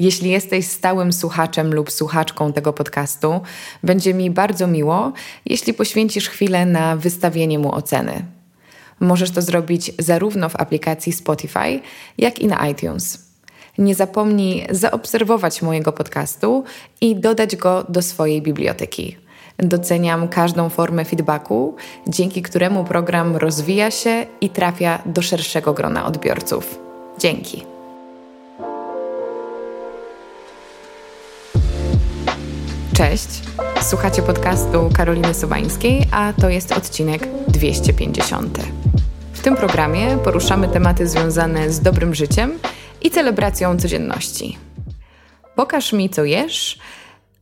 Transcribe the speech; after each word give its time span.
Jeśli 0.00 0.30
jesteś 0.30 0.66
stałym 0.66 1.12
słuchaczem 1.12 1.74
lub 1.74 1.90
słuchaczką 1.90 2.52
tego 2.52 2.72
podcastu, 2.72 3.40
będzie 3.82 4.14
mi 4.14 4.30
bardzo 4.30 4.66
miło, 4.66 5.12
jeśli 5.46 5.74
poświęcisz 5.74 6.28
chwilę 6.28 6.66
na 6.66 6.96
wystawienie 6.96 7.58
mu 7.58 7.74
oceny. 7.74 8.24
Możesz 9.00 9.30
to 9.30 9.42
zrobić 9.42 9.92
zarówno 9.98 10.48
w 10.48 10.56
aplikacji 10.56 11.12
Spotify, 11.12 11.80
jak 12.18 12.38
i 12.38 12.46
na 12.46 12.68
iTunes. 12.68 13.18
Nie 13.78 13.94
zapomnij 13.94 14.66
zaobserwować 14.70 15.62
mojego 15.62 15.92
podcastu 15.92 16.64
i 17.00 17.16
dodać 17.16 17.56
go 17.56 17.84
do 17.88 18.02
swojej 18.02 18.42
biblioteki. 18.42 19.16
Doceniam 19.58 20.28
każdą 20.28 20.68
formę 20.68 21.04
feedbacku, 21.04 21.76
dzięki 22.08 22.42
któremu 22.42 22.84
program 22.84 23.36
rozwija 23.36 23.90
się 23.90 24.26
i 24.40 24.50
trafia 24.50 25.02
do 25.06 25.22
szerszego 25.22 25.72
grona 25.72 26.06
odbiorców. 26.06 26.78
Dzięki. 27.18 27.69
Cześć, 33.00 33.28
słuchacie 33.82 34.22
podcastu 34.22 34.90
Karoliny 34.96 35.34
Sowańskiej, 35.34 36.06
a 36.12 36.32
to 36.32 36.48
jest 36.48 36.72
odcinek 36.72 37.28
250. 37.48 38.58
W 39.32 39.42
tym 39.42 39.56
programie 39.56 40.18
poruszamy 40.24 40.68
tematy 40.68 41.08
związane 41.08 41.70
z 41.70 41.80
dobrym 41.80 42.14
życiem 42.14 42.58
i 43.02 43.10
celebracją 43.10 43.78
codzienności. 43.78 44.58
Pokaż 45.56 45.92
mi, 45.92 46.10
co 46.10 46.24
jesz, 46.24 46.78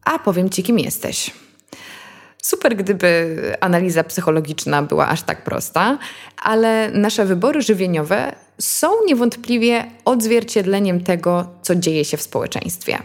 a 0.04 0.18
powiem 0.18 0.50
ci, 0.50 0.62
kim 0.62 0.78
jesteś. 0.78 1.30
Super, 2.42 2.76
gdyby 2.76 3.36
analiza 3.60 4.04
psychologiczna 4.04 4.82
była 4.82 5.08
aż 5.08 5.22
tak 5.22 5.44
prosta, 5.44 5.98
ale 6.42 6.90
nasze 6.90 7.24
wybory 7.24 7.62
żywieniowe 7.62 8.32
są 8.60 8.88
niewątpliwie 9.06 9.84
odzwierciedleniem 10.04 11.04
tego, 11.04 11.46
co 11.62 11.74
dzieje 11.74 12.04
się 12.04 12.16
w 12.16 12.22
społeczeństwie. 12.22 12.98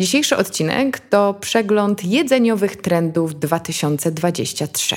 Dzisiejszy 0.00 0.36
odcinek 0.36 1.00
to 1.00 1.34
przegląd 1.40 2.04
jedzeniowych 2.04 2.76
trendów 2.76 3.40
2023. 3.40 4.96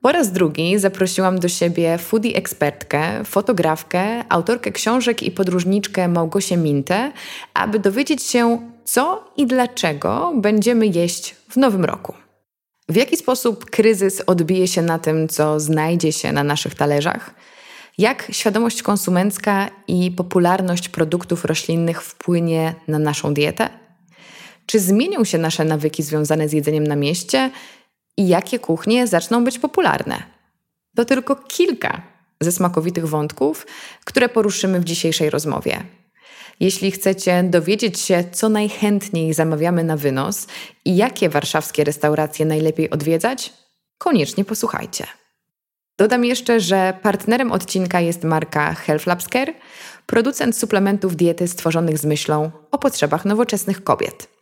Po 0.00 0.12
raz 0.12 0.32
drugi 0.32 0.78
zaprosiłam 0.78 1.38
do 1.38 1.48
siebie 1.48 1.98
foodie 1.98 2.36
ekspertkę, 2.36 3.24
fotografkę, 3.24 4.24
autorkę 4.28 4.72
książek 4.72 5.22
i 5.22 5.30
podróżniczkę 5.30 6.08
Małgosię 6.08 6.56
Mintę, 6.56 7.12
aby 7.54 7.78
dowiedzieć 7.78 8.22
się, 8.22 8.70
co 8.84 9.24
i 9.36 9.46
dlaczego 9.46 10.32
będziemy 10.36 10.86
jeść 10.86 11.36
w 11.48 11.56
nowym 11.56 11.84
roku. 11.84 12.14
W 12.88 12.96
jaki 12.96 13.16
sposób 13.16 13.64
kryzys 13.64 14.22
odbije 14.26 14.68
się 14.68 14.82
na 14.82 14.98
tym, 14.98 15.28
co 15.28 15.60
znajdzie 15.60 16.12
się 16.12 16.32
na 16.32 16.44
naszych 16.44 16.74
talerzach? 16.74 17.34
Jak 17.98 18.26
świadomość 18.30 18.82
konsumencka 18.82 19.70
i 19.88 20.10
popularność 20.10 20.88
produktów 20.88 21.44
roślinnych 21.44 22.02
wpłynie 22.02 22.74
na 22.88 22.98
naszą 22.98 23.34
dietę? 23.34 23.79
Czy 24.70 24.80
zmienią 24.80 25.24
się 25.24 25.38
nasze 25.38 25.64
nawyki 25.64 26.02
związane 26.02 26.48
z 26.48 26.52
jedzeniem 26.52 26.86
na 26.86 26.96
mieście 26.96 27.50
i 28.16 28.28
jakie 28.28 28.58
kuchnie 28.58 29.06
zaczną 29.06 29.44
być 29.44 29.58
popularne? 29.58 30.22
To 30.96 31.04
tylko 31.04 31.36
kilka 31.36 32.02
ze 32.40 32.52
smakowitych 32.52 33.08
wątków, 33.08 33.66
które 34.04 34.28
poruszymy 34.28 34.80
w 34.80 34.84
dzisiejszej 34.84 35.30
rozmowie. 35.30 35.82
Jeśli 36.60 36.90
chcecie 36.90 37.42
dowiedzieć 37.42 38.00
się, 38.00 38.24
co 38.32 38.48
najchętniej 38.48 39.34
zamawiamy 39.34 39.84
na 39.84 39.96
wynos 39.96 40.46
i 40.84 40.96
jakie 40.96 41.28
warszawskie 41.28 41.84
restauracje 41.84 42.46
najlepiej 42.46 42.90
odwiedzać, 42.90 43.52
koniecznie 43.98 44.44
posłuchajcie. 44.44 45.06
Dodam 45.98 46.24
jeszcze, 46.24 46.60
że 46.60 46.98
partnerem 47.02 47.52
odcinka 47.52 48.00
jest 48.00 48.24
marka 48.24 48.74
Health 48.74 49.06
Labs 49.06 49.26
Care, 49.26 49.54
producent 50.06 50.56
suplementów 50.56 51.16
diety 51.16 51.48
stworzonych 51.48 51.98
z 51.98 52.04
myślą 52.04 52.50
o 52.70 52.78
potrzebach 52.78 53.24
nowoczesnych 53.24 53.84
kobiet. 53.84 54.39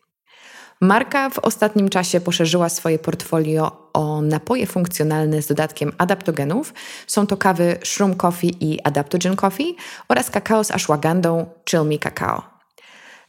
Marka 0.80 1.30
w 1.30 1.38
ostatnim 1.38 1.88
czasie 1.88 2.20
poszerzyła 2.20 2.68
swoje 2.68 2.98
portfolio 2.98 3.90
o 3.92 4.22
napoje 4.22 4.66
funkcjonalne 4.66 5.42
z 5.42 5.46
dodatkiem 5.46 5.92
adaptogenów. 5.98 6.74
Są 7.06 7.26
to 7.26 7.36
kawy 7.36 7.78
Shroom 7.84 8.14
Coffee 8.14 8.56
i 8.60 8.82
Adaptogen 8.82 9.36
Coffee 9.36 9.76
oraz 10.08 10.30
kakao 10.30 10.64
z 10.64 10.70
ashwagandą 10.70 11.46
Chill 11.70 11.84
Me 11.84 11.98
Cacao. 11.98 12.42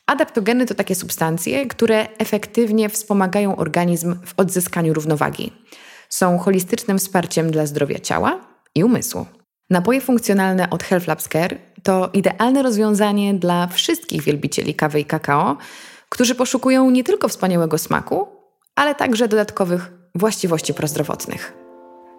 Adaptogeny 0.05 0.65
to 0.65 0.75
takie 0.75 0.95
substancje, 0.95 1.65
które 1.65 2.07
efektywnie 2.17 2.89
wspomagają 2.89 3.55
organizm 3.55 4.15
w 4.25 4.33
odzyskaniu 4.37 4.93
równowagi. 4.93 5.53
Są 6.09 6.37
holistycznym 6.37 6.99
wsparciem 6.99 7.51
dla 7.51 7.65
zdrowia 7.65 7.99
ciała 7.99 8.39
i 8.75 8.83
umysłu. 8.83 9.25
Napoje 9.69 10.01
funkcjonalne 10.01 10.69
od 10.69 10.83
Health 10.83 11.07
Labs 11.07 11.27
Care 11.27 11.57
to 11.83 12.09
idealne 12.13 12.63
rozwiązanie 12.63 13.33
dla 13.33 13.67
wszystkich 13.67 14.21
wielbicieli 14.21 14.75
kawy 14.75 14.99
i 14.99 15.05
kakao, 15.05 15.57
którzy 16.09 16.35
poszukują 16.35 16.89
nie 16.89 17.03
tylko 17.03 17.27
wspaniałego 17.27 17.77
smaku, 17.77 18.27
ale 18.75 18.95
także 18.95 19.27
dodatkowych 19.27 19.91
właściwości 20.15 20.73
prozdrowotnych. 20.73 21.53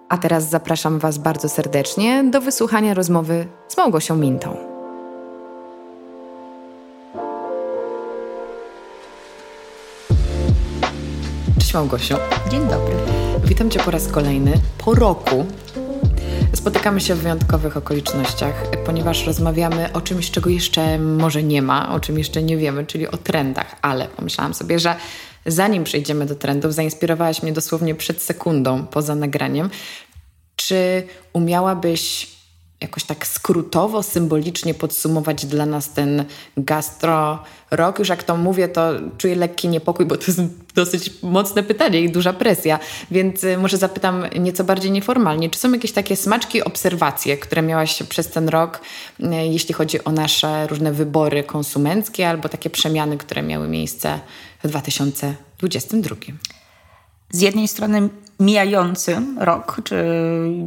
A 0.09 0.19
teraz 0.19 0.49
zapraszam 0.49 0.99
Was 0.99 1.19
bardzo 1.19 1.49
serdecznie 1.49 2.25
do 2.25 2.41
wysłuchania 2.41 2.95
rozmowy 2.95 3.47
z 3.69 3.77
Małgosią 3.77 4.17
Mintą. 4.17 4.57
Cześć 11.59 11.75
Małgosiu. 11.75 12.15
Dzień 12.51 12.61
dobry. 12.61 12.95
Witam 13.45 13.71
Cię 13.71 13.81
po 13.81 13.91
raz 13.91 14.09
kolejny 14.09 14.53
po 14.79 14.95
roku 14.95 15.47
Spotykamy 16.55 17.01
się 17.01 17.15
w 17.15 17.19
wyjątkowych 17.19 17.77
okolicznościach, 17.77 18.55
ponieważ 18.87 19.27
rozmawiamy 19.27 19.93
o 19.93 20.01
czymś, 20.01 20.31
czego 20.31 20.51
jeszcze 20.51 20.99
może 20.99 21.43
nie 21.43 21.63
ma, 21.63 21.95
o 21.95 22.01
czym 22.01 22.19
jeszcze 22.19 22.43
nie 22.43 22.57
wiemy, 22.57 22.87
czyli 22.87 23.09
o 23.09 23.17
trendach, 23.17 23.77
ale 23.83 24.09
pomyślałam 24.09 24.55
sobie, 24.55 24.79
że 24.79 24.97
zanim 25.47 25.85
przejdziemy 25.85 26.27
do 26.27 26.35
trendów, 26.35 26.75
zainspirowałaś 26.75 27.43
mnie 27.43 27.53
dosłownie 27.53 27.95
przed 27.95 28.23
sekundą 28.23 28.87
poza 28.87 29.15
nagraniem. 29.15 29.71
Czy 30.57 31.03
umiałabyś 31.33 32.27
jakoś 32.81 33.05
tak 33.05 33.27
skrótowo, 33.27 34.03
symbolicznie 34.03 34.75
podsumować 34.75 35.47
dla 35.47 35.67
nas 35.67 35.93
ten 35.93 36.25
gastro 36.57 37.43
rok? 37.71 37.99
Już 37.99 38.09
jak 38.09 38.23
to 38.23 38.37
mówię, 38.37 38.69
to 38.69 38.93
czuję 39.19 39.35
lekki 39.35 39.69
niepokój, 39.69 40.07
bo 40.07 40.17
to 40.17 40.25
jest 40.27 40.41
dosyć 40.75 41.11
mocne 41.23 41.63
pytanie 41.63 42.01
i 42.01 42.13
duża 42.13 42.33
presja, 42.33 42.79
więc 43.11 43.45
y, 43.45 43.59
może 43.59 43.77
zapytam 43.77 44.25
nieco 44.41 44.65
bardziej 44.65 44.91
nieformalnie. 44.91 45.51
Czy 45.51 45.59
są 45.59 45.73
jakieś 45.73 45.93
takie 45.93 46.17
smaczki, 46.17 46.65
obserwacje, 46.65 47.37
które 47.37 47.63
miałaś 47.63 48.03
przez 48.03 48.29
ten 48.29 48.49
rok, 48.49 48.81
y, 49.21 49.25
jeśli 49.51 49.75
chodzi 49.75 50.05
o 50.05 50.13
nasze 50.13 50.67
różne 50.67 50.93
wybory 50.93 51.45
konsumenckie 51.45 52.29
albo 52.29 52.49
takie 52.49 52.71
przemiany, 52.71 53.19
które 53.19 53.43
miały 53.43 53.69
miejsce 53.69 54.21
w 54.65 54.69
2022? 54.69 56.17
Z 57.31 57.41
jednej 57.41 57.69
strony 57.69 58.09
mijający 58.41 59.23
rok, 59.39 59.81
czy 59.85 60.05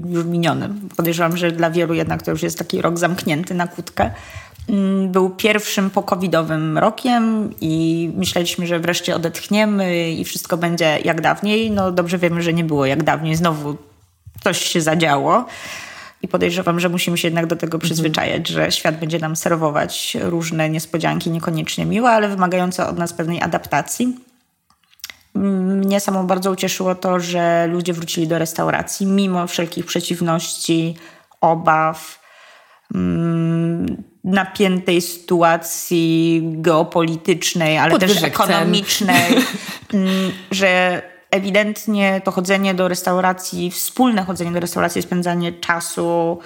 już 0.09 0.25
miniony, 0.25 0.69
podejrzewam, 0.97 1.37
że 1.37 1.51
dla 1.51 1.71
wielu 1.71 1.93
jednak 1.93 2.23
to 2.23 2.31
już 2.31 2.43
jest 2.43 2.57
taki 2.57 2.81
rok 2.81 2.99
zamknięty 2.99 3.53
na 3.53 3.67
kłódkę, 3.67 4.11
mm, 4.69 5.11
był 5.11 5.29
pierwszym 5.29 5.89
pokowidowym 5.89 6.77
rokiem 6.77 7.53
i 7.61 8.11
myśleliśmy, 8.15 8.67
że 8.67 8.79
wreszcie 8.79 9.15
odetchniemy 9.15 10.11
i 10.11 10.25
wszystko 10.25 10.57
będzie 10.57 10.99
jak 11.03 11.21
dawniej. 11.21 11.71
No 11.71 11.91
dobrze 11.91 12.17
wiemy, 12.17 12.41
że 12.41 12.53
nie 12.53 12.63
było 12.63 12.85
jak 12.85 13.03
dawniej. 13.03 13.35
Znowu 13.35 13.77
coś 14.43 14.61
się 14.61 14.81
zadziało. 14.81 15.45
I 16.21 16.27
podejrzewam, 16.27 16.79
że 16.79 16.89
musimy 16.89 17.17
się 17.17 17.27
jednak 17.27 17.47
do 17.47 17.55
tego 17.55 17.79
przyzwyczajać, 17.79 18.47
że 18.47 18.71
świat 18.71 18.99
będzie 18.99 19.19
nam 19.19 19.35
serwować 19.35 20.17
różne 20.21 20.69
niespodzianki, 20.69 21.29
niekoniecznie 21.29 21.85
miłe, 21.85 22.09
ale 22.09 22.27
wymagające 22.27 22.87
od 22.87 22.97
nas 22.97 23.13
pewnej 23.13 23.41
adaptacji. 23.41 24.17
Mnie 25.35 25.99
samą 25.99 26.27
bardzo 26.27 26.51
ucieszyło 26.51 26.95
to, 26.95 27.19
że 27.19 27.67
ludzie 27.67 27.93
wrócili 27.93 28.27
do 28.27 28.39
restauracji 28.39 29.05
mimo 29.05 29.47
wszelkich 29.47 29.85
przeciwności, 29.85 30.95
obaw, 31.41 32.19
mm, 32.95 34.03
napiętej 34.23 35.01
sytuacji 35.01 36.41
geopolitycznej, 36.43 37.77
ale 37.77 37.91
Podwyżek 37.91 38.19
też 38.19 38.27
ekonomicznej, 38.27 39.35
mm, 39.93 40.31
że 40.51 41.01
ewidentnie 41.31 42.21
to 42.23 42.31
chodzenie 42.31 42.73
do 42.73 42.87
restauracji, 42.87 43.71
wspólne 43.71 44.23
chodzenie 44.23 44.51
do 44.51 44.59
restauracji, 44.59 45.01
spędzanie 45.01 45.51
czasu 45.51 46.39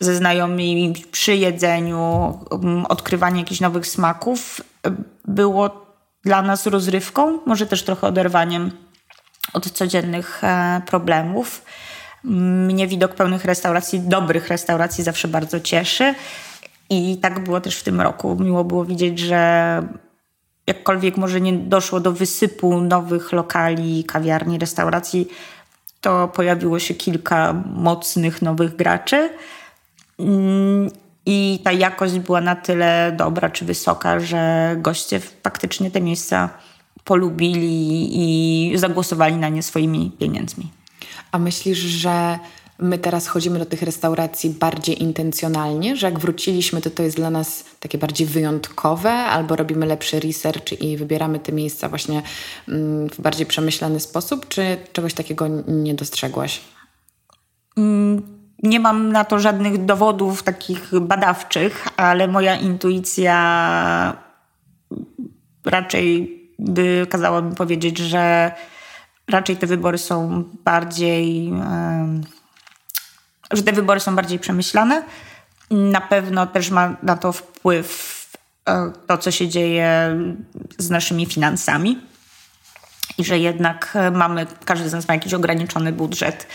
ze 0.00 0.14
znajomymi 0.14 0.94
przy 1.10 1.36
jedzeniu, 1.36 2.38
mm, 2.52 2.86
odkrywanie 2.86 3.40
jakichś 3.40 3.60
nowych 3.60 3.86
smaków 3.86 4.60
było 5.24 5.85
dla 6.26 6.42
nas 6.42 6.66
rozrywką, 6.66 7.38
może 7.46 7.66
też 7.66 7.82
trochę 7.82 8.06
oderwaniem 8.06 8.70
od 9.52 9.70
codziennych 9.70 10.44
e, 10.44 10.80
problemów. 10.86 11.62
Mnie 12.24 12.86
widok 12.86 13.14
pełnych 13.14 13.44
restauracji, 13.44 14.00
dobrych 14.00 14.48
restauracji 14.48 15.04
zawsze 15.04 15.28
bardzo 15.28 15.60
cieszy. 15.60 16.14
I 16.90 17.18
tak 17.22 17.44
było 17.44 17.60
też 17.60 17.76
w 17.76 17.82
tym 17.82 18.00
roku. 18.00 18.36
Miło 18.40 18.64
było 18.64 18.84
widzieć, 18.84 19.18
że 19.18 19.82
jakkolwiek 20.66 21.16
może 21.16 21.40
nie 21.40 21.52
doszło 21.52 22.00
do 22.00 22.12
wysypu 22.12 22.80
nowych 22.80 23.32
lokali, 23.32 24.04
kawiarni, 24.04 24.58
restauracji, 24.58 25.28
to 26.00 26.28
pojawiło 26.28 26.78
się 26.78 26.94
kilka 26.94 27.52
mocnych 27.74 28.42
nowych 28.42 28.76
graczy. 28.76 29.30
I 31.26 31.60
ta 31.64 31.72
jakość 31.72 32.18
była 32.18 32.40
na 32.40 32.56
tyle 32.56 33.14
dobra 33.16 33.50
czy 33.50 33.64
wysoka, 33.64 34.20
że 34.20 34.74
goście 34.78 35.20
faktycznie 35.20 35.90
te 35.90 36.00
miejsca 36.00 36.50
polubili 37.04 38.08
i 38.12 38.78
zagłosowali 38.78 39.36
na 39.36 39.48
nie 39.48 39.62
swoimi 39.62 40.12
pieniędzmi. 40.18 40.70
A 41.32 41.38
myślisz, 41.38 41.78
że 41.78 42.38
my 42.78 42.98
teraz 42.98 43.26
chodzimy 43.26 43.58
do 43.58 43.66
tych 43.66 43.82
restauracji 43.82 44.50
bardziej 44.50 45.02
intencjonalnie, 45.02 45.96
że 45.96 46.06
jak 46.06 46.18
wróciliśmy, 46.18 46.80
to 46.80 46.90
to 46.90 47.02
jest 47.02 47.16
dla 47.16 47.30
nas 47.30 47.64
takie 47.80 47.98
bardziej 47.98 48.26
wyjątkowe, 48.26 49.10
albo 49.10 49.56
robimy 49.56 49.86
lepszy 49.86 50.20
research 50.20 50.80
i 50.80 50.96
wybieramy 50.96 51.38
te 51.38 51.52
miejsca 51.52 51.88
właśnie 51.88 52.22
mm, 52.68 53.08
w 53.08 53.20
bardziej 53.20 53.46
przemyślany 53.46 54.00
sposób, 54.00 54.48
czy 54.48 54.76
czegoś 54.92 55.14
takiego 55.14 55.48
nie 55.68 55.94
dostrzegłaś? 55.94 56.60
Mm, 57.76 58.35
nie 58.62 58.80
mam 58.80 59.12
na 59.12 59.24
to 59.24 59.38
żadnych 59.38 59.84
dowodów 59.84 60.42
takich 60.42 61.00
badawczych, 61.00 61.88
ale 61.96 62.28
moja 62.28 62.56
intuicja 62.56 63.36
raczej 65.64 66.36
by 66.58 67.06
kazała 67.10 67.40
mi 67.40 67.54
powiedzieć, 67.54 67.98
że 67.98 68.52
raczej 69.28 69.56
te 69.56 69.66
wybory 69.66 69.98
są 69.98 70.44
bardziej 70.64 71.52
że 73.52 73.62
te 73.62 73.72
wybory 73.72 74.00
są 74.00 74.16
bardziej 74.16 74.38
przemyślane. 74.38 75.02
Na 75.70 76.00
pewno 76.00 76.46
też 76.46 76.70
ma 76.70 76.96
na 77.02 77.16
to 77.16 77.32
wpływ 77.32 78.16
e, 78.68 78.92
to, 79.06 79.18
co 79.18 79.30
się 79.30 79.48
dzieje 79.48 80.16
z 80.78 80.90
naszymi 80.90 81.26
finansami 81.26 81.98
i 83.18 83.24
że 83.24 83.38
jednak 83.38 83.98
mamy, 84.12 84.46
każdy 84.64 84.88
z 84.88 84.92
nas 84.92 85.08
ma 85.08 85.14
jakiś 85.14 85.34
ograniczony 85.34 85.92
budżet 85.92 86.46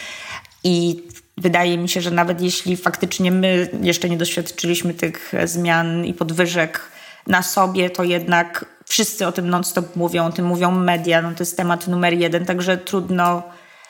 i 0.64 1.04
wydaje 1.42 1.78
mi 1.78 1.90
się, 1.90 2.02
że 2.02 2.12
nawet 2.12 2.42
jeśli 2.42 2.78
faktycznie 2.78 3.32
my 3.32 3.70
jeszcze 3.82 4.10
nie 4.10 4.18
doświadczyliśmy 4.18 4.94
tych 4.94 5.34
zmian 5.46 6.06
i 6.06 6.14
podwyżek 6.14 6.82
na 7.28 7.44
sobie, 7.44 7.90
to 7.90 8.04
jednak 8.04 8.66
wszyscy 8.86 9.28
o 9.28 9.32
tym 9.32 9.50
non-stop 9.50 9.96
mówią, 9.96 10.26
o 10.26 10.32
tym 10.32 10.46
mówią 10.46 10.72
media, 10.72 11.22
no 11.22 11.32
to 11.32 11.36
jest 11.40 11.58
temat 11.58 11.88
numer 11.88 12.14
jeden, 12.14 12.46
także 12.46 12.78
trudno 12.78 13.44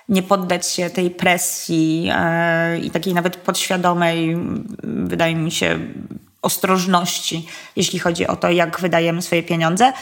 nie 0.09 0.24
poddać 0.24 0.68
się 0.68 0.89
tej 0.89 1.12
presji 1.12 2.09
e, 2.13 2.80
i 2.80 2.92
takiej 2.92 3.13
nawet 3.13 3.36
podświadomej, 3.36 4.38
wydaje 4.83 5.36
mi 5.36 5.51
się, 5.51 5.80
ostrożności, 6.42 7.47
jeśli 7.75 8.00
chodzi 8.00 8.27
o 8.27 8.36
to, 8.36 8.51
jak 8.51 8.80
wydajemy 8.80 9.21
swoje 9.21 9.44
pieniądze. 9.44 9.94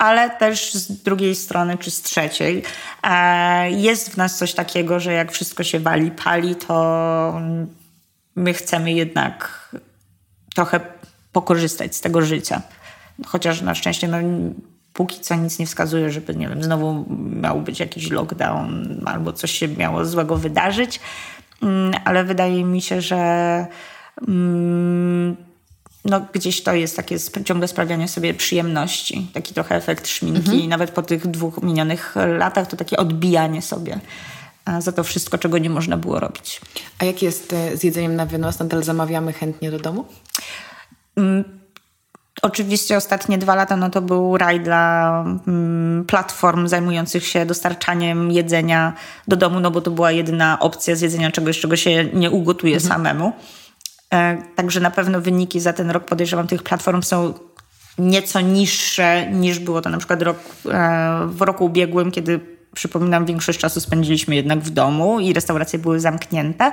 Ale 0.00 0.30
też 0.30 0.74
z 0.74 1.02
drugiej 1.02 1.34
strony, 1.34 1.78
czy 1.78 1.90
z 1.90 2.02
trzeciej, 2.02 2.62
e, 3.02 3.70
jest 3.70 4.10
w 4.10 4.16
nas 4.16 4.38
coś 4.38 4.54
takiego, 4.54 5.00
że 5.00 5.12
jak 5.12 5.32
wszystko 5.32 5.64
się 5.64 5.80
wali, 5.80 6.10
pali, 6.10 6.56
to 6.56 7.40
my 8.36 8.54
chcemy 8.54 8.92
jednak 8.92 9.68
trochę 10.54 10.80
pokorzystać 11.32 11.96
z 11.96 12.00
tego 12.00 12.22
życia. 12.22 12.62
Chociaż 13.26 13.62
na 13.62 13.74
szczęście 13.74 14.08
no, 14.08 14.16
póki 14.92 15.20
co 15.20 15.34
nic 15.34 15.58
nie 15.58 15.66
wskazuje, 15.66 16.10
żeby, 16.10 16.34
nie 16.34 16.48
wiem, 16.48 16.62
znowu 16.62 17.04
miał 17.42 17.60
być 17.60 17.80
jakiś 17.80 18.10
lockdown 18.10 19.00
albo 19.06 19.32
coś 19.32 19.50
się 19.50 19.68
miało 19.68 20.04
złego 20.04 20.36
wydarzyć. 20.36 21.00
Mm, 21.62 21.92
ale 22.04 22.24
wydaje 22.24 22.64
mi 22.64 22.82
się, 22.82 23.00
że 23.00 23.16
mm, 24.28 25.36
no, 26.04 26.20
gdzieś 26.32 26.62
to 26.62 26.74
jest 26.74 26.96
takie 26.96 27.16
ciągle 27.44 27.68
sprawianie 27.68 28.08
sobie 28.08 28.34
przyjemności. 28.34 29.26
Taki 29.34 29.54
trochę 29.54 29.76
efekt 29.76 30.08
szminki. 30.08 30.50
Mhm. 30.50 30.68
Nawet 30.68 30.90
po 30.90 31.02
tych 31.02 31.26
dwóch 31.26 31.62
minionych 31.62 32.14
latach 32.38 32.66
to 32.66 32.76
takie 32.76 32.96
odbijanie 32.96 33.62
sobie 33.62 34.00
za 34.78 34.92
to 34.92 35.04
wszystko, 35.04 35.38
czego 35.38 35.58
nie 35.58 35.70
można 35.70 35.96
było 35.96 36.20
robić. 36.20 36.60
A 36.98 37.04
jak 37.04 37.22
jest 37.22 37.52
e, 37.52 37.76
z 37.76 37.84
jedzeniem 37.84 38.16
na 38.16 38.26
wynos? 38.26 38.58
Nadal 38.58 38.82
zamawiamy 38.82 39.32
chętnie 39.32 39.70
do 39.70 39.78
domu? 39.78 40.04
Mm, 41.16 41.44
Oczywiście 42.42 42.96
ostatnie 42.96 43.38
dwa 43.38 43.54
lata 43.54 43.76
no 43.76 43.90
to 43.90 44.02
był 44.02 44.36
raj 44.38 44.60
dla 44.60 45.24
mm, 45.46 46.04
platform 46.06 46.68
zajmujących 46.68 47.26
się 47.26 47.46
dostarczaniem 47.46 48.30
jedzenia 48.30 48.92
do 49.28 49.36
domu, 49.36 49.60
no 49.60 49.70
bo 49.70 49.80
to 49.80 49.90
była 49.90 50.12
jedyna 50.12 50.58
opcja 50.60 50.96
zjedzenia 50.96 51.30
czegoś, 51.30 51.60
czego 51.60 51.76
się 51.76 52.04
nie 52.04 52.30
ugotuje 52.30 52.74
mhm. 52.74 52.92
samemu. 52.92 53.32
E, 54.14 54.42
także 54.56 54.80
na 54.80 54.90
pewno 54.90 55.20
wyniki 55.20 55.60
za 55.60 55.72
ten 55.72 55.90
rok 55.90 56.04
podejrzewam 56.04 56.46
tych 56.46 56.62
platform 56.62 57.02
są 57.02 57.34
nieco 57.98 58.40
niższe 58.40 59.26
niż 59.26 59.58
było 59.58 59.80
to 59.80 59.90
na 59.90 59.98
przykład 59.98 60.22
rok, 60.22 60.38
e, 60.70 61.26
w 61.26 61.42
roku 61.42 61.64
ubiegłym, 61.64 62.10
kiedy 62.10 62.40
przypominam 62.74 63.26
większość 63.26 63.58
czasu 63.58 63.80
spędziliśmy 63.80 64.34
jednak 64.34 64.60
w 64.60 64.70
domu 64.70 65.20
i 65.20 65.32
restauracje 65.32 65.78
były 65.78 66.00
zamknięte. 66.00 66.72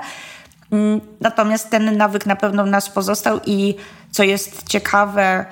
Mm, 0.71 1.01
natomiast 1.21 1.69
ten 1.69 1.97
nawyk 1.97 2.25
na 2.25 2.35
pewno 2.35 2.63
w 2.63 2.67
nas 2.67 2.89
pozostał 2.89 3.39
i 3.45 3.75
co 4.11 4.23
jest 4.23 4.67
ciekawe 4.67 5.45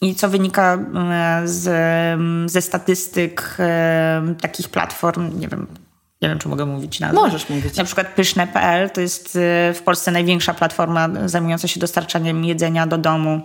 i 0.00 0.14
co 0.14 0.28
wynika 0.28 0.72
mm, 0.74 1.48
z, 1.48 1.68
mm, 1.68 2.48
ze 2.48 2.62
statystyk 2.62 3.56
takich 4.40 4.68
platform, 4.68 5.40
nie 5.40 5.48
wiem, 5.48 5.66
nie 6.22 6.28
wiem, 6.28 6.38
czy 6.38 6.48
mogę 6.48 6.66
mówić 6.66 7.00
nazwę. 7.00 7.20
Możesz 7.20 7.48
mówić. 7.48 7.76
Na 7.76 7.84
przykład 7.84 8.06
pyszne.pl 8.06 8.90
to 8.90 9.00
jest 9.00 9.36
y, 9.36 9.38
w 9.74 9.82
Polsce 9.84 10.10
największa 10.10 10.54
platforma 10.54 11.08
zajmująca 11.26 11.68
się 11.68 11.80
dostarczaniem 11.80 12.44
jedzenia 12.44 12.86
do 12.86 12.98
domu, 12.98 13.40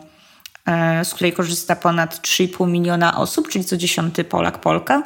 y, 1.02 1.06
z 1.06 1.14
której 1.14 1.34
korzysta 1.34 1.76
ponad 1.76 2.20
3,5 2.22 2.68
miliona 2.68 3.18
osób, 3.18 3.50
czyli 3.50 3.66
co 3.66 3.78
dziesiąty 3.78 4.24
Polak, 4.24 4.58
Polka 4.58 5.04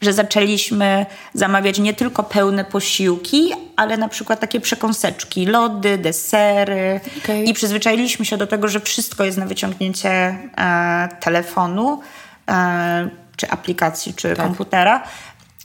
że 0.00 0.12
zaczęliśmy 0.12 1.06
zamawiać 1.34 1.78
nie 1.78 1.94
tylko 1.94 2.22
pełne 2.22 2.64
posiłki, 2.64 3.52
ale 3.76 3.96
na 3.96 4.08
przykład 4.08 4.40
takie 4.40 4.60
przekąseczki, 4.60 5.46
lody, 5.46 5.98
desery 5.98 7.00
okay. 7.18 7.44
i 7.44 7.54
przyzwyczailiśmy 7.54 8.24
się 8.24 8.36
do 8.36 8.46
tego, 8.46 8.68
że 8.68 8.80
wszystko 8.80 9.24
jest 9.24 9.38
na 9.38 9.46
wyciągnięcie 9.46 10.10
e, 10.10 11.08
telefonu, 11.20 12.00
e, 12.48 13.08
czy 13.36 13.50
aplikacji, 13.50 14.14
czy 14.14 14.28
tak. 14.28 14.46
komputera. 14.46 15.02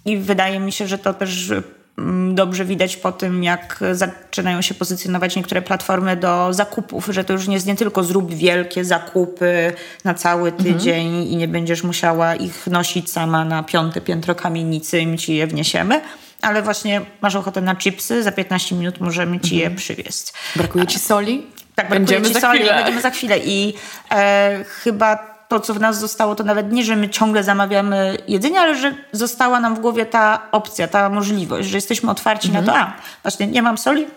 I 0.05 0.17
wydaje 0.17 0.59
mi 0.59 0.71
się, 0.71 0.87
że 0.87 0.97
to 0.97 1.13
też 1.13 1.51
Mm, 1.99 2.35
dobrze 2.35 2.65
widać 2.65 2.97
po 2.97 3.11
tym, 3.11 3.43
jak 3.43 3.79
zaczynają 3.91 4.61
się 4.61 4.73
pozycjonować 4.73 5.35
niektóre 5.35 5.61
platformy 5.61 6.15
do 6.15 6.53
zakupów, 6.53 7.07
że 7.09 7.23
to 7.23 7.33
już 7.33 7.47
nie 7.47 7.53
jest 7.53 7.67
nie 7.67 7.75
tylko 7.75 8.03
zrób 8.03 8.33
wielkie 8.33 8.85
zakupy 8.85 9.73
na 10.03 10.13
cały 10.13 10.49
mhm. 10.49 10.63
tydzień 10.63 11.07
mhm. 11.07 11.27
i 11.27 11.35
nie 11.35 11.47
będziesz 11.47 11.83
musiała 11.83 12.35
ich 12.35 12.67
nosić 12.67 13.11
sama 13.11 13.45
na 13.45 13.63
piąte 13.63 14.01
piętro 14.01 14.35
kamienicy 14.35 14.99
i 14.99 15.07
my 15.07 15.17
ci 15.17 15.35
je 15.35 15.47
wniesiemy, 15.47 16.01
ale 16.41 16.61
właśnie 16.61 17.01
masz 17.21 17.35
ochotę 17.35 17.61
na 17.61 17.75
chipsy, 17.75 18.23
za 18.23 18.31
15 18.31 18.75
minut 18.75 18.99
możemy 18.99 19.39
ci 19.39 19.55
mhm. 19.55 19.71
je 19.71 19.77
przywieźć. 19.77 20.33
Brakuje 20.55 20.87
ci 20.87 20.99
soli? 20.99 21.47
Tak, 21.75 21.89
będziemy 21.89 22.27
ci 22.27 22.33
za 22.33 22.39
soli, 22.39 22.59
chwilę. 22.59 22.75
będziemy 22.75 23.01
za 23.01 23.09
chwilę 23.09 23.39
i 23.39 23.73
e, 24.11 24.63
chyba 24.63 25.28
to, 25.49 25.59
co 25.59 25.73
w 25.73 25.79
nas 25.79 25.99
zostało, 25.99 26.35
to 26.35 26.43
nawet 26.43 26.71
nie, 26.71 26.83
że 26.83 26.95
my 26.95 27.09
ciągle 27.09 27.43
zamawiamy 27.43 28.17
jedzenie, 28.27 28.59
ale 28.59 28.75
że 28.75 28.95
została 29.11 29.59
nam 29.59 29.75
w 29.75 29.79
głowie 29.79 30.05
ta 30.05 30.51
opcja, 30.51 30.87
ta 30.87 31.09
możliwość, 31.09 31.69
że 31.69 31.77
jesteśmy 31.77 32.11
otwarci 32.11 32.47
mhm. 32.47 32.65
na 32.65 32.73
to, 32.73 32.79
a 32.79 32.93
właśnie 33.23 33.47
nie 33.47 33.61
mam 33.61 33.77
soli, 33.77 34.07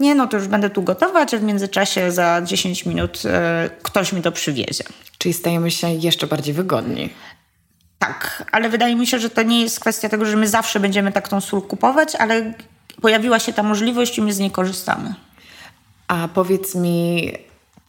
nie, 0.00 0.14
no 0.14 0.26
to 0.26 0.36
już 0.36 0.48
będę 0.48 0.70
tu 0.70 0.82
gotować, 0.82 1.34
a 1.34 1.38
w 1.38 1.42
międzyczasie 1.42 2.12
za 2.12 2.42
10 2.44 2.86
minut 2.86 3.22
e, 3.24 3.70
ktoś 3.82 4.12
mi 4.12 4.22
to 4.22 4.32
przywiezie. 4.32 4.84
Czyli 5.18 5.32
stajemy 5.32 5.70
się 5.70 5.90
jeszcze 5.90 6.26
bardziej 6.26 6.54
wygodni. 6.54 7.10
Tak, 7.98 8.44
ale 8.52 8.68
wydaje 8.68 8.96
mi 8.96 9.06
się, 9.06 9.18
że 9.18 9.30
to 9.30 9.42
nie 9.42 9.62
jest 9.62 9.80
kwestia 9.80 10.08
tego, 10.08 10.24
że 10.24 10.36
my 10.36 10.48
zawsze 10.48 10.80
będziemy 10.80 11.12
tak 11.12 11.28
tą 11.28 11.40
sól 11.40 11.62
kupować, 11.62 12.14
ale 12.14 12.52
pojawiła 13.02 13.38
się 13.38 13.52
ta 13.52 13.62
możliwość 13.62 14.18
i 14.18 14.22
my 14.22 14.32
z 14.32 14.38
niej 14.38 14.50
korzystamy. 14.50 15.14
A 16.08 16.28
powiedz 16.28 16.74
mi, 16.74 17.32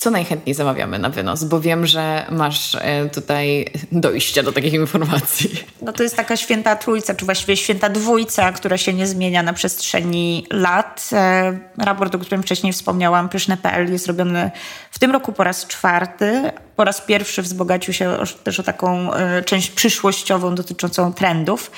co 0.04 0.12
najchętniej 0.12 0.54
zamawiamy 0.54 1.00
na 1.00 1.10
wynos? 1.10 1.44
Bo 1.44 1.62
wiem, 1.62 1.86
że 1.86 2.26
masz 2.32 2.76
e, 2.76 3.10
tutaj 3.10 3.66
dojście 3.92 4.44
do 4.44 4.52
takich 4.52 4.74
informacji. 4.74 5.50
No 5.82 5.94
to 5.94 6.04
jest 6.04 6.16
taka 6.16 6.38
święta 6.38 6.76
trójca, 6.76 7.16
czy 7.16 7.26
właściwie 7.26 7.58
święta 7.58 7.90
dwójca, 7.90 8.52
która 8.52 8.78
się 8.78 8.94
nie 8.94 9.08
zmienia 9.08 9.44
na 9.44 9.54
przestrzeni 9.54 10.48
lat. 10.52 11.10
E, 11.14 11.58
raport, 11.78 12.16
o 12.16 12.20
którym 12.20 12.44
wcześniej 12.44 12.74
wspomniałam, 12.74 13.30
pyszne.pl 13.30 13.92
jest 13.92 14.08
robiony 14.08 14.52
w 14.92 15.00
tym 15.00 15.12
roku 15.12 15.34
po 15.34 15.44
raz 15.44 15.68
czwarty. 15.68 16.52
Po 16.76 16.84
raz 16.84 17.02
pierwszy 17.02 17.42
wzbogacił 17.42 17.94
się 17.94 18.18
też 18.44 18.60
o 18.60 18.64
taką 18.64 19.14
e, 19.14 19.44
część 19.44 19.70
przyszłościową 19.70 20.56
dotyczącą 20.56 21.14
trendów, 21.14 21.72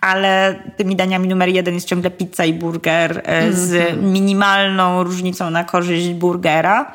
ale 0.00 0.62
tymi 0.76 0.96
daniami 0.96 1.28
numer 1.28 1.48
jeden 1.48 1.74
jest 1.74 1.88
ciągle 1.88 2.10
pizza 2.10 2.44
i 2.44 2.54
burger 2.54 3.22
z 3.50 3.74
mhm. 3.74 4.12
minimalną 4.12 5.02
różnicą 5.02 5.50
na 5.50 5.64
korzyść 5.64 6.08
burgera. 6.08 6.94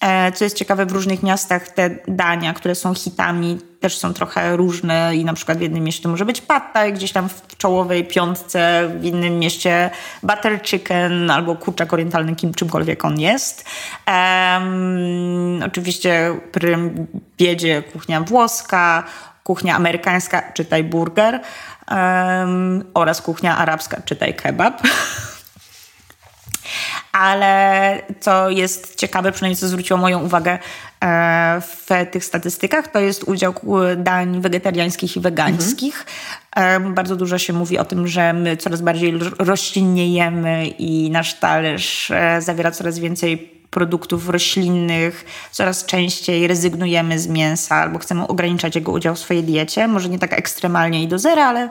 E, 0.00 0.32
co 0.32 0.44
jest 0.44 0.56
ciekawe, 0.56 0.86
w 0.86 0.92
różnych 0.92 1.22
miastach 1.22 1.68
te 1.68 1.90
dania, 2.08 2.54
które 2.54 2.74
są 2.74 2.94
hitami, 2.94 3.58
też 3.80 3.98
są 3.98 4.14
trochę 4.14 4.56
różne 4.56 5.16
i 5.16 5.24
na 5.24 5.34
przykład 5.34 5.58
w 5.58 5.60
jednym 5.60 5.84
mieście 5.84 6.02
to 6.02 6.08
może 6.08 6.24
być 6.24 6.40
pad 6.40 6.74
gdzieś 6.92 7.12
tam 7.12 7.28
w 7.28 7.56
czołowej 7.56 8.04
piątce, 8.04 8.90
w 9.00 9.04
innym 9.04 9.38
mieście 9.38 9.90
butter 10.22 10.62
chicken 10.62 11.30
albo 11.30 11.56
kurczak 11.56 11.92
orientalny, 11.92 12.36
kim, 12.36 12.54
czymkolwiek 12.54 13.04
on 13.04 13.20
jest. 13.20 13.64
Um, 14.06 15.62
oczywiście 15.66 16.40
prym 16.52 17.06
biedzie 17.38 17.82
kuchnia 17.82 18.20
włoska, 18.20 19.04
kuchnia 19.44 19.76
amerykańska, 19.76 20.52
czytaj 20.52 20.84
burger 20.84 21.40
um, 21.90 22.84
oraz 22.94 23.22
kuchnia 23.22 23.56
arabska, 23.56 24.02
czytaj 24.04 24.34
kebab. 24.34 24.82
ale 27.20 28.02
co 28.20 28.50
jest 28.50 28.96
ciekawe, 28.96 29.32
przynajmniej 29.32 29.56
co 29.56 29.68
zwróciło 29.68 29.98
moją 29.98 30.22
uwagę 30.22 30.58
e, 31.04 31.60
w 31.60 31.86
tych 32.10 32.24
statystykach, 32.24 32.88
to 32.88 33.00
jest 33.00 33.24
udział 33.24 33.54
dań 33.96 34.40
wegetariańskich 34.40 35.16
i 35.16 35.20
wegańskich. 35.20 36.06
Mhm. 36.56 36.94
Bardzo 36.94 37.16
dużo 37.16 37.38
się 37.38 37.52
mówi 37.52 37.78
o 37.78 37.84
tym, 37.84 38.08
że 38.08 38.32
my 38.32 38.56
coraz 38.56 38.80
bardziej 38.80 39.18
roślinnie 39.38 40.14
jemy 40.14 40.66
i 40.66 41.10
nasz 41.10 41.34
talerz 41.34 42.10
e, 42.10 42.42
zawiera 42.42 42.70
coraz 42.70 42.98
więcej 42.98 43.60
produktów 43.70 44.28
roślinnych, 44.28 45.24
coraz 45.50 45.86
częściej 45.86 46.46
rezygnujemy 46.46 47.18
z 47.18 47.26
mięsa 47.26 47.76
albo 47.76 47.98
chcemy 47.98 48.26
ograniczać 48.26 48.74
jego 48.74 48.92
udział 48.92 49.14
w 49.14 49.18
swojej 49.18 49.44
diecie. 49.44 49.88
Może 49.88 50.08
nie 50.08 50.18
tak 50.18 50.32
ekstremalnie 50.32 51.02
i 51.02 51.08
do 51.08 51.18
zera, 51.18 51.46
ale 51.46 51.68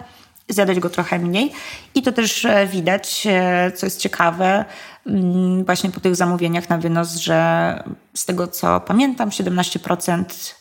zjadać 0.49 0.79
go 0.79 0.89
trochę 0.89 1.19
mniej. 1.19 1.51
I 1.95 2.01
to 2.01 2.11
też 2.11 2.45
e, 2.45 2.67
widać, 2.67 3.27
e, 3.29 3.71
co 3.75 3.85
jest 3.85 3.99
ciekawe, 3.99 4.65
mm, 5.07 5.65
właśnie 5.65 5.89
po 5.91 5.99
tych 5.99 6.15
zamówieniach 6.15 6.69
na 6.69 6.77
wynos, 6.77 7.15
że 7.15 7.83
z 8.13 8.25
tego 8.25 8.47
co 8.47 8.79
pamiętam, 8.79 9.29
17% 9.29 10.55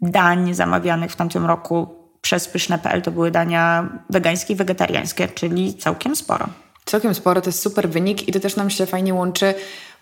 dań 0.00 0.54
zamawianych 0.54 1.12
w 1.12 1.16
tamtym 1.16 1.46
roku 1.46 2.04
przez 2.20 2.48
pyszne.pl 2.48 3.02
to 3.02 3.10
były 3.10 3.30
dania 3.30 3.88
wegańskie 4.10 4.52
i 4.52 4.56
wegetariańskie, 4.56 5.28
czyli 5.28 5.74
całkiem 5.74 6.16
sporo. 6.16 6.48
Całkiem 6.84 7.14
sporo, 7.14 7.40
to 7.40 7.48
jest 7.48 7.62
super 7.62 7.90
wynik 7.90 8.28
i 8.28 8.32
to 8.32 8.40
też 8.40 8.56
nam 8.56 8.70
się 8.70 8.86
fajnie 8.86 9.14
łączy 9.14 9.54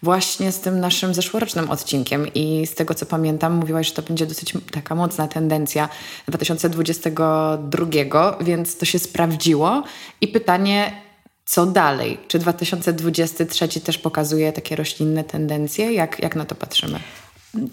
właśnie 0.02 0.52
z 0.52 0.60
tym 0.60 0.80
naszym 0.80 1.14
zeszłorocznym 1.14 1.70
odcinkiem 1.70 2.34
i 2.34 2.66
z 2.66 2.74
tego 2.74 2.94
co 2.94 3.06
pamiętam, 3.06 3.54
mówiłaś, 3.54 3.88
że 3.88 3.94
to 3.94 4.02
będzie 4.02 4.26
dosyć 4.26 4.52
taka 4.72 4.94
mocna 4.94 5.28
tendencja 5.28 5.88
2022, 6.28 8.36
więc 8.40 8.76
to 8.76 8.84
się 8.84 8.98
sprawdziło. 8.98 9.82
I 10.20 10.28
pytanie, 10.28 10.92
co 11.44 11.66
dalej? 11.66 12.18
Czy 12.28 12.38
2023 12.38 13.80
też 13.80 13.98
pokazuje 13.98 14.52
takie 14.52 14.76
roślinne 14.76 15.24
tendencje? 15.24 15.92
Jak, 15.92 16.22
jak 16.22 16.36
na 16.36 16.44
to 16.44 16.54
patrzymy? 16.54 16.98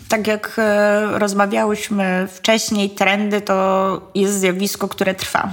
Tak 0.10 0.28
jak 0.28 0.56
e, 0.58 1.20
rozmawiałyśmy 1.20 2.28
wcześniej, 2.34 2.90
trendy 2.90 3.42
to 3.42 4.12
jest 4.16 4.40
zjawisko, 4.40 4.88
które 4.88 5.16
trwa. 5.16 5.52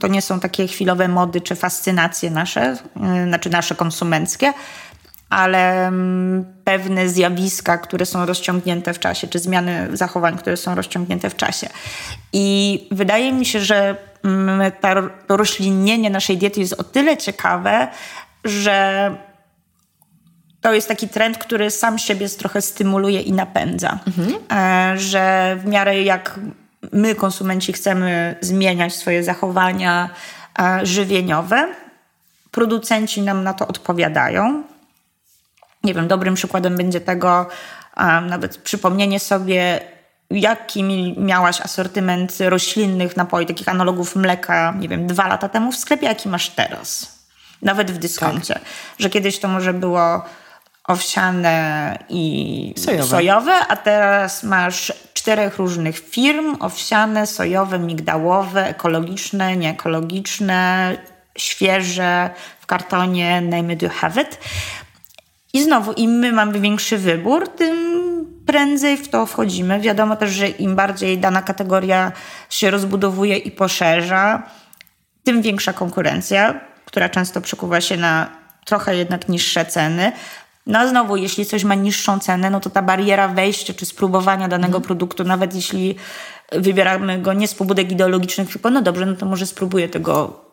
To 0.00 0.08
nie 0.08 0.22
są 0.22 0.40
takie 0.40 0.66
chwilowe 0.66 1.08
mody 1.08 1.40
czy 1.40 1.54
fascynacje 1.54 2.30
nasze, 2.30 2.62
e, 2.62 2.76
znaczy 3.26 3.50
nasze 3.50 3.74
konsumenckie, 3.74 4.52
ale 5.30 5.86
mm, 5.86 6.44
pewne 6.64 7.08
zjawiska, 7.08 7.78
które 7.78 8.06
są 8.06 8.26
rozciągnięte 8.26 8.94
w 8.94 8.98
czasie, 8.98 9.28
czy 9.28 9.38
zmiany 9.38 9.88
zachowań, 9.92 10.38
które 10.38 10.56
są 10.56 10.74
rozciągnięte 10.74 11.30
w 11.30 11.36
czasie. 11.36 11.68
I 12.32 12.88
wydaje 12.90 13.32
mi 13.32 13.46
się, 13.46 13.60
że 13.60 13.96
mm, 14.24 14.72
to 15.26 15.36
roślinienie 15.36 16.10
naszej 16.10 16.38
diety 16.38 16.60
jest 16.60 16.72
o 16.72 16.84
tyle 16.84 17.16
ciekawe, 17.16 17.88
że 18.44 19.10
to 20.60 20.72
jest 20.74 20.88
taki 20.88 21.08
trend, 21.08 21.38
który 21.38 21.70
sam 21.70 21.98
siebie 21.98 22.28
trochę 22.28 22.62
stymuluje 22.62 23.20
i 23.20 23.32
napędza. 23.32 23.98
Mhm. 24.06 24.38
E, 24.52 24.98
że 24.98 25.56
w 25.60 25.66
miarę 25.66 26.02
jak 26.02 26.40
my, 26.92 27.14
konsumenci, 27.14 27.72
chcemy 27.72 28.36
zmieniać 28.40 28.94
swoje 28.94 29.24
zachowania 29.24 30.10
e, 30.58 30.86
żywieniowe, 30.86 31.68
producenci 32.50 33.22
nam 33.22 33.44
na 33.44 33.54
to 33.54 33.66
odpowiadają 33.66 34.62
nie 35.84 35.94
wiem, 35.94 36.08
dobrym 36.08 36.34
przykładem 36.34 36.76
będzie 36.76 37.00
tego 37.00 37.46
um, 37.96 38.26
nawet 38.26 38.58
przypomnienie 38.58 39.20
sobie, 39.20 39.80
jaki 40.30 40.84
miałaś 41.16 41.60
asortyment 41.60 42.38
roślinnych 42.40 43.16
napoi, 43.16 43.46
takich 43.46 43.68
analogów 43.68 44.16
mleka, 44.16 44.74
nie 44.78 44.88
wiem, 44.88 45.06
dwa 45.06 45.28
lata 45.28 45.48
temu 45.48 45.72
w 45.72 45.76
sklepie, 45.76 46.06
jaki 46.06 46.28
masz 46.28 46.50
teraz. 46.50 47.18
Nawet 47.62 47.90
w 47.90 47.98
dyskoncie. 47.98 48.54
Tak. 48.54 48.62
Że 48.98 49.10
kiedyś 49.10 49.38
to 49.38 49.48
może 49.48 49.74
było 49.74 50.22
owsiane 50.84 51.98
i 52.08 52.74
sojowe. 52.76 53.04
sojowe, 53.04 53.52
a 53.68 53.76
teraz 53.76 54.42
masz 54.42 54.92
czterech 55.14 55.56
różnych 55.56 55.98
firm, 55.98 56.56
owsiane, 56.60 57.26
sojowe, 57.26 57.78
migdałowe, 57.78 58.68
ekologiczne, 58.68 59.56
nieekologiczne, 59.56 60.96
świeże, 61.38 62.30
w 62.60 62.66
kartonie, 62.66 63.40
name 63.40 63.72
it, 63.72 63.82
you 63.82 63.88
have 63.88 64.22
it. 64.22 64.38
I 65.52 65.62
znowu, 65.62 65.92
im 65.92 66.10
my 66.10 66.32
mamy 66.32 66.60
większy 66.60 66.98
wybór, 66.98 67.48
tym 67.48 67.98
prędzej 68.46 68.96
w 68.96 69.08
to 69.08 69.26
wchodzimy. 69.26 69.80
Wiadomo 69.80 70.16
też, 70.16 70.30
że 70.30 70.48
im 70.48 70.76
bardziej 70.76 71.18
dana 71.18 71.42
kategoria 71.42 72.12
się 72.50 72.70
rozbudowuje 72.70 73.36
i 73.36 73.50
poszerza, 73.50 74.42
tym 75.24 75.42
większa 75.42 75.72
konkurencja, 75.72 76.60
która 76.84 77.08
często 77.08 77.40
przekuwa 77.40 77.80
się 77.80 77.96
na 77.96 78.30
trochę 78.64 78.96
jednak 78.96 79.28
niższe 79.28 79.64
ceny. 79.64 80.12
No 80.66 80.78
a 80.78 80.86
znowu, 80.86 81.16
jeśli 81.16 81.46
coś 81.46 81.64
ma 81.64 81.74
niższą 81.74 82.18
cenę, 82.18 82.50
no 82.50 82.60
to 82.60 82.70
ta 82.70 82.82
bariera 82.82 83.28
wejścia 83.28 83.74
czy 83.74 83.86
spróbowania 83.86 84.48
danego 84.48 84.76
mm. 84.76 84.82
produktu, 84.82 85.24
nawet 85.24 85.54
jeśli 85.54 85.96
wybieramy 86.52 87.18
go 87.18 87.32
nie 87.32 87.48
z 87.48 87.54
pobudek 87.54 87.92
ideologicznych, 87.92 88.52
tylko 88.52 88.70
no 88.70 88.82
dobrze, 88.82 89.06
no 89.06 89.16
to 89.16 89.26
może 89.26 89.46
spróbuję 89.46 89.88
tego 89.88 90.44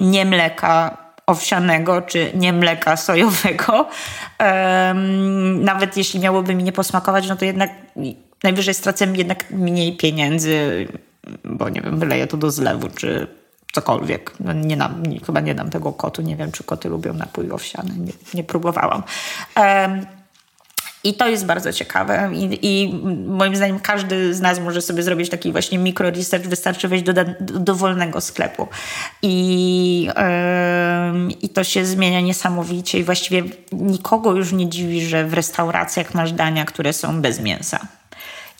nie 0.00 0.24
mleka, 0.24 0.96
owsianego 1.28 2.02
czy 2.02 2.32
nie 2.34 2.52
mleka 2.52 2.96
sojowego. 2.96 3.88
Nawet 5.60 5.96
jeśli 5.96 6.20
miałoby 6.20 6.54
mi 6.54 6.64
nie 6.64 6.72
posmakować, 6.72 7.28
no 7.28 7.36
to 7.36 7.44
jednak 7.44 7.70
najwyżej 8.42 8.74
stracę 8.74 9.06
jednak 9.14 9.50
mniej 9.50 9.96
pieniędzy, 9.96 10.86
bo 11.44 11.68
nie 11.68 11.80
wiem, 11.80 11.98
wyleję 11.98 12.26
to 12.26 12.36
do 12.36 12.50
zlewu 12.50 12.88
czy 12.88 13.26
cokolwiek. 13.72 14.32
No 14.40 14.52
nie 14.52 14.76
dam, 14.76 15.06
nie, 15.06 15.20
chyba 15.20 15.40
nie 15.40 15.54
dam 15.54 15.70
tego 15.70 15.92
kotu. 15.92 16.22
Nie 16.22 16.36
wiem, 16.36 16.52
czy 16.52 16.64
koty 16.64 16.88
lubią 16.88 17.14
napój 17.14 17.50
owsiany. 17.50 17.90
Nie, 17.98 18.12
nie 18.34 18.44
próbowałam. 18.44 19.02
Um, 19.56 20.06
i 21.08 21.14
to 21.14 21.28
jest 21.28 21.46
bardzo 21.46 21.72
ciekawe. 21.72 22.30
I, 22.34 22.58
i, 22.62 22.94
moim 23.26 23.56
zdaniem 23.56 23.80
każdy 23.80 24.34
z 24.34 24.40
nas 24.40 24.60
może 24.60 24.82
sobie 24.82 25.02
zrobić 25.02 25.30
taki 25.30 25.52
właśnie 25.52 25.78
mikro 25.78 26.10
research, 26.10 26.46
wystarczy 26.46 26.88
wejść 26.88 27.04
do, 27.04 27.12
do 27.12 27.24
dowolnego 27.40 28.20
sklepu. 28.20 28.68
I, 29.22 30.08
yy, 31.26 31.32
I 31.42 31.48
to 31.48 31.64
się 31.64 31.84
zmienia 31.84 32.20
niesamowicie. 32.20 32.98
I 32.98 33.04
właściwie 33.04 33.42
nikogo 33.72 34.32
już 34.32 34.52
nie 34.52 34.68
dziwi, 34.68 35.06
że 35.06 35.26
w 35.26 35.34
restauracjach 35.34 36.14
masz 36.14 36.32
dania, 36.32 36.64
które 36.64 36.92
są 36.92 37.22
bez 37.22 37.40
mięsa 37.40 37.97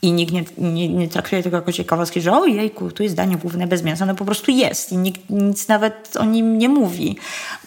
i 0.01 0.11
nikt 0.11 0.33
nie, 0.33 0.43
nie, 0.57 0.89
nie 0.89 1.07
traktuje 1.07 1.43
tego 1.43 1.57
jako 1.57 1.71
ciekawostki, 1.71 2.21
że 2.21 2.31
ojejku, 2.31 2.91
tu 2.91 3.03
jest 3.03 3.15
danie 3.15 3.37
główne 3.37 3.67
bez 3.67 3.83
mięsa. 3.83 4.05
No 4.05 4.15
po 4.15 4.25
prostu 4.25 4.51
jest 4.51 4.91
i 4.91 4.97
nikt 4.97 5.29
nic 5.29 5.67
nawet 5.67 6.17
o 6.19 6.25
nim 6.25 6.57
nie 6.57 6.69
mówi. 6.69 7.17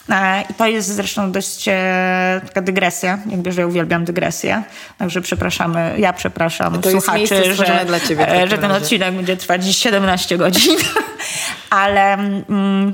E, 0.09 0.41
I 0.49 0.53
to 0.53 0.67
jest 0.67 0.87
zresztą 0.87 1.31
dość 1.31 1.67
e, 1.67 2.41
taka 2.47 2.61
dygresja, 2.61 3.19
jakby, 3.29 3.51
że 3.51 3.67
uwielbiam 3.67 4.05
dygresję. 4.05 4.63
Także 4.97 5.21
przepraszamy, 5.21 5.95
ja 5.97 6.13
przepraszam 6.13 6.81
to 6.81 6.91
słuchaczy, 6.91 7.55
że, 7.55 7.83
dla 7.87 7.99
ciebie, 7.99 8.41
e, 8.41 8.47
że 8.47 8.57
ten 8.57 8.71
odcinek 8.71 9.15
będzie 9.15 9.37
trwać 9.37 9.65
17 9.75 10.37
godzin. 10.37 10.77
Ale... 11.69 12.13
Mm, 12.13 12.93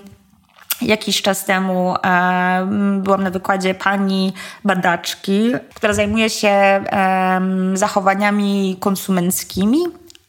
Jakiś 0.82 1.22
czas 1.22 1.46
temu 1.46 1.96
e, 2.06 2.68
byłam 2.98 3.24
na 3.24 3.30
wykładzie 3.30 3.76
pani 3.76 4.34
badaczki, 4.66 5.52
która 5.74 5.94
zajmuje 5.94 6.30
się 6.30 6.48
e, 6.50 7.42
zachowaniami 7.74 8.78
konsumenckimi, 8.80 9.80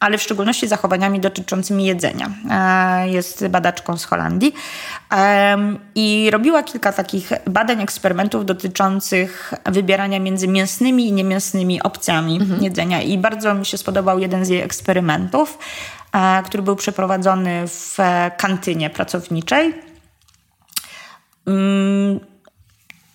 ale 0.01 0.19
w 0.19 0.23
szczególności 0.23 0.69
zachowaniami 0.69 1.21
dotyczącymi 1.21 1.85
jedzenia. 1.85 2.31
E, 2.51 3.09
jest 3.09 3.47
badaczką 3.49 3.97
z 3.97 4.05
Holandii 4.05 4.55
i 5.95 6.29
robiła 6.33 6.63
kilka 6.63 6.93
takich 6.93 7.33
badań, 7.47 7.83
eksperymentów 7.83 8.47
dotyczących 8.47 9.55
wybierania 9.67 10.21
między 10.21 10.49
mięsnymi 10.49 11.09
i 11.09 11.13
niemięsnymi 11.13 11.83
opcjami 11.83 12.37
mhm. 12.37 12.63
jedzenia. 12.63 13.03
I 13.03 13.19
bardzo 13.19 13.55
mi 13.55 13.67
się 13.67 13.79
spodobał 13.79 14.19
jeden 14.19 14.45
z 14.45 14.49
jej 14.49 14.63
eksperymentów, 14.63 15.59
e, 16.13 16.43
który 16.43 16.63
był 16.63 16.77
przeprowadzony 16.77 17.63
w 17.67 17.99
kantynie 18.37 18.91
pracowniczej 18.91 19.90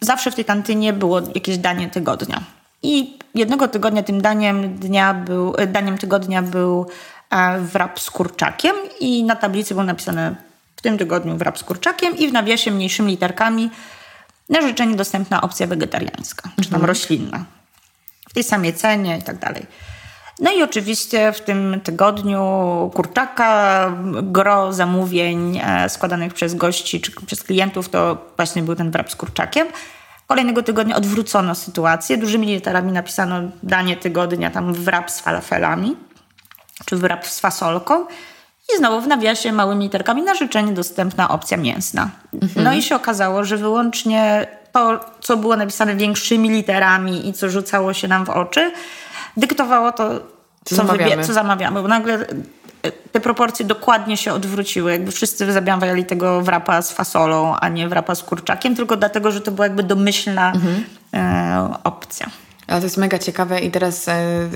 zawsze 0.01 0.31
w 0.31 0.35
tej 0.35 0.45
kantynie 0.45 0.93
było 0.93 1.21
jakieś 1.35 1.57
danie 1.57 1.89
tygodnia. 1.89 2.43
I 2.83 3.17
jednego 3.35 3.67
tygodnia 3.67 4.03
tym 4.03 4.21
daniem, 4.21 4.75
dnia 4.75 5.13
był, 5.13 5.55
e, 5.57 5.67
daniem 5.67 5.97
tygodnia 5.97 6.41
był 6.41 6.87
e, 7.29 7.59
wrap 7.59 7.99
z 7.99 8.11
kurczakiem 8.11 8.75
i 8.99 9.23
na 9.23 9.35
tablicy 9.35 9.73
było 9.73 9.83
napisane 9.83 10.35
w 10.75 10.81
tym 10.81 10.97
tygodniu 10.97 11.37
wrap 11.37 11.59
z 11.59 11.63
kurczakiem 11.63 12.17
i 12.17 12.27
w 12.27 12.33
nawiasie 12.33 12.71
mniejszymi 12.71 13.11
literkami 13.11 13.69
na 14.49 14.61
życzenie 14.61 14.95
dostępna 14.95 15.41
opcja 15.41 15.67
wegetariańska, 15.67 16.49
czy 16.55 16.69
tam 16.69 16.73
mhm. 16.73 16.85
roślinna. 16.85 17.45
W 18.29 18.33
tej 18.33 18.43
samej 18.43 18.73
cenie 18.73 19.17
i 19.17 19.21
tak 19.21 19.39
dalej. 19.39 19.65
No 20.39 20.51
i 20.51 20.63
oczywiście 20.63 21.31
w 21.31 21.41
tym 21.41 21.81
tygodniu 21.83 22.41
kurczaka, 22.93 23.91
gro 24.23 24.73
zamówień 24.73 25.61
e, 25.63 25.89
składanych 25.89 26.33
przez 26.33 26.55
gości 26.55 27.01
czy 27.01 27.11
przez 27.25 27.43
klientów 27.43 27.89
to 27.89 28.17
właśnie 28.35 28.63
był 28.63 28.75
ten 28.75 28.91
wrap 28.91 29.11
z 29.11 29.15
kurczakiem. 29.15 29.67
Kolejnego 30.27 30.63
tygodnia 30.63 30.95
odwrócono 30.95 31.55
sytuację. 31.55 32.17
Dużymi 32.17 32.47
literami 32.47 32.91
napisano 32.91 33.41
danie 33.63 33.97
tygodnia, 33.97 34.51
tam 34.51 34.73
wrap 34.73 35.11
z 35.11 35.19
falafelami, 35.19 35.95
czy 36.85 36.95
wrap 36.95 37.27
z 37.27 37.39
fasolką. 37.39 38.05
I 38.75 38.77
znowu 38.77 39.01
w 39.01 39.07
nawiasie 39.07 39.51
małymi 39.51 39.83
literkami 39.83 40.21
na 40.21 40.35
życzenie 40.35 40.71
dostępna 40.71 41.29
opcja 41.29 41.57
mięsna. 41.57 42.09
Mhm. 42.33 42.65
No 42.65 42.73
i 42.73 42.81
się 42.81 42.95
okazało, 42.95 43.43
że 43.43 43.57
wyłącznie 43.57 44.47
to, 44.71 44.99
co 45.21 45.37
było 45.37 45.55
napisane 45.55 45.95
większymi 45.95 46.49
literami 46.49 47.29
i 47.29 47.33
co 47.33 47.49
rzucało 47.49 47.93
się 47.93 48.07
nam 48.07 48.25
w 48.25 48.29
oczy, 48.29 48.71
dyktowało 49.37 49.91
to, 49.91 50.09
co, 50.65 50.75
zamawiamy. 50.75 51.23
co 51.23 51.33
zamawiamy. 51.33 51.81
Bo 51.81 51.87
nagle 51.87 52.13
e, 52.83 52.91
te 53.11 53.19
proporcje 53.19 53.65
dokładnie 53.65 54.17
się 54.17 54.33
odwróciły. 54.33 54.91
Jakby 54.91 55.11
wszyscy 55.11 55.53
zamawiali 55.53 56.05
tego 56.05 56.41
wrapa 56.41 56.81
z 56.81 56.91
fasolą, 56.91 57.55
a 57.55 57.69
nie 57.69 57.87
wrapa 57.89 58.15
z 58.15 58.23
kurczakiem, 58.23 58.75
tylko 58.75 58.97
dlatego, 58.97 59.31
że 59.31 59.41
to 59.41 59.51
była 59.51 59.65
jakby 59.65 59.83
domyślna 59.83 60.51
Mhm. 60.51 60.83
e, 61.13 61.73
opcja. 61.83 62.27
Ale 62.67 62.79
to 62.79 62.85
jest 62.85 62.97
mega 62.97 63.19
ciekawe 63.19 63.59
i 63.59 63.71
teraz 63.71 64.07
e, 64.07 64.13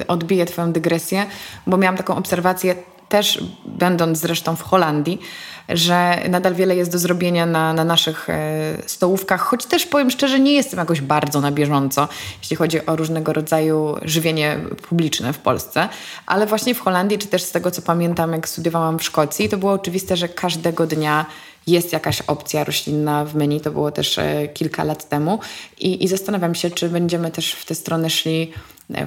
odbiję 0.08 0.46
Twoją 0.46 0.72
dygresję, 0.72 1.26
bo 1.68 1.78
miałam 1.78 1.98
taką 1.98 2.16
obserwację 2.16 2.76
też 3.10 3.44
będąc 3.66 4.18
zresztą 4.18 4.56
w 4.56 4.62
Holandii, 4.62 5.22
że 5.70 6.24
nadal 6.30 6.56
wiele 6.56 6.76
jest 6.76 6.92
do 6.92 7.00
zrobienia 7.00 7.46
na, 7.46 7.74
na 7.74 7.84
naszych 7.84 8.30
e, 8.30 8.78
stołówkach, 8.86 9.42
choć 9.42 9.66
też 9.66 9.86
powiem 9.86 10.10
szczerze, 10.12 10.40
nie 10.40 10.54
jestem 10.54 10.80
jakoś 10.80 11.02
bardzo 11.02 11.42
na 11.42 11.52
bieżąco, 11.52 12.08
jeśli 12.42 12.56
chodzi 12.56 12.86
o 12.86 12.96
różnego 12.96 13.34
rodzaju 13.34 13.96
żywienie 14.02 14.60
publiczne 14.90 15.34
w 15.34 15.38
Polsce, 15.38 15.90
ale 16.26 16.46
właśnie 16.46 16.76
w 16.76 16.80
Holandii, 16.80 17.18
czy 17.18 17.28
też 17.28 17.44
z 17.44 17.52
tego 17.52 17.72
co 17.72 17.82
pamiętam, 17.82 18.32
jak 18.32 18.50
studiowałam 18.50 19.00
w 19.00 19.04
Szkocji, 19.04 19.50
to 19.50 19.58
było 19.58 19.72
oczywiste, 19.72 20.18
że 20.18 20.30
każdego 20.30 20.88
dnia 20.88 21.26
jest 21.68 21.94
jakaś 21.94 22.22
opcja 22.22 22.64
roślinna 22.64 23.26
w 23.26 23.36
menu, 23.36 23.62
to 23.62 23.72
było 23.72 23.92
też 23.92 24.18
e, 24.18 24.48
kilka 24.48 24.84
lat 24.84 25.10
temu. 25.10 25.40
I, 25.80 26.04
i 26.04 26.08
zastanawiam 26.08 26.56
się, 26.56 26.72
czy 26.72 26.90
będziemy 26.90 27.32
też 27.32 27.54
w 27.54 27.66
tę 27.66 27.76
stronę 27.76 28.10
szli 28.10 28.54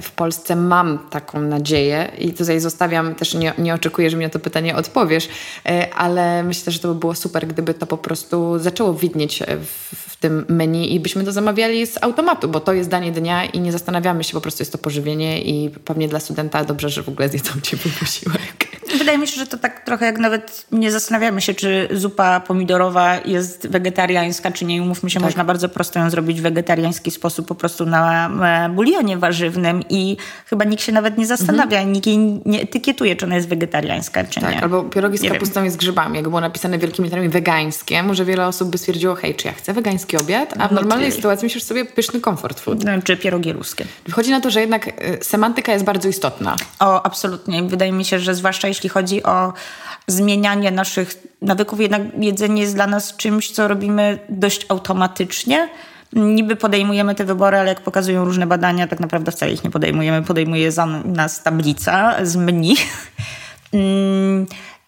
w 0.01 0.11
Polsce. 0.11 0.55
Mam 0.55 0.99
taką 1.09 1.41
nadzieję 1.41 2.11
i 2.17 2.33
tutaj 2.33 2.59
zostawiam, 2.59 3.15
też 3.15 3.33
nie, 3.33 3.53
nie 3.57 3.73
oczekuję, 3.73 4.09
że 4.09 4.17
mi 4.17 4.23
na 4.23 4.29
to 4.29 4.39
pytanie 4.39 4.75
odpowiesz, 4.75 5.29
e, 5.65 5.93
ale 5.93 6.43
myślę, 6.43 6.73
że 6.73 6.79
to 6.79 6.87
by 6.87 6.99
było 6.99 7.15
super, 7.15 7.47
gdyby 7.47 7.73
to 7.73 7.85
po 7.85 7.97
prostu 7.97 8.59
zaczęło 8.59 8.93
widnieć 8.93 9.43
w, 9.61 9.95
w 10.09 10.17
tym 10.17 10.45
menu 10.49 10.95
i 10.95 10.99
byśmy 10.99 11.23
to 11.23 11.31
zamawiali 11.31 11.87
z 11.87 12.03
automatu, 12.03 12.49
bo 12.49 12.59
to 12.59 12.73
jest 12.73 12.89
danie 12.89 13.11
dnia 13.11 13.45
i 13.45 13.59
nie 13.59 13.71
zastanawiamy 13.71 14.23
się, 14.23 14.33
po 14.33 14.41
prostu 14.41 14.61
jest 14.61 14.71
to 14.71 14.77
pożywienie 14.77 15.41
i 15.41 15.69
pewnie 15.69 16.07
dla 16.07 16.19
studenta 16.19 16.65
dobrze, 16.65 16.89
że 16.89 17.03
w 17.03 17.09
ogóle 17.09 17.29
zjedzą 17.29 17.51
ciepły 17.61 17.91
posiłek. 17.99 18.82
Wydaje 19.03 19.17
mi 19.17 19.27
się, 19.27 19.35
że 19.39 19.47
to 19.47 19.57
tak 19.57 19.85
trochę 19.85 20.05
jak 20.05 20.17
nawet 20.17 20.65
nie 20.71 20.91
zastanawiamy 20.91 21.41
się, 21.41 21.53
czy 21.53 21.87
zupa 21.91 22.39
pomidorowa 22.39 23.15
jest 23.25 23.67
wegetariańska, 23.67 24.51
czy 24.51 24.65
nie. 24.65 24.81
Umówmy 24.81 25.09
się, 25.09 25.19
Tak. 25.19 25.23
można 25.27 25.43
bardzo 25.43 25.69
prosto 25.69 25.99
ją 25.99 26.09
zrobić 26.09 26.39
w 26.39 26.43
wegetariański 26.43 27.11
sposób, 27.11 27.47
po 27.47 27.55
prostu 27.55 27.85
na 27.85 28.29
e, 28.65 28.69
bulionie 28.69 29.17
warzywnym 29.17 29.83
i 29.89 30.17
chyba 30.45 30.65
nikt 30.65 30.83
się 30.83 30.91
nawet 30.91 31.17
nie 31.17 31.25
zastanawia, 31.25 31.83
nikt 31.83 32.07
jej 32.07 32.17
nie 32.45 32.61
etykietuje, 32.61 33.15
czy 33.15 33.25
ona 33.25 33.35
jest 33.35 33.47
wegetariańska, 33.47 34.23
czy 34.23 34.41
Tak, 34.41 34.51
nie. 34.51 34.61
albo 34.63 34.83
pierogi 34.83 35.17
z 35.17 35.29
kapustą 35.31 35.63
i 35.63 35.69
z 35.69 35.75
grzybami. 35.77 36.15
Jak 36.15 36.27
było 36.29 36.41
napisane 36.41 36.77
wielkimi 36.77 37.05
literami 37.05 37.29
wegańskie, 37.29 38.03
może 38.03 38.25
wiele 38.25 38.47
osób 38.47 38.69
by 38.69 38.77
stwierdziło, 38.77 39.15
hej, 39.15 39.35
czy 39.35 39.47
ja 39.47 39.53
chcę 39.53 39.73
wegański 39.73 40.17
obiad? 40.17 40.53
A 40.59 40.67
w 40.67 40.71
No 40.71 40.79
normalnej 40.81 41.09
ty. 41.09 41.15
sytuacji 41.15 41.45
myślisz 41.45 41.63
sobie 41.63 41.85
pyszny 41.85 42.21
comfort 42.21 42.59
food. 42.59 42.83
No, 42.83 42.91
Czy 43.03 43.17
pierogi 43.17 43.53
ruskie. 43.53 43.85
Wychodzi 44.05 44.31
na 44.31 44.41
to, 44.41 44.49
że 44.49 44.61
jednak 44.61 44.87
y, 44.87 45.17
semantyka 45.21 45.73
jest 45.73 45.85
bardzo 45.85 46.09
istotna. 46.09 46.55
O, 46.79 47.05
absolutnie. 47.05 47.63
Wydaje 47.63 47.91
mi 47.91 48.05
się, 48.05 48.19
że 48.19 48.35
zwłaszcza 48.35 48.67
jeśli 48.67 48.89
chodzi 48.93 49.23
o 49.23 49.53
zmienianie 50.07 50.71
naszych 50.71 51.15
nawyków, 51.41 51.79
jednak 51.79 52.01
jedzenie 52.17 52.61
jest 52.61 52.75
dla 52.75 52.87
nas 52.87 53.17
czymś, 53.17 53.51
co 53.51 53.67
robimy 53.67 54.19
dość 54.29 54.65
automatycznie. 54.69 55.69
Niby 56.13 56.55
podejmujemy 56.55 57.15
te 57.15 57.25
wybory, 57.25 57.57
ale 57.57 57.69
jak 57.69 57.81
pokazują 57.81 58.25
różne 58.25 58.47
badania, 58.47 58.87
tak 58.87 58.99
naprawdę 58.99 59.31
wcale 59.31 59.51
ich 59.51 59.63
nie 59.63 59.71
podejmujemy. 59.71 60.25
Podejmuje 60.25 60.71
za 60.71 60.85
nas 60.85 61.43
tablica 61.43 62.25
z 62.25 62.35
menu. 62.35 62.75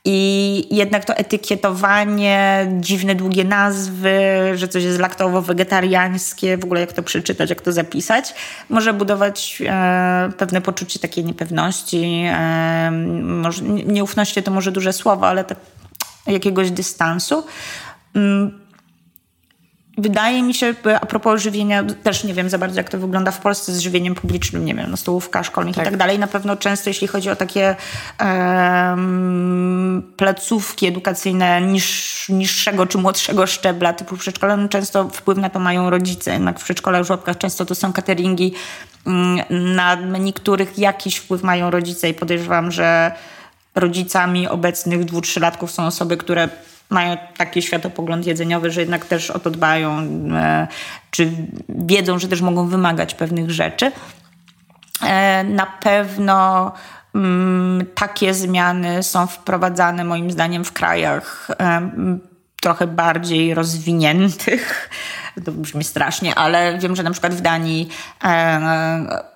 I 0.08 0.68
jednak 0.76 1.06
to 1.06 1.14
etykietowanie, 1.16 2.68
dziwne, 2.80 3.16
długie 3.16 3.44
nazwy, 3.44 4.20
że 4.56 4.68
coś 4.68 4.84
jest 4.84 5.00
laktowo-wegetariańskie, 5.00 6.58
w 6.58 6.64
ogóle 6.64 6.82
jak 6.82 6.94
to 6.94 7.04
przeczytać, 7.04 7.50
jak 7.50 7.62
to 7.62 7.72
zapisać, 7.72 8.34
może 8.70 8.94
budować 8.94 9.64
e, 9.66 10.32
pewne 10.38 10.62
poczucie 10.62 11.00
takiej 11.00 11.26
niepewności. 11.26 12.26
E, 12.28 12.92
może, 13.24 13.64
nie- 13.64 13.84
nieufności 13.84 14.44
to 14.44 14.52
może 14.52 14.72
duże 14.72 14.94
słowo, 14.94 15.28
ale 15.28 15.44
tak 15.44 15.58
jakiegoś 16.28 16.72
dystansu. 16.72 17.44
Mm, 18.16 18.65
Wydaje 19.98 20.44
mi 20.44 20.54
się, 20.54 20.76
a 21.02 21.06
propos 21.06 21.42
żywienia, 21.42 21.84
też 22.04 22.24
nie 22.24 22.34
wiem 22.34 22.50
za 22.50 22.58
bardzo, 22.58 22.80
jak 22.80 22.90
to 22.90 22.98
wygląda 22.98 23.32
w 23.32 23.40
Polsce 23.40 23.74
z 23.74 23.80
żywieniem 23.80 24.16
publicznym, 24.16 24.66
nie 24.66 24.76
wiem, 24.76 24.92
na 24.92 24.98
stołówkach 24.98 25.46
szkolnych 25.46 25.76
Tak. 25.76 25.86
i 25.86 25.90
tak 25.90 25.98
dalej. 25.98 26.20
Na 26.20 26.28
pewno 26.28 26.56
często, 26.56 26.90
jeśli 26.90 27.08
chodzi 27.08 27.30
o 27.30 27.36
takie 27.36 27.76
em, 28.18 30.04
placówki 30.18 30.88
edukacyjne 30.88 31.62
niż, 31.62 32.30
niższego 32.30 32.88
czy 32.88 32.98
młodszego 32.98 33.48
szczebla, 33.48 33.94
typu 33.94 34.18
przedszkola, 34.18 34.58
no 34.58 34.70
często 34.70 35.10
wpływ 35.10 35.38
na 35.38 35.50
to 35.50 35.60
mają 35.60 35.90
rodzice. 35.90 36.34
Jednak 36.34 36.60
w 36.60 36.64
przedszkolach, 36.64 37.04
żłobkach 37.04 37.38
często 37.38 37.66
to 37.66 37.76
są 37.76 37.94
cateringi, 37.94 38.54
mm, 39.08 39.46
na 39.76 39.96
menu 39.96 40.34
których 40.34 40.80
jakiś 40.80 41.16
wpływ 41.16 41.44
mają 41.44 41.72
rodzice 41.72 42.10
i 42.10 42.14
podejrzewam, 42.14 42.72
że 42.72 43.12
rodzicami 43.76 44.48
obecnych 44.48 45.06
dwu, 45.06 45.22
trzylatków 45.22 45.72
są 45.72 45.86
osoby, 45.86 46.18
które 46.18 46.50
mają 46.90 47.18
taki 47.38 47.62
światopogląd 47.62 48.26
jedzeniowy, 48.26 48.72
że 48.72 48.82
jednak 48.82 49.06
też 49.06 49.32
o 49.32 49.40
to 49.40 49.52
dbają, 49.52 50.00
e, 50.34 50.68
czy 51.12 51.32
wiedzą, 51.70 52.20
że 52.20 52.28
też 52.28 52.42
mogą 52.42 52.68
wymagać 52.68 53.16
pewnych 53.16 53.52
rzeczy. 53.52 53.92
E, 55.02 55.44
Na 55.44 55.66
pewno 55.66 56.72
mm, 57.16 57.86
takie 57.96 58.34
zmiany 58.34 59.04
są 59.04 59.28
wprowadzane 59.28 60.04
moim 60.04 60.32
zdaniem 60.32 60.66
w 60.66 60.74
krajach 60.74 61.48
em, 61.58 62.20
trochę 62.62 62.88
bardziej 62.88 63.54
rozwiniętych. 63.54 64.90
To 65.46 65.52
brzmi 65.52 65.84
strasznie, 65.84 66.36
ale 66.36 66.78
wiem, 66.78 66.96
że 66.96 67.04
na 67.04 67.12
przykład 67.12 67.34
w 67.34 67.42
Danii 67.42 67.90
e, 68.24 68.28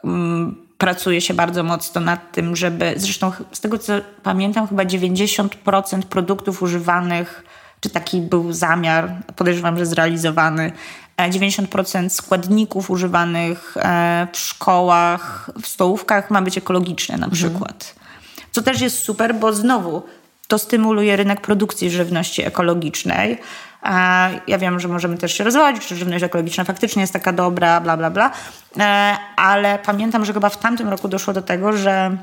mm, 0.03 0.68
pracuje 0.79 1.21
się 1.21 1.33
bardzo 1.33 1.63
mocno 1.63 2.01
nad 2.01 2.31
tym, 2.31 2.55
żeby 2.55 2.93
zresztą 2.97 3.31
z 3.51 3.59
tego 3.59 3.77
co 3.77 3.93
pamiętam, 4.23 4.67
chyba 4.67 4.83
90% 4.83 6.01
produktów 6.01 6.61
używanych, 6.61 7.43
czy 7.79 7.89
taki 7.89 8.21
był 8.21 8.53
zamiar, 8.53 9.11
podejrzewam, 9.35 9.77
że 9.77 9.85
zrealizowany, 9.85 10.71
e, 11.17 11.29
90% 11.29 12.09
składników 12.09 12.89
używanych 12.89 13.77
e, 13.77 14.27
w 14.33 14.37
szkołach, 14.37 15.51
w 15.61 15.67
stołówkach 15.67 16.31
ma 16.31 16.41
być 16.41 16.57
ekologiczne 16.57 17.17
na 17.17 17.29
przykład. 17.29 17.95
Co 18.51 18.61
też 18.61 18.81
jest 18.81 18.99
super, 18.99 19.35
bo 19.35 19.53
znowu 19.53 20.03
to 20.47 20.57
stymuluje 20.57 21.15
rynek 21.15 21.41
produkcji 21.41 21.91
żywności 21.91 22.45
ekologicznej. 22.45 23.37
Ja 24.47 24.57
wiem, 24.57 24.79
że 24.79 24.87
możemy 24.87 25.17
też 25.17 25.33
się 25.33 25.43
rozwodzić, 25.43 25.87
czy 25.87 25.95
żywność 25.95 26.23
ekologiczna 26.23 26.63
faktycznie 26.63 27.01
jest 27.01 27.13
taka 27.13 27.33
dobra, 27.33 27.81
bla, 27.81 27.97
bla, 27.97 28.09
bla. 28.09 28.31
E, 28.79 29.17
Ale 29.35 29.79
pamiętam, 29.79 30.25
że 30.25 30.33
chyba 30.33 30.49
w 30.49 30.57
tamtym 30.57 30.89
roku 30.89 31.07
doszło 31.07 31.33
do 31.33 31.41
tego, 31.41 31.73
że 31.73 32.17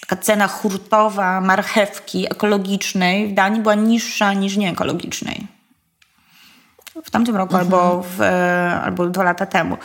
taka 0.00 0.22
cena 0.22 0.48
hurtowa 0.48 1.40
marchewki 1.40 2.26
ekologicznej 2.26 3.28
w 3.28 3.34
Danii 3.34 3.60
była 3.60 3.74
niższa 3.74 4.32
niż 4.32 4.56
nieekologicznej. 4.56 5.46
W 7.04 7.10
tamtym 7.10 7.36
roku 7.36 7.56
albo, 7.56 8.02
w, 8.16 8.20
e, 8.20 8.80
albo 8.84 9.06
dwa 9.06 9.22
lata 9.22 9.46
temu. 9.46 9.76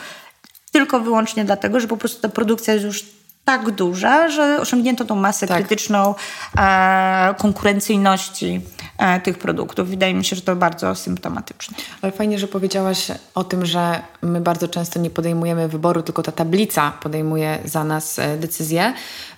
Tylko 0.72 1.00
wyłącznie 1.00 1.44
dlatego, 1.44 1.80
że 1.80 1.88
po 1.88 1.96
prostu 1.96 2.22
ta 2.22 2.28
produkcja 2.28 2.74
jest 2.74 2.86
już 2.86 3.04
tak 3.44 3.70
duża, 3.70 4.28
że 4.28 4.60
osiągnięto 4.60 5.04
tą 5.04 5.16
masę 5.16 5.46
Tak. 5.46 5.56
krytyczną 5.56 6.14
e, 6.58 7.34
konkurencyjności 7.38 8.60
tych 9.24 9.38
produktów. 9.38 9.88
Wydaje 9.88 10.14
mi 10.14 10.24
się, 10.24 10.36
że 10.36 10.42
to 10.42 10.56
bardzo 10.56 10.94
symptomatyczne. 10.94 11.76
Ale 12.02 12.12
fajnie, 12.12 12.38
że 12.38 12.48
powiedziałaś 12.48 13.06
o 13.34 13.44
tym, 13.44 13.66
że 13.66 14.02
my 14.22 14.40
bardzo 14.40 14.68
często 14.68 15.00
nie 15.00 15.10
podejmujemy 15.10 15.68
wyboru, 15.68 16.02
tylko 16.02 16.22
ta 16.22 16.32
tablica 16.32 16.92
podejmuje 17.02 17.58
za 17.64 17.84
nas 17.84 18.18
e, 18.18 18.36
decyzję, 18.36 18.92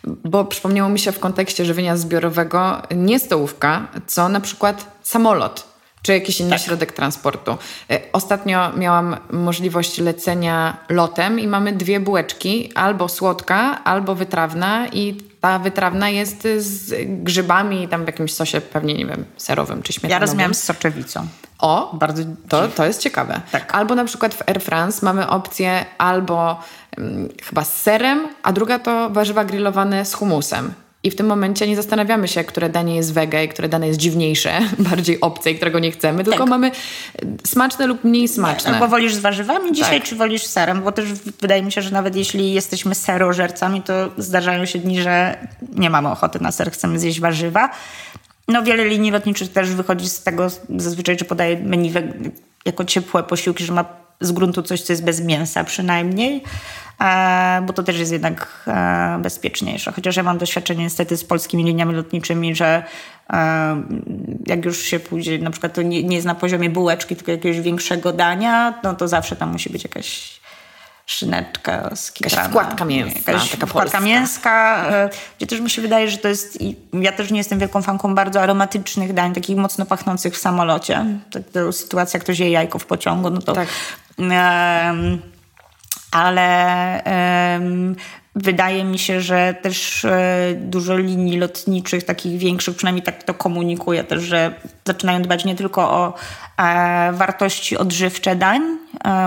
bo 0.04 0.44
przypomniało 0.44 0.90
mi 0.90 0.98
się 0.98 1.12
w 1.12 1.18
kontekście 1.18 1.64
żywienia 1.64 1.96
zbiorowego 1.96 2.82
nie 2.94 3.18
stołówka, 3.18 3.86
co 4.06 4.28
na 4.28 4.40
przykład 4.40 4.86
samolot 5.02 5.72
czy 6.02 6.12
jakiś 6.12 6.40
inny 6.40 6.58
środek 6.58 6.92
transportu. 6.92 7.56
E, 7.90 8.00
Ostatnio 8.12 8.72
miałam 8.76 9.16
możliwość 9.30 9.98
lecenia 9.98 10.76
lotem 10.88 11.40
i 11.40 11.46
mamy 11.46 11.72
dwie 11.72 12.00
bułeczki, 12.00 12.72
albo 12.74 13.08
słodka, 13.08 13.84
albo 13.84 14.14
wytrawna 14.14 14.88
i 14.88 15.31
ta 15.42 15.58
wytrawna 15.58 16.10
jest 16.10 16.48
z 16.58 16.94
grzybami 17.22 17.88
tam 17.88 18.04
w 18.04 18.06
jakimś 18.06 18.34
sosie 18.34 18.60
pewnie, 18.60 18.94
nie 18.94 19.06
wiem, 19.06 19.24
serowym 19.36 19.82
czy 19.82 19.92
Ja 19.92 19.94
śmietanowym. 20.00 20.28
rozmawiam 20.28 20.54
z 20.54 20.62
soczewicą. 20.62 21.26
O, 21.58 21.90
Bardzo 21.96 22.22
to, 22.48 22.68
to 22.68 22.86
jest 22.86 23.00
ciekawe. 23.00 23.40
Tak. 23.52 23.74
Albo 23.74 23.94
na 23.94 24.04
przykład 24.04 24.34
w 24.34 24.48
Air 24.48 24.60
France 24.60 25.06
mamy 25.06 25.28
opcję 25.28 25.84
albo 25.98 26.60
mm, 26.98 27.28
chyba 27.44 27.64
z 27.64 27.76
serem, 27.82 28.28
a 28.42 28.52
druga 28.52 28.78
to 28.78 29.10
warzywa 29.10 29.44
grillowane 29.44 30.04
z 30.04 30.14
humusem. 30.14 30.72
I 31.04 31.10
w 31.10 31.16
tym 31.16 31.26
momencie 31.26 31.68
nie 31.68 31.76
zastanawiamy 31.76 32.28
się, 32.28 32.44
które 32.44 32.68
danie 32.68 32.96
jest 32.96 33.12
wege 33.12 33.44
i 33.44 33.48
które 33.48 33.68
danie 33.68 33.86
jest 33.88 34.00
dziwniejsze, 34.00 34.60
bardziej 34.90 35.20
obce 35.20 35.50
i 35.50 35.56
którego 35.56 35.78
nie 35.78 35.90
chcemy, 35.92 36.24
tylko 36.24 36.38
Tak. 36.38 36.48
mamy 36.48 36.70
smaczne 37.46 37.86
lub 37.86 38.04
mniej 38.04 38.28
smaczne. 38.28 38.72
Albo 38.72 38.88
wolisz 38.88 39.14
z 39.14 39.18
warzywami 39.18 39.72
dzisiaj, 39.72 39.98
Tak. 40.00 40.08
czy 40.08 40.16
wolisz 40.16 40.46
serem? 40.46 40.82
Bo 40.82 40.92
też 40.92 41.12
wydaje 41.40 41.62
mi 41.62 41.72
się, 41.72 41.82
że 41.82 41.90
nawet 41.90 42.16
jeśli 42.16 42.52
jesteśmy 42.52 42.94
serożercami, 42.94 43.82
to 43.82 43.92
zdarzają 44.18 44.64
się 44.64 44.78
dni, 44.78 45.02
że 45.02 45.36
nie 45.76 45.90
mamy 45.90 46.08
ochoty 46.08 46.40
na 46.40 46.52
ser, 46.52 46.70
chcemy 46.70 46.98
zjeść 46.98 47.20
warzywa. 47.20 47.70
No 48.48 48.62
wiele 48.62 48.84
linii 48.84 49.10
lotniczych 49.10 49.52
też 49.52 49.70
wychodzi 49.70 50.08
z 50.08 50.22
tego 50.22 50.46
zazwyczaj, 50.76 51.18
że 51.18 51.24
podaje 51.24 51.56
menu 51.58 51.92
jako 52.64 52.84
ciepłe 52.84 53.22
posiłki, 53.22 53.64
że 53.64 53.72
ma 53.72 53.84
z 54.22 54.32
gruntu 54.32 54.62
coś, 54.62 54.82
co 54.82 54.92
jest 54.92 55.04
bez 55.04 55.20
mięsa 55.20 55.64
przynajmniej. 55.64 56.42
E, 57.00 57.62
bo 57.66 57.72
to 57.72 57.82
też 57.82 57.98
jest 57.98 58.12
jednak 58.12 58.64
e, 58.66 59.18
bezpieczniejsze. 59.22 59.92
Chociaż 59.92 60.16
ja 60.16 60.22
mam 60.22 60.38
doświadczenie 60.38 60.84
niestety 60.84 61.16
z 61.16 61.24
polskimi 61.24 61.64
liniami 61.64 61.94
lotniczymi, 61.94 62.54
że 62.54 62.82
e, 63.32 63.82
jak 64.46 64.64
już 64.64 64.82
się 64.82 65.00
pójdzie, 65.00 65.38
na 65.38 65.50
przykład 65.50 65.74
to 65.74 65.82
nie, 65.82 66.02
nie 66.02 66.16
jest 66.16 66.26
na 66.26 66.34
poziomie 66.34 66.70
bułeczki, 66.70 67.16
tylko 67.16 67.30
jakiegoś 67.30 67.60
większego 67.60 68.12
dania, 68.12 68.74
no 68.82 68.94
to 68.94 69.08
zawsze 69.08 69.36
tam 69.36 69.52
musi 69.52 69.70
być 69.70 69.84
jakaś 69.84 70.40
szyneczka 71.06 71.90
z 71.94 72.12
kitrana. 72.12 72.36
Jakaś 72.36 72.50
wkładka 72.50 72.84
mięska. 72.84 73.32
Jakaś 73.32 73.50
taka 73.50 73.66
wkładka 73.66 74.00
mięska, 74.00 74.84
gdzie 75.38 75.46
też 75.46 75.60
mi 75.60 75.70
się 75.70 75.82
wydaje, 75.82 76.08
że 76.08 76.18
to 76.18 76.28
jest... 76.28 76.58
Ja 76.92 77.12
też 77.12 77.30
nie 77.30 77.38
jestem 77.38 77.58
wielką 77.58 77.82
fanką 77.82 78.14
bardzo 78.14 78.42
aromatycznych 78.42 79.12
dań, 79.12 79.34
takich 79.34 79.56
mocno 79.56 79.86
pachnących 79.86 80.34
w 80.34 80.38
samolocie. 80.38 81.06
Tak, 81.32 81.42
to 81.52 81.72
sytuacja, 81.72 82.18
jak 82.18 82.24
ktoś 82.24 82.38
je 82.38 82.50
jajko 82.50 82.78
w 82.78 82.86
pociągu, 82.86 83.30
no 83.30 83.40
to... 83.40 83.52
Tak. 83.52 83.68
Ale 86.12 87.02
wydaje 88.34 88.84
mi 88.84 88.98
się, 88.98 89.20
że 89.20 89.54
też 89.62 90.04
e, 90.04 90.54
dużo 90.56 90.96
linii 90.96 91.38
lotniczych, 91.38 92.04
takich 92.04 92.38
większych, 92.38 92.76
przynajmniej 92.76 93.02
tak 93.02 93.22
to 93.22 93.34
komunikuje 93.34 94.04
też, 94.04 94.22
że 94.22 94.54
zaczynają 94.84 95.22
dbać 95.22 95.44
nie 95.44 95.54
tylko 95.54 95.90
o 95.90 96.14
e, 96.58 97.12
wartości 97.12 97.76
odżywcze 97.76 98.36
dań, 98.36 98.62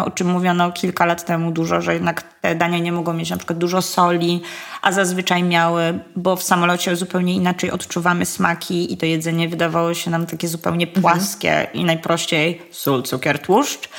o 0.06 0.12
czym 0.12 0.28
mówiono 0.28 0.71
kilka 0.71 1.06
lat 1.06 1.25
temu 1.25 1.51
dużo, 1.51 1.82
że 1.82 1.93
jednak 1.93 2.23
te 2.41 2.56
dania 2.56 2.80
nie 2.80 2.91
mogą 2.91 3.13
mieć 3.13 3.30
na 3.30 3.38
przykład 3.38 3.60
dużo 3.60 3.82
soli, 3.82 4.41
a 4.82 4.91
zazwyczaj 4.91 5.43
miały, 5.43 5.99
bo 6.15 6.36
w 6.36 6.43
samolocie 6.43 6.95
zupełnie 6.95 7.34
inaczej 7.34 7.71
odczuwamy 7.71 8.25
smaki 8.25 8.93
i 8.93 8.97
to 8.97 9.06
jedzenie 9.06 9.49
wydawało 9.49 9.93
się 9.93 10.12
nam 10.12 10.25
takie 10.25 10.47
zupełnie 10.47 10.88
mhm. 10.88 11.01
płaskie 11.01 11.67
i 11.73 11.84
najprościej 11.84 12.62
sól, 12.71 13.04
cukier, 13.04 13.39
tłuszcz. 13.39 13.89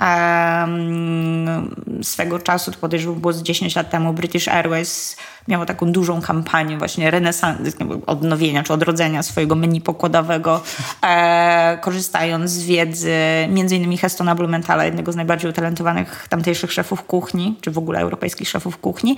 Um, 0.00 1.74
swego 2.02 2.38
czasu, 2.38 2.72
to 2.72 2.78
podejrzewam 2.78 3.20
było 3.20 3.32
z 3.32 3.42
10 3.42 3.76
lat 3.76 3.90
temu, 3.90 4.12
British 4.12 4.48
Airways 4.48 5.16
miało 5.48 5.66
taką 5.66 5.92
dużą 5.92 6.20
kampanię 6.20 6.78
właśnie 6.78 7.10
renesans, 7.10 7.76
odnowienia 8.06 8.62
czy 8.62 8.72
odrodzenia 8.72 9.22
swojego 9.22 9.54
menu 9.54 9.80
pokładowego, 9.80 10.62
e, 11.02 11.78
korzystając 11.82 12.50
z 12.50 12.64
wiedzy 12.64 13.14
między 13.48 13.76
innymi 13.76 13.98
Hestona 13.98 14.34
Blumenthala, 14.34 14.84
jednego 14.84 15.12
z 15.12 15.16
najbardziej 15.16 15.50
utalentowanych 15.50 16.26
tamtejszych 16.28 16.72
szefów 16.72 17.02
kuchni, 17.02 17.58
czy 17.60 17.70
w 17.70 17.78
ogóle 17.78 18.00
europejskich 18.00 18.48
szefów 18.48 18.78
kuchni, 18.78 19.16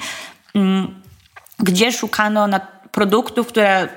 mm, 0.54 0.94
gdzie 1.58 1.92
szukano 1.92 2.48
produktów, 2.92 3.46
które 3.46 3.88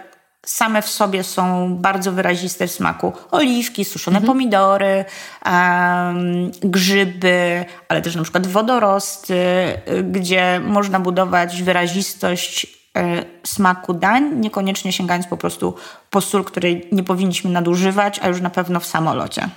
same 0.45 0.81
w 0.81 0.89
sobie 0.89 1.23
są 1.23 1.75
bardzo 1.75 2.11
wyraziste 2.11 2.67
w 2.67 2.71
smaku. 2.71 3.13
Oliwki, 3.31 3.85
suszone 3.85 4.17
mhm. 4.17 4.33
pomidory, 4.33 5.05
um, 5.45 6.51
grzyby, 6.51 7.65
ale 7.89 8.01
też 8.01 8.15
na 8.15 8.23
przykład 8.23 8.47
wodorosty, 8.47 9.43
gdzie 10.03 10.61
można 10.63 10.99
budować 10.99 11.63
wyrazistość 11.63 12.67
e, 12.97 13.23
smaku 13.43 13.93
dań, 13.93 14.35
niekoniecznie 14.35 14.91
sięgając 14.91 15.27
po 15.27 15.37
prostu 15.37 15.75
po 16.09 16.21
sól, 16.21 16.43
której 16.43 16.87
nie 16.91 17.03
powinniśmy 17.03 17.51
nadużywać, 17.51 18.19
a 18.19 18.27
już 18.27 18.41
na 18.41 18.49
pewno 18.49 18.79
w 18.79 18.85
samolocie. 18.85 19.49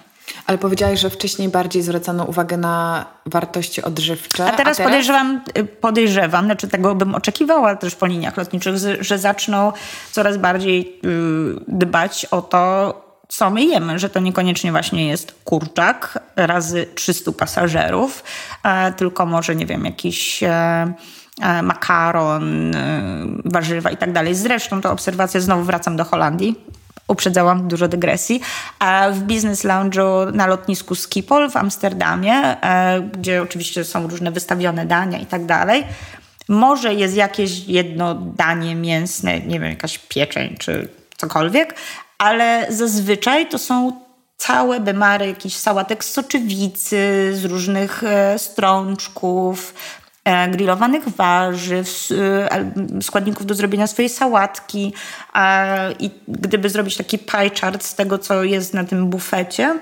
Ale 0.47 0.59
powiedziałaś, 0.59 1.01
że 1.01 1.11
wcześniej 1.11 1.49
bardziej 1.49 1.83
zwracano 1.83 2.25
uwagę 2.25 2.57
na 2.57 3.07
wartości 3.27 3.83
odżywcze. 3.83 4.45
A 4.45 4.51
teraz, 4.57 4.61
a 4.61 4.77
teraz? 4.77 4.79
podejrzewam, 4.79 5.41
podejrzewam, 5.81 6.45
znaczy 6.45 6.69
tego 6.69 6.95
bym 6.95 7.15
oczekiwała 7.15 7.77
też 7.77 7.95
po 7.95 8.07
liniach 8.07 8.37
lotniczych, 8.37 8.75
że 9.01 9.19
zaczną 9.19 9.73
coraz 10.13 10.37
bardziej 10.37 11.01
y, 11.05 11.65
dbać 11.69 12.25
o 12.25 12.43
to, 12.43 12.95
co 13.33 13.51
my 13.51 13.65
jemy, 13.65 13.99
że 13.99 14.11
to 14.11 14.21
niekoniecznie 14.21 14.71
właśnie 14.71 15.09
jest 15.09 15.35
kurczak 15.45 16.19
razy 16.37 16.87
300 16.95 17.33
pasażerów, 17.33 18.25
tylko 18.97 19.27
może, 19.27 19.55
nie 19.55 19.67
wiem, 19.67 19.85
jakiś 19.85 20.43
e, 20.43 20.93
e, 21.41 21.63
makaron, 21.63 22.75
e, 22.75 23.03
warzywa 23.45 23.91
i 23.91 23.97
tak 23.97 24.13
dalej. 24.13 24.35
Zresztą 24.35 24.81
to 24.81 24.93
obserwacja, 24.93 25.41
znowu 25.41 25.63
wracam 25.63 25.97
do 25.97 26.05
Holandii, 26.05 26.65
uprzedzałam 27.09 27.69
dużo 27.69 27.89
dygresji, 27.89 28.41
w 29.13 29.19
Business 29.19 29.65
Lounge'u 29.65 30.35
na 30.35 30.47
lotnisku 30.47 30.95
Schiphol 30.95 31.51
w 31.51 31.57
Amsterdamie, 31.57 32.35
e, 32.35 33.01
gdzie 33.01 33.43
oczywiście 33.43 33.85
są 33.85 34.09
różne 34.09 34.31
wystawione 34.31 34.87
dania 34.87 35.19
i 35.19 35.27
tak 35.27 35.47
dalej. 35.47 35.85
Może 36.49 36.95
jest 36.95 37.17
jakieś 37.17 37.69
jedno 37.69 38.15
danie 38.15 38.75
mięsne, 38.75 39.41
nie 39.41 39.61
wiem, 39.61 39.71
jakaś 39.71 39.99
pieczeń 39.99 40.57
czy 40.59 40.89
cokolwiek, 41.17 41.75
ale 42.19 42.67
zazwyczaj 42.69 43.49
to 43.49 43.59
są 43.59 43.93
całe 44.37 44.81
bemary 44.81 45.27
jakichś 45.27 45.57
sałatek 45.57 46.05
z 46.05 46.13
soczewicy, 46.13 47.31
z 47.35 47.45
różnych 47.45 48.05
e, 48.05 48.39
strączków, 48.39 49.75
grillowanych 50.51 51.09
warzyw, 51.09 52.09
e, 52.11 53.03
składników 53.03 53.47
do 53.47 53.55
zrobienia 53.55 53.87
swojej 53.87 54.09
sałatki. 54.09 54.93
I 55.99 56.11
gdyby 56.29 56.71
zrobić 56.71 56.97
taki 56.97 57.19
pie 57.19 57.51
chart 57.61 57.85
z 57.85 57.95
tego, 57.95 58.19
co 58.19 58.45
jest 58.45 58.75
na 58.75 58.85
tym 58.85 59.07
bufecie, 59.11 59.79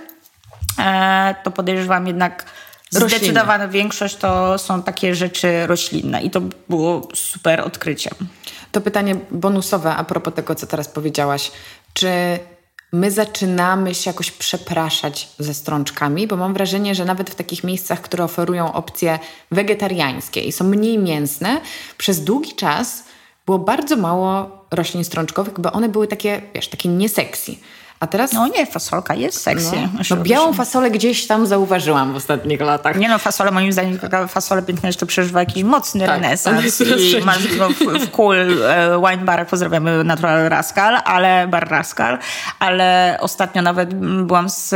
e, 0.78 1.34
to 1.44 1.50
podejrzewam 1.50 2.06
jednak 2.06 2.44
zdecydowana 2.90 3.68
większość 3.68 4.16
to 4.16 4.58
są 4.58 4.82
takie 4.82 5.14
rzeczy 5.14 5.66
roślinne 5.66 6.22
i 6.22 6.30
to 6.30 6.40
było 6.68 7.08
super 7.14 7.60
odkryciem. 7.60 8.14
To 8.72 8.80
pytanie 8.80 9.16
bonusowe 9.30 9.94
a 9.94 10.04
propos 10.04 10.34
tego, 10.34 10.54
co 10.54 10.66
teraz 10.66 10.88
powiedziałaś. 10.88 11.52
Czy 11.94 12.38
my 12.92 13.10
zaczynamy 13.10 13.94
się 13.94 14.10
jakoś 14.10 14.30
przepraszać 14.30 15.28
ze 15.38 15.54
strączkami, 15.54 16.26
bo 16.26 16.36
mam 16.36 16.54
wrażenie, 16.54 16.94
że 16.94 17.04
nawet 17.04 17.30
w 17.30 17.34
takich 17.34 17.64
miejscach, 17.64 18.00
które 18.00 18.24
oferują 18.24 18.72
opcje 18.72 19.18
wegetariańskie 19.50 20.40
i 20.40 20.52
są 20.52 20.64
mniej 20.64 20.98
mięsne, 20.98 21.60
przez 21.98 22.24
długi 22.24 22.54
czas 22.54 23.04
było 23.46 23.58
bardzo 23.58 23.96
mało 23.96 24.64
roślin 24.70 25.04
strączkowych, 25.04 25.60
bo 25.60 25.72
one 25.72 25.88
były 25.88 26.06
takie, 26.06 26.42
wiesz, 26.54 26.68
takie 26.68 26.88
nieseksy. 26.88 27.54
A 28.00 28.06
teraz... 28.06 28.32
No 28.32 28.46
nie, 28.46 28.66
fasolka 28.66 29.14
jest 29.14 29.42
sexy. 29.42 29.76
No, 29.76 30.16
no 30.16 30.16
białą 30.16 30.52
fasolę 30.52 30.90
gdzieś 30.90 31.26
tam 31.26 31.46
zauważyłam 31.46 32.12
w 32.12 32.16
ostatnich 32.16 32.60
latach. 32.60 32.96
Nie 32.96 33.08
no, 33.08 33.18
fasolę 33.18 33.50
moim 33.50 33.72
zdaniem, 33.72 33.98
taka 33.98 34.26
fasolę 34.26 34.62
piękna 34.62 34.86
jeszcze 34.86 35.06
przeżywa 35.06 35.40
jakiś 35.40 35.62
mocny 35.62 36.06
tak, 36.06 36.22
renesans. 36.22 36.80
I 36.80 37.24
masz 37.24 37.56
go 37.56 37.68
w, 37.68 37.78
w 37.78 38.10
cool 38.10 38.36
e, 38.36 39.00
wine 39.08 39.24
bar, 39.24 39.46
pozdrawiamy 39.46 40.04
Natural 40.04 40.48
Rascal, 40.48 40.98
ale 41.04 41.48
bar 41.48 41.68
Rascal, 41.68 42.18
ale 42.58 43.18
ostatnio 43.20 43.62
nawet 43.62 43.94
byłam 44.24 44.48
z, 44.50 44.68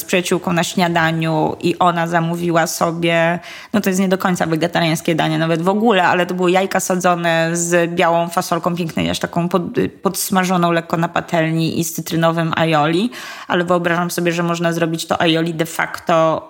z 0.00 0.04
przyjaciółką 0.04 0.52
na 0.52 0.64
śniadaniu 0.64 1.56
i 1.60 1.78
ona 1.78 2.06
zamówiła 2.06 2.66
sobie, 2.66 3.38
no 3.72 3.80
to 3.80 3.90
jest 3.90 4.00
nie 4.00 4.08
do 4.08 4.18
końca 4.18 4.46
wegetariańskie 4.46 5.14
danie 5.14 5.38
nawet 5.38 5.62
w 5.62 5.68
ogóle, 5.68 6.02
ale 6.02 6.26
to 6.26 6.34
były 6.34 6.50
jajka 6.50 6.80
sadzone 6.80 7.50
z 7.52 7.94
białą 7.94 8.28
fasolką 8.28 8.76
pięknej, 8.76 9.10
aż 9.10 9.18
taką 9.18 9.48
pod, 9.48 9.62
podsmażoną 10.02 10.72
lekko 10.72 10.96
na 10.96 11.08
patelni 11.08 11.80
i 11.80 11.84
z 11.84 11.92
cytrynowym 11.92 12.49
aioli, 12.56 13.10
ale 13.48 13.64
wyobrażam 13.64 14.10
sobie, 14.10 14.32
że 14.32 14.42
można 14.42 14.72
zrobić 14.72 15.06
to 15.06 15.20
aioli 15.20 15.54
de 15.54 15.66
facto 15.66 16.46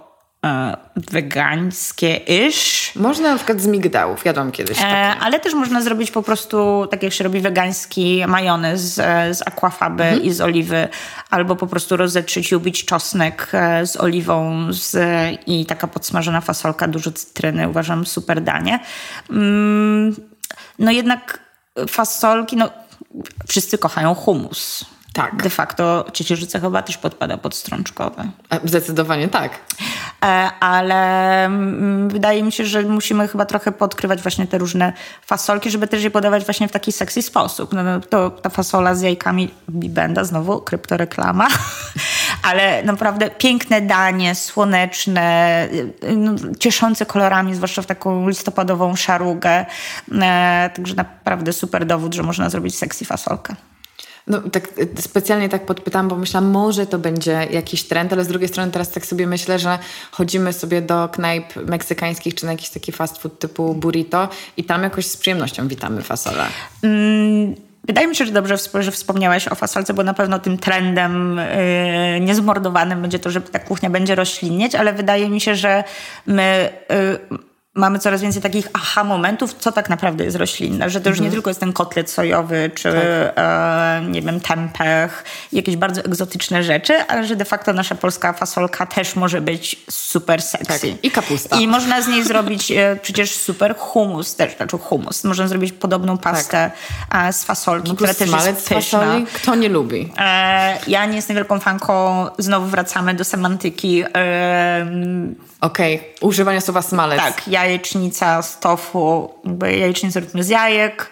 e, 0.46 0.76
wegańskie-ish. 0.96 2.96
Można 2.96 3.30
na 3.30 3.36
przykład 3.36 3.60
z 3.60 3.66
migdałów, 3.66 4.24
jadłam 4.24 4.52
kiedyś 4.52 4.78
e, 4.78 4.82
takie. 4.82 4.96
E, 4.96 5.16
ale 5.16 5.40
też 5.40 5.54
można 5.54 5.82
zrobić 5.82 6.10
po 6.10 6.22
prostu, 6.22 6.86
tak 6.90 7.02
jak 7.02 7.12
się 7.12 7.24
robi 7.24 7.40
wegański 7.40 8.22
majonez 8.26 8.80
z, 8.80 8.94
z 9.38 9.42
aquafaby 9.46 10.04
mhm. 10.04 10.22
i 10.22 10.32
z 10.32 10.40
oliwy, 10.40 10.88
albo 11.30 11.56
po 11.56 11.66
prostu 11.66 11.96
rozetrzyć 11.96 12.52
i 12.52 12.56
ubić 12.56 12.84
czosnek 12.84 13.48
e, 13.52 13.86
z 13.86 13.96
oliwą 13.96 14.66
z, 14.70 14.96
i 15.46 15.66
taka 15.66 15.86
podsmażona 15.86 16.40
fasolka, 16.40 16.88
dużo 16.88 17.12
cytryny, 17.12 17.68
uważam 17.68 18.06
super 18.06 18.42
danie. 18.42 18.80
Mm, 19.30 20.16
no 20.78 20.90
jednak 20.90 21.50
fasolki, 21.88 22.56
no 22.56 22.70
wszyscy 23.48 23.78
kochają 23.78 24.14
humus. 24.14 24.84
Tak. 25.12 25.42
De 25.42 25.51
facto 25.51 26.05
ciecierzyca 26.12 26.61
chyba 26.61 26.83
też 26.83 26.99
podpada 26.99 27.37
pod 27.37 27.55
strączkowe. 27.55 28.29
Zdecydowanie 28.64 29.29
tak. 29.29 29.59
E, 30.25 30.27
ale 30.61 31.44
mm, 31.44 32.09
wydaje 32.09 32.42
mi 32.42 32.53
się, 32.53 32.66
że 32.66 32.83
musimy 32.83 33.29
chyba 33.29 33.46
trochę 33.46 33.73
podkrywać 33.73 34.23
właśnie 34.23 34.46
te 34.46 34.59
różne 34.59 34.92
fasolki, 35.27 35.70
żeby 35.70 35.87
też 35.87 36.03
je 36.03 36.11
podawać 36.11 36.44
właśnie 36.44 36.68
w 36.68 36.73
taki 36.73 36.92
sexy 36.92 37.23
sposób. 37.23 37.73
No, 37.73 37.83
no 37.83 38.01
to 38.01 38.31
ta 38.31 38.51
fasola 38.51 38.94
z 38.94 39.01
jajkami 39.01 39.51
Bibenda, 39.70 40.25
znowu 40.25 40.61
kryptoreklama, 40.61 41.49
ale 42.51 42.83
naprawdę 42.83 43.31
piękne 43.31 43.81
danie, 43.81 44.35
słoneczne, 44.35 45.68
y, 46.05 46.16
no, 46.16 46.33
cieszące 46.59 47.07
kolorami, 47.07 47.55
zwłaszcza 47.55 47.83
w 47.83 47.87
taką 47.87 48.29
listopadową 48.29 48.96
szarugę. 48.96 49.66
E, 50.12 50.70
także 50.75 50.94
naprawdę 50.94 51.53
super 51.53 51.87
dowód, 51.87 52.14
że 52.14 52.23
można 52.23 52.51
zrobić 52.51 52.79
sexy 52.79 53.05
fasolkę. 53.05 53.55
No 54.26 54.40
tak 54.40 54.78
y, 54.78 55.02
specjalnie 55.02 55.48
tak 55.48 55.66
podpytam, 55.66 56.09
bo 56.09 56.16
myślałam, 56.16 56.50
może 56.50 56.87
to 56.87 56.98
będzie 56.98 57.48
jakiś 57.50 57.85
trend, 57.85 58.12
ale 58.12 58.24
z 58.24 58.28
drugiej 58.28 58.48
strony 58.48 58.72
teraz 58.72 58.90
tak 58.90 59.06
sobie 59.06 59.26
myślę, 59.26 59.59
że 59.59 59.78
chodzimy 60.11 60.52
sobie 60.52 60.83
do 60.83 61.09
knajp 61.09 61.56
meksykańskich 61.56 62.35
czy 62.35 62.46
na 62.46 62.52
jakiś 62.52 62.70
taki 62.70 62.92
fast 62.92 63.18
food 63.18 63.38
typu 63.38 63.74
burrito 63.74 64.28
i 64.56 64.64
tam 64.64 64.83
jakoś 64.83 65.06
z 65.06 65.16
przyjemnością 65.16 65.68
witamy 65.68 66.02
fasolę. 66.02 66.44
Mm 66.83 67.54
wydaje 67.85 68.06
mi 68.06 68.16
się, 68.16 68.26
że 68.26 68.33
dobrze, 68.33 68.56
że 68.80 68.90
wspomniałaś 68.90 69.48
o 69.48 69.54
fasolce, 69.54 69.94
bo 69.94 70.02
na 70.02 70.14
pewno 70.14 70.38
tym 70.38 70.59
trendem 70.59 71.40
yy, 72.14 72.20
niezmordowanym 72.20 73.02
będzie 73.02 73.18
to, 73.18 73.30
że 73.30 73.40
ta 73.40 73.59
kuchnia 73.59 73.90
będzie 73.90 74.14
roślinnieć, 74.14 74.74
ale 74.74 74.92
wydaje 74.92 75.28
mi 75.28 75.40
się, 75.40 75.54
że 75.54 75.85
my... 76.26 76.72
Yy, 77.30 77.49
mamy 77.74 77.98
coraz 77.98 78.22
więcej 78.22 78.42
takich 78.42 78.68
aha 78.72 79.04
momentów, 79.04 79.54
co 79.59 79.72
tak 79.72 79.90
naprawdę 79.90 80.24
jest 80.24 80.37
roślinne, 80.37 80.90
że 80.90 81.00
to 81.00 81.09
już 81.09 81.18
mhm. 81.18 81.30
nie 81.30 81.33
tylko 81.35 81.50
jest 81.50 81.61
ten 81.61 81.72
kotlet 81.72 82.11
sojowy, 82.11 82.70
czy 82.74 82.92
tak. 82.92 83.02
e, 83.37 84.02
nie 84.09 84.22
wiem, 84.22 84.40
tempeh, 84.40 85.24
jakieś 85.52 85.76
bardzo 85.76 86.00
egzotyczne 86.00 86.62
rzeczy, 86.62 86.98
ale 87.09 87.26
że 87.26 87.37
de 87.37 87.44
facto 87.44 87.72
nasza 87.72 87.94
polska 87.94 88.33
fasolka 88.33 88.87
też 88.87 89.16
może 89.16 89.40
być 89.40 89.76
super 89.90 90.42
sexy. 90.42 90.92
Tak. 90.92 91.04
I 91.04 91.11
kapusta. 91.11 91.56
I 91.56 91.68
można 91.68 92.02
z 92.02 92.09
niej 92.09 92.24
zrobić 92.24 92.70
e, 92.70 92.98
przecież 93.02 93.35
super 93.35 93.76
humus 93.76 94.35
też, 94.37 94.56
znaczy 94.56 94.78
humus. 94.78 95.24
Można 95.24 95.48
zrobić 95.48 95.72
podobną 95.72 96.18
pastę 96.18 96.70
tak. 97.11 97.28
e, 97.28 97.33
z 97.33 97.44
fasolki, 97.44 97.88
no 97.88 97.94
która 97.94 98.14
też 98.14 98.30
jest 98.30 98.68
pyszna. 98.68 99.00
Fasoli, 99.00 99.26
kto 99.26 99.54
nie 99.54 99.68
lubi? 99.68 100.12
E, 100.18 100.78
ja 100.87 101.06
nie 101.06 101.16
jestem 101.16 101.37
wielką 101.37 101.61
fanką, 101.61 102.26
znowu 102.38 102.66
wracamy 102.66 103.14
do 103.14 103.24
semantyki. 103.24 104.04
E, 104.14 104.87
Okej, 105.61 105.96
okay. 105.96 106.09
używania 106.20 106.61
słowa 106.61 106.83
smalec. 106.83 107.18
Tak, 107.18 107.48
jajecznica 107.64 108.42
z 108.42 108.61
tofu, 108.61 109.35
jakby 109.44 109.77
jajecznicę 109.77 110.20
robimy 110.20 110.44
z 110.44 110.49
jajek. 110.49 111.11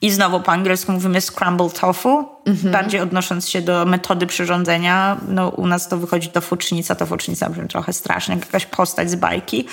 I 0.00 0.10
znowu 0.10 0.40
po 0.40 0.52
angielsku 0.52 0.92
mówimy 0.92 1.20
scramble 1.20 1.70
tofu, 1.70 2.28
mhm. 2.46 2.72
bardziej 2.72 3.00
odnosząc 3.00 3.48
się 3.48 3.62
do 3.62 3.86
metody 3.86 4.26
przyrządzenia. 4.26 5.16
No, 5.28 5.48
u 5.48 5.66
nas 5.66 5.88
to 5.88 5.96
wychodzi 5.96 6.28
tofucznica, 6.28 6.94
tofucznica 6.94 7.50
brzmi 7.50 7.68
trochę 7.68 7.92
strasznie, 7.92 8.34
jak 8.34 8.44
jakaś 8.44 8.66
postać 8.66 9.10
z 9.10 9.14
bajki. 9.14 9.66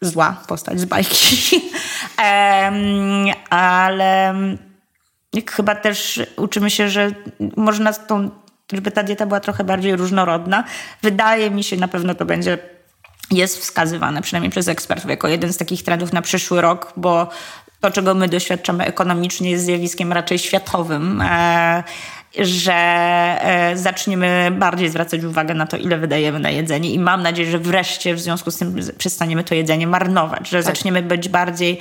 Zła 0.00 0.36
postać 0.48 0.80
z 0.80 0.84
bajki. 0.84 1.36
um, 2.18 3.26
ale 3.50 4.34
chyba 5.50 5.74
też 5.74 6.22
uczymy 6.36 6.70
się, 6.70 6.88
że 6.88 7.10
można 7.56 7.92
tą, 7.92 8.30
żeby 8.72 8.90
ta 8.90 9.02
dieta 9.02 9.26
była 9.26 9.40
trochę 9.40 9.64
bardziej 9.64 9.96
różnorodna. 9.96 10.64
Wydaje 11.02 11.50
mi 11.50 11.64
się, 11.64 11.76
na 11.76 11.88
pewno 11.88 12.14
to 12.14 12.24
będzie 12.24 12.58
jest 13.36 13.58
wskazywane, 13.58 14.22
przynajmniej 14.22 14.50
przez 14.50 14.68
ekspertów, 14.68 15.10
jako 15.10 15.28
jeden 15.28 15.52
z 15.52 15.56
takich 15.56 15.82
trendów 15.82 16.12
na 16.12 16.22
przyszły 16.22 16.60
rok, 16.60 16.92
bo 16.96 17.28
to, 17.80 17.90
czego 17.90 18.14
my 18.14 18.28
doświadczamy 18.28 18.84
ekonomicznie, 18.84 19.50
jest 19.50 19.64
zjawiskiem 19.64 20.12
raczej 20.12 20.38
światowym. 20.38 21.20
E, 21.20 21.82
że 22.38 22.74
e, 22.74 23.76
zaczniemy 23.76 24.50
bardziej 24.58 24.88
zwracać 24.88 25.24
uwagę 25.24 25.54
na 25.54 25.66
to, 25.66 25.76
ile 25.76 25.98
wydajemy 25.98 26.40
na 26.40 26.50
jedzenie, 26.50 26.90
i 26.90 26.98
mam 26.98 27.22
nadzieję, 27.22 27.50
że 27.50 27.58
wreszcie 27.58 28.14
w 28.14 28.20
związku 28.20 28.50
z 28.50 28.58
tym 28.58 28.76
przestaniemy 28.98 29.44
to 29.44 29.54
jedzenie 29.54 29.86
marnować, 29.86 30.48
że 30.48 30.58
tak. 30.58 30.66
zaczniemy 30.66 31.02
być 31.02 31.28
bardziej 31.28 31.80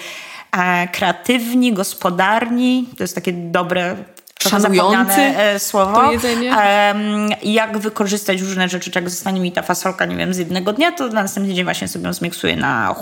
e, 0.52 0.88
kreatywni, 0.88 1.74
gospodarni. 1.74 2.90
To 2.98 3.04
jest 3.04 3.16
takie 3.16 3.34
dobre 3.34 3.96
szanujący 4.50 5.22
e, 5.22 5.60
słowo. 5.60 5.94
To 5.94 6.12
jedzenie. 6.12 6.56
jak 7.44 7.78
wykorzystać 7.78 8.42
różne 8.42 8.70
rzeczy, 8.70 8.92
jak 8.96 9.10
zostanie 9.10 9.42
mi 9.42 9.52
ta 9.52 9.62
fasolka, 9.62 10.06
nie 10.06 10.16
wiem, 10.16 10.34
z 10.34 10.38
jednego 10.38 10.74
dnia, 10.74 10.92
to 10.92 11.08
na 11.08 11.22
następny 11.22 11.54
dzień 11.54 11.64
właśnie 11.64 11.88
sobie 11.88 12.06
ją 12.06 12.14
zmiksuję 12.14 12.56
na 12.56 12.96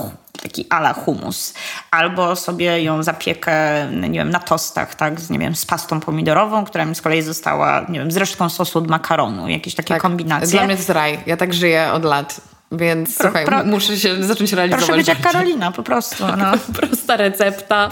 taki 0.44 0.66
ala 0.70 0.94
humus. 0.94 1.54
Albo 1.92 2.36
sobie 2.36 2.84
ją 2.84 3.04
zapiekę, 3.04 3.88
nie 3.92 4.20
wiem, 4.20 4.30
na 4.30 4.40
tostach, 4.40 4.96
tak, 4.96 5.20
z, 5.20 5.30
nie 5.30 5.40
wiem, 5.40 5.56
z 5.56 5.66
pastą 5.66 6.00
pomidorową, 6.00 6.66
która 6.66 6.86
mi 6.86 6.96
z 6.96 7.02
kolei 7.02 7.22
została, 7.22 7.86
nie 7.90 8.00
wiem, 8.00 8.12
z 8.12 8.18
resztką 8.18 8.50
sosu 8.50 8.80
od 8.80 8.88
makaronu, 8.88 9.48
jakieś 9.48 9.76
takie 9.76 9.94
tak. 9.94 10.02
kombinacje. 10.02 10.48
Dla 10.48 10.66
mnie 10.66 10.76
to 10.76 10.80
jest 10.80 10.90
raj. 10.90 11.20
Ja 11.26 11.38
tak 11.38 11.54
żyję 11.54 11.92
od 11.94 12.04
lat. 12.04 12.42
Więc 12.72 13.18
pro, 13.18 13.26
słuchaj, 13.26 13.46
pro, 13.46 13.64
muszę 13.64 13.98
się 13.98 14.24
zacząć 14.24 14.54
realizować. 14.54 14.86
Proszę 14.86 14.98
być 14.98 15.08
jak 15.08 15.22
Karolina, 15.22 15.72
po 15.72 15.84
prostu. 15.84 16.24
No. 16.38 16.52
Prosta 16.80 17.18
recepta. 17.18 17.90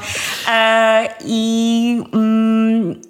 E, 0.49 1.09
I 1.25 2.01
mm, 2.13 3.01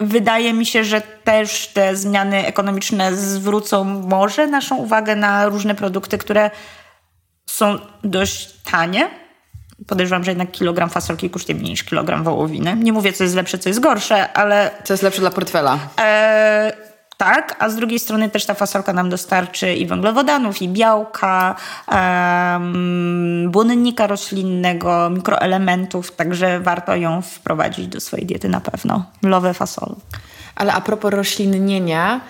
Wydaje 0.00 0.52
mi 0.52 0.66
się, 0.66 0.84
że 0.84 1.00
też 1.00 1.66
te 1.66 1.96
zmiany 1.96 2.46
ekonomiczne 2.46 3.16
zwrócą 3.16 3.84
może 3.84 4.46
naszą 4.46 4.76
uwagę 4.76 5.16
na 5.16 5.46
różne 5.46 5.74
produkty, 5.74 6.18
które 6.18 6.50
są 7.46 7.78
dość 8.04 8.54
tanie. 8.70 9.10
Podejrzewam, 9.86 10.24
że 10.24 10.30
jednak 10.30 10.50
kilogram 10.50 10.90
fasolki 10.90 11.30
kosztuje 11.30 11.58
mniej 11.58 11.70
niż 11.70 11.84
kilogram 11.84 12.24
wołowiny. 12.24 12.76
Nie 12.76 12.92
mówię, 12.92 13.12
co 13.12 13.24
jest 13.24 13.36
lepsze, 13.36 13.58
co 13.58 13.68
jest 13.68 13.80
gorsze, 13.80 14.32
ale... 14.32 14.70
Co 14.84 14.92
jest 14.92 15.02
lepsze 15.02 15.20
dla 15.20 15.30
portfela. 15.30 15.78
E, 15.98 16.72
tak, 17.20 17.56
a 17.58 17.68
z 17.68 17.76
drugiej 17.76 17.98
strony 17.98 18.30
też 18.30 18.46
ta 18.46 18.54
fasolka 18.54 18.92
nam 18.92 19.10
dostarczy 19.10 19.74
i 19.74 19.86
węglowodanów, 19.86 20.62
i 20.62 20.68
białka, 20.68 21.54
um, 21.92 23.50
błonnika 23.50 24.06
roślinnego, 24.06 25.10
mikroelementów, 25.10 26.12
także 26.16 26.60
warto 26.60 26.96
ją 26.96 27.22
wprowadzić 27.22 27.86
do 27.86 28.00
swojej 28.00 28.26
diety 28.26 28.48
na 28.48 28.60
pewno. 28.60 29.04
Lowe 29.22 29.54
fasol. 29.54 29.94
Ale 30.54 30.72
a 30.72 30.80
propos 30.80 31.10
roślinnienia, 31.10 32.20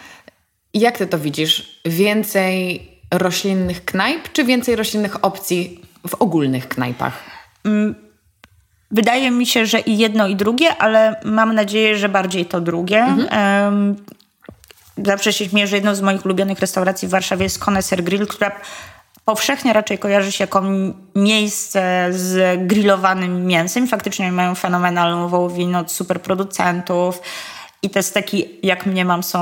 jak 0.74 0.98
ty 0.98 1.06
to 1.06 1.18
widzisz? 1.18 1.80
Więcej 1.84 2.88
roślinnych 3.10 3.84
knajp, 3.84 4.32
czy 4.32 4.44
więcej 4.44 4.76
roślinnych 4.76 5.24
opcji 5.24 5.80
w 6.08 6.14
ogólnych 6.14 6.68
knajpach? 6.68 7.22
Mm, 7.64 7.94
wydaje 8.90 9.30
mi 9.30 9.46
się, 9.46 9.66
że 9.66 9.80
i 9.80 9.98
jedno, 9.98 10.28
i 10.28 10.36
drugie, 10.36 10.76
ale 10.76 11.20
mam 11.24 11.54
nadzieję, 11.54 11.96
że 11.96 12.08
bardziej 12.08 12.46
to 12.46 12.60
drugie. 12.60 13.02
Mhm. 13.02 13.74
Um, 13.74 13.96
zawsze 15.04 15.32
się 15.32 15.48
śmieję, 15.48 15.66
że 15.66 15.76
jedną 15.76 15.94
z 15.94 16.00
moich 16.00 16.24
ulubionych 16.24 16.58
restauracji 16.58 17.08
w 17.08 17.10
Warszawie 17.10 17.42
jest 17.42 17.58
Koneser 17.58 18.02
Grill, 18.02 18.26
która 18.26 18.52
powszechnie 19.24 19.72
raczej 19.72 19.98
kojarzy 19.98 20.32
się 20.32 20.44
jako 20.44 20.62
miejsce 21.14 22.06
z 22.10 22.58
grillowanym 22.66 23.46
mięsem. 23.46 23.88
Faktycznie 23.88 24.32
mają 24.32 24.54
fenomenalną 24.54 25.28
wołowinę 25.28 25.78
od 25.78 25.92
super 25.92 26.22
producentów 26.22 27.22
i 27.82 27.90
te 27.90 28.02
steki, 28.02 28.48
jak 28.62 28.86
mnie 28.86 29.04
mam, 29.04 29.22
są 29.22 29.38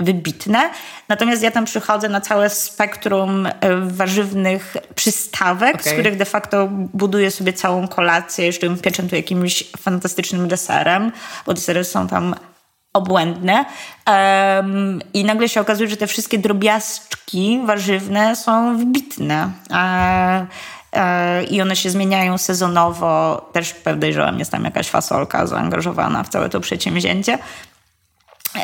wybitne. 0.00 0.70
Natomiast 1.08 1.42
ja 1.42 1.50
tam 1.50 1.64
przychodzę 1.64 2.08
na 2.08 2.20
całe 2.20 2.50
spektrum 2.50 3.46
e, 3.46 3.52
warzywnych 3.76 4.76
przystawek, 4.94 5.74
okay. 5.74 5.90
z 5.90 5.92
których 5.92 6.16
de 6.16 6.24
facto 6.24 6.68
buduję 6.72 7.30
sobie 7.30 7.52
całą 7.52 7.88
kolację, 7.88 8.46
jeszcze 8.46 8.66
ją 8.66 8.76
pieczętuję 8.76 9.20
jakimś 9.20 9.64
fantastycznym 9.78 10.48
deserem, 10.48 11.12
bo 11.46 11.54
desery 11.54 11.84
są 11.84 12.08
tam 12.08 12.34
obłędne. 12.92 13.64
Um, 14.06 15.00
I 15.14 15.24
nagle 15.24 15.48
się 15.48 15.60
okazuje, 15.60 15.88
że 15.88 15.96
te 15.96 16.06
wszystkie 16.06 16.38
drobiazczki 16.38 17.60
warzywne 17.66 18.36
są 18.36 18.78
wybitne. 18.78 19.50
E, 19.70 20.46
e, 20.92 21.44
I 21.44 21.62
one 21.62 21.76
się 21.76 21.90
zmieniają 21.90 22.38
sezonowo. 22.38 23.40
Też 23.52 23.74
podejrzewam, 23.74 24.38
jest 24.38 24.50
tam 24.50 24.64
jakaś 24.64 24.88
fasolka 24.88 25.46
zaangażowana 25.46 26.22
w 26.22 26.28
całe 26.28 26.48
to 26.48 26.60
przedsięwzięcie. 26.60 27.38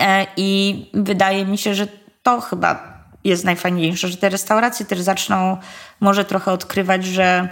E, 0.00 0.26
I 0.36 0.90
wydaje 0.94 1.46
mi 1.46 1.58
się, 1.58 1.74
że 1.74 1.86
to 2.22 2.40
chyba 2.40 2.98
jest 3.24 3.44
najfajniejsze, 3.44 4.08
że 4.08 4.16
te 4.16 4.28
restauracje 4.28 4.86
też 4.86 5.00
zaczną 5.00 5.56
może 6.00 6.24
trochę 6.24 6.52
odkrywać, 6.52 7.04
że 7.04 7.48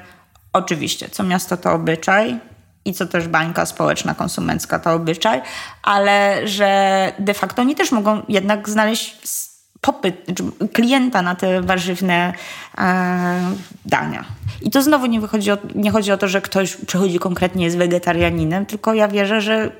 oczywiście 0.52 1.08
co 1.08 1.22
miasto 1.22 1.56
to 1.56 1.72
obyczaj, 1.72 2.38
i 2.88 2.94
co 2.94 3.06
też 3.06 3.28
bańka 3.28 3.66
społeczna, 3.66 4.14
konsumencka 4.14 4.78
to 4.78 4.92
obyczaj, 4.92 5.42
ale 5.82 6.48
że 6.48 7.12
de 7.18 7.34
facto 7.34 7.62
oni 7.62 7.74
też 7.74 7.92
mogą 7.92 8.22
jednak 8.28 8.68
znaleźć 8.68 9.16
popyt, 9.80 10.26
klienta 10.72 11.22
na 11.22 11.34
te 11.34 11.62
warzywne 11.62 12.32
e, 12.78 13.40
dania. 13.84 14.24
I 14.62 14.70
to 14.70 14.82
znowu 14.82 15.06
nie, 15.06 15.20
wychodzi 15.20 15.50
o, 15.50 15.58
nie 15.74 15.90
chodzi 15.90 16.12
o 16.12 16.16
to, 16.16 16.28
że 16.28 16.40
ktoś 16.40 16.76
przychodzi 16.76 17.18
konkretnie 17.18 17.64
jest 17.64 17.78
wegetarianinem, 17.78 18.66
tylko 18.66 18.94
ja 18.94 19.08
wierzę, 19.08 19.40
że 19.40 19.70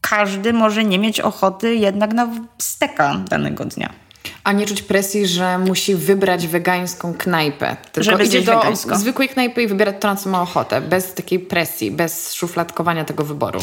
każdy 0.00 0.52
może 0.52 0.84
nie 0.84 0.98
mieć 0.98 1.20
ochoty 1.20 1.74
jednak 1.74 2.14
na 2.14 2.28
steka 2.58 3.16
danego 3.28 3.64
dnia. 3.64 3.90
A 4.44 4.52
nie 4.52 4.66
czuć 4.66 4.82
presji, 4.82 5.26
że 5.26 5.58
musi 5.58 5.94
wybrać 5.94 6.46
wegańską 6.46 7.14
knajpę. 7.14 7.76
Tylko 7.92 8.10
Żeby 8.10 8.24
idzie 8.24 8.42
do 8.42 8.58
wegańsko. 8.58 8.98
zwykłej 8.98 9.28
knajpy 9.28 9.62
i 9.62 9.66
wybiera 9.66 9.92
to, 9.92 10.08
na 10.08 10.16
co 10.16 10.30
ma 10.30 10.42
ochotę. 10.42 10.80
Bez 10.80 11.14
takiej 11.14 11.38
presji, 11.38 11.90
bez 11.90 12.34
szufladkowania 12.34 13.04
tego 13.04 13.24
wyboru. 13.24 13.60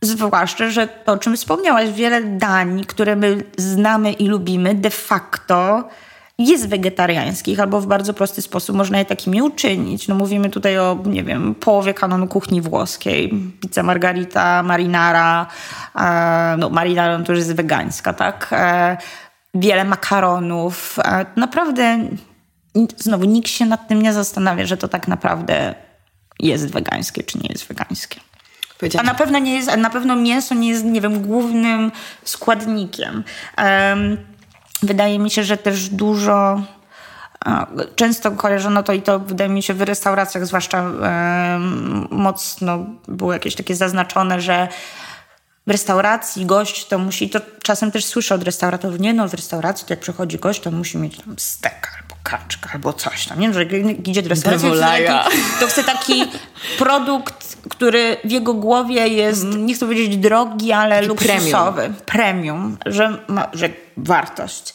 Zwłaszcza, 0.00 0.70
że 0.70 0.86
to, 0.88 1.12
o 1.12 1.18
czym 1.18 1.36
wspomniałaś, 1.36 1.90
wiele 1.90 2.22
dań, 2.22 2.84
które 2.84 3.16
my 3.16 3.44
znamy 3.56 4.12
i 4.12 4.28
lubimy, 4.28 4.74
de 4.74 4.90
facto 4.90 5.88
jest 6.38 6.68
wegetariańskich, 6.68 7.60
albo 7.60 7.80
w 7.80 7.86
bardzo 7.86 8.14
prosty 8.14 8.42
sposób 8.42 8.76
można 8.76 8.98
je 8.98 9.04
takimi 9.04 9.42
uczynić. 9.42 10.08
No 10.08 10.14
mówimy 10.14 10.50
tutaj 10.50 10.78
o, 10.78 10.98
nie 11.06 11.24
wiem, 11.24 11.54
połowie 11.54 11.94
kanonu 11.94 12.26
kuchni 12.26 12.60
włoskiej. 12.60 13.32
Pizza 13.60 13.82
margarita, 13.82 14.62
marinara, 14.62 15.46
e, 15.96 16.56
no 16.58 16.70
marinara 16.70 17.18
to 17.18 17.32
już 17.32 17.38
jest 17.38 17.54
wegańska, 17.54 18.12
tak? 18.12 18.48
E, 18.52 18.96
wiele 19.54 19.84
makaronów. 19.84 20.98
Naprawdę 21.36 21.98
znowu 22.96 23.24
nikt 23.24 23.48
się 23.48 23.66
nad 23.66 23.88
tym 23.88 24.02
nie 24.02 24.12
zastanawia, 24.12 24.66
że 24.66 24.76
to 24.76 24.88
tak 24.88 25.08
naprawdę 25.08 25.74
jest 26.38 26.72
wegańskie, 26.72 27.22
czy 27.22 27.38
nie 27.38 27.48
jest 27.48 27.66
wegańskie. 27.66 28.20
A 28.98 29.02
na 29.02 29.14
pewno 29.14 29.38
nie 29.38 29.54
jest, 29.54 29.76
na 29.76 29.90
pewno 29.90 30.16
mięso 30.16 30.54
nie 30.54 30.68
jest, 30.68 30.84
nie 30.84 31.00
wiem, 31.00 31.22
głównym 31.22 31.92
składnikiem. 32.24 33.24
Um, 33.58 34.16
wydaje 34.82 35.18
mi 35.18 35.30
się, 35.30 35.44
że 35.44 35.56
też 35.56 35.88
dużo 35.88 36.62
Często 37.96 38.30
kojarzono 38.30 38.82
to 38.82 38.92
i 38.92 39.02
to 39.02 39.18
wydaje 39.18 39.50
mi 39.50 39.62
się 39.62 39.74
w 39.74 39.82
restauracjach 39.82 40.46
zwłaszcza 40.46 40.90
mocno 42.10 42.78
było 43.08 43.32
jakieś 43.32 43.54
takie 43.54 43.74
zaznaczone, 43.74 44.40
że 44.40 44.68
w 45.70 45.72
restauracji 45.72 46.46
gość 46.46 46.86
to 46.86 46.98
musi, 46.98 47.30
to 47.30 47.40
czasem 47.62 47.90
też 47.90 48.04
słyszę 48.04 48.34
od 48.34 48.42
restauratorów, 48.42 49.00
nie 49.00 49.14
no, 49.14 49.28
w 49.28 49.34
restauracji 49.34 49.86
to 49.86 49.92
jak 49.92 50.00
przychodzi 50.00 50.38
gość, 50.38 50.60
to 50.60 50.70
musi 50.70 50.98
mieć 50.98 51.16
tam 51.16 51.34
stek 51.38 51.90
albo 52.00 52.14
kaczka 52.22 52.70
albo 52.74 52.92
coś 52.92 53.26
tam, 53.26 53.40
nie? 53.40 53.54
Że 53.54 53.64
jak 53.64 54.08
idzie 54.08 54.22
do 54.22 54.28
restauracji, 54.28 54.68
to 54.68 54.74
chce, 54.74 54.82
taki, 54.82 55.30
to 55.60 55.66
chce 55.66 55.84
taki 55.84 56.24
produkt, 56.78 57.56
który 57.68 58.16
w 58.24 58.30
jego 58.30 58.54
głowie 58.54 59.08
jest, 59.08 59.42
mm. 59.42 59.66
nie 59.66 59.74
chcę 59.74 59.86
powiedzieć 59.86 60.16
drogi, 60.16 60.72
ale 60.72 60.96
taki 60.96 61.08
luksusowy. 61.08 61.82
Premium. 61.82 61.96
premium, 62.06 62.76
że 62.86 63.18
ma, 63.28 63.48
że 63.52 63.68
wartość. 63.96 64.74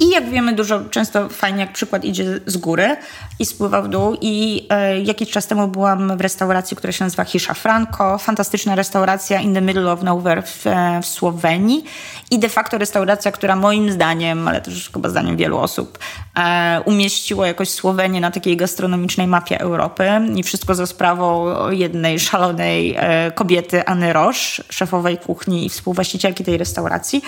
I 0.00 0.10
jak 0.10 0.30
wiemy, 0.30 0.52
dużo 0.52 0.80
często 0.90 1.28
fajnie, 1.28 1.60
jak 1.60 1.72
przykład 1.72 2.04
idzie 2.04 2.40
z 2.46 2.56
góry 2.56 2.96
i 3.38 3.46
spływa 3.46 3.82
w 3.82 3.88
dół. 3.88 4.16
I 4.20 4.66
e, 4.70 5.00
jakiś 5.00 5.30
czas 5.30 5.46
temu 5.46 5.68
byłam 5.68 6.16
w 6.16 6.20
restauracji, 6.20 6.76
która 6.76 6.92
się 6.92 7.04
nazywa 7.04 7.24
Hisza 7.24 7.54
Franco. 7.54 8.18
Fantastyczna 8.18 8.74
restauracja 8.74 9.40
in 9.40 9.54
the 9.54 9.60
middle 9.60 9.92
of 9.92 10.02
nowhere 10.02 10.42
w, 10.42 10.66
e, 10.66 11.00
w 11.02 11.06
Słowenii. 11.06 11.84
I 12.30 12.38
de 12.38 12.48
facto 12.48 12.78
restauracja, 12.78 13.32
która 13.32 13.56
moim 13.56 13.92
zdaniem, 13.92 14.48
ale 14.48 14.60
też 14.60 14.90
chyba 14.90 15.08
zdaniem 15.08 15.36
wielu 15.36 15.58
osób, 15.58 15.98
e, 16.36 16.80
umieściła 16.84 17.46
jakoś 17.46 17.68
Słowenię 17.68 18.20
na 18.20 18.30
takiej 18.30 18.56
gastronomicznej 18.56 19.26
mapie 19.26 19.60
Europy. 19.60 20.10
I 20.36 20.42
wszystko 20.42 20.74
za 20.74 20.86
sprawą 20.86 21.54
jednej 21.70 22.20
szalonej 22.20 22.94
e, 22.98 23.32
kobiety, 23.32 23.86
Anny 23.86 24.12
Roche, 24.12 24.62
szefowej 24.70 25.18
kuchni 25.18 25.66
i 25.66 25.68
współwłaścicielki 25.68 26.44
tej 26.44 26.58
restauracji 26.58 27.22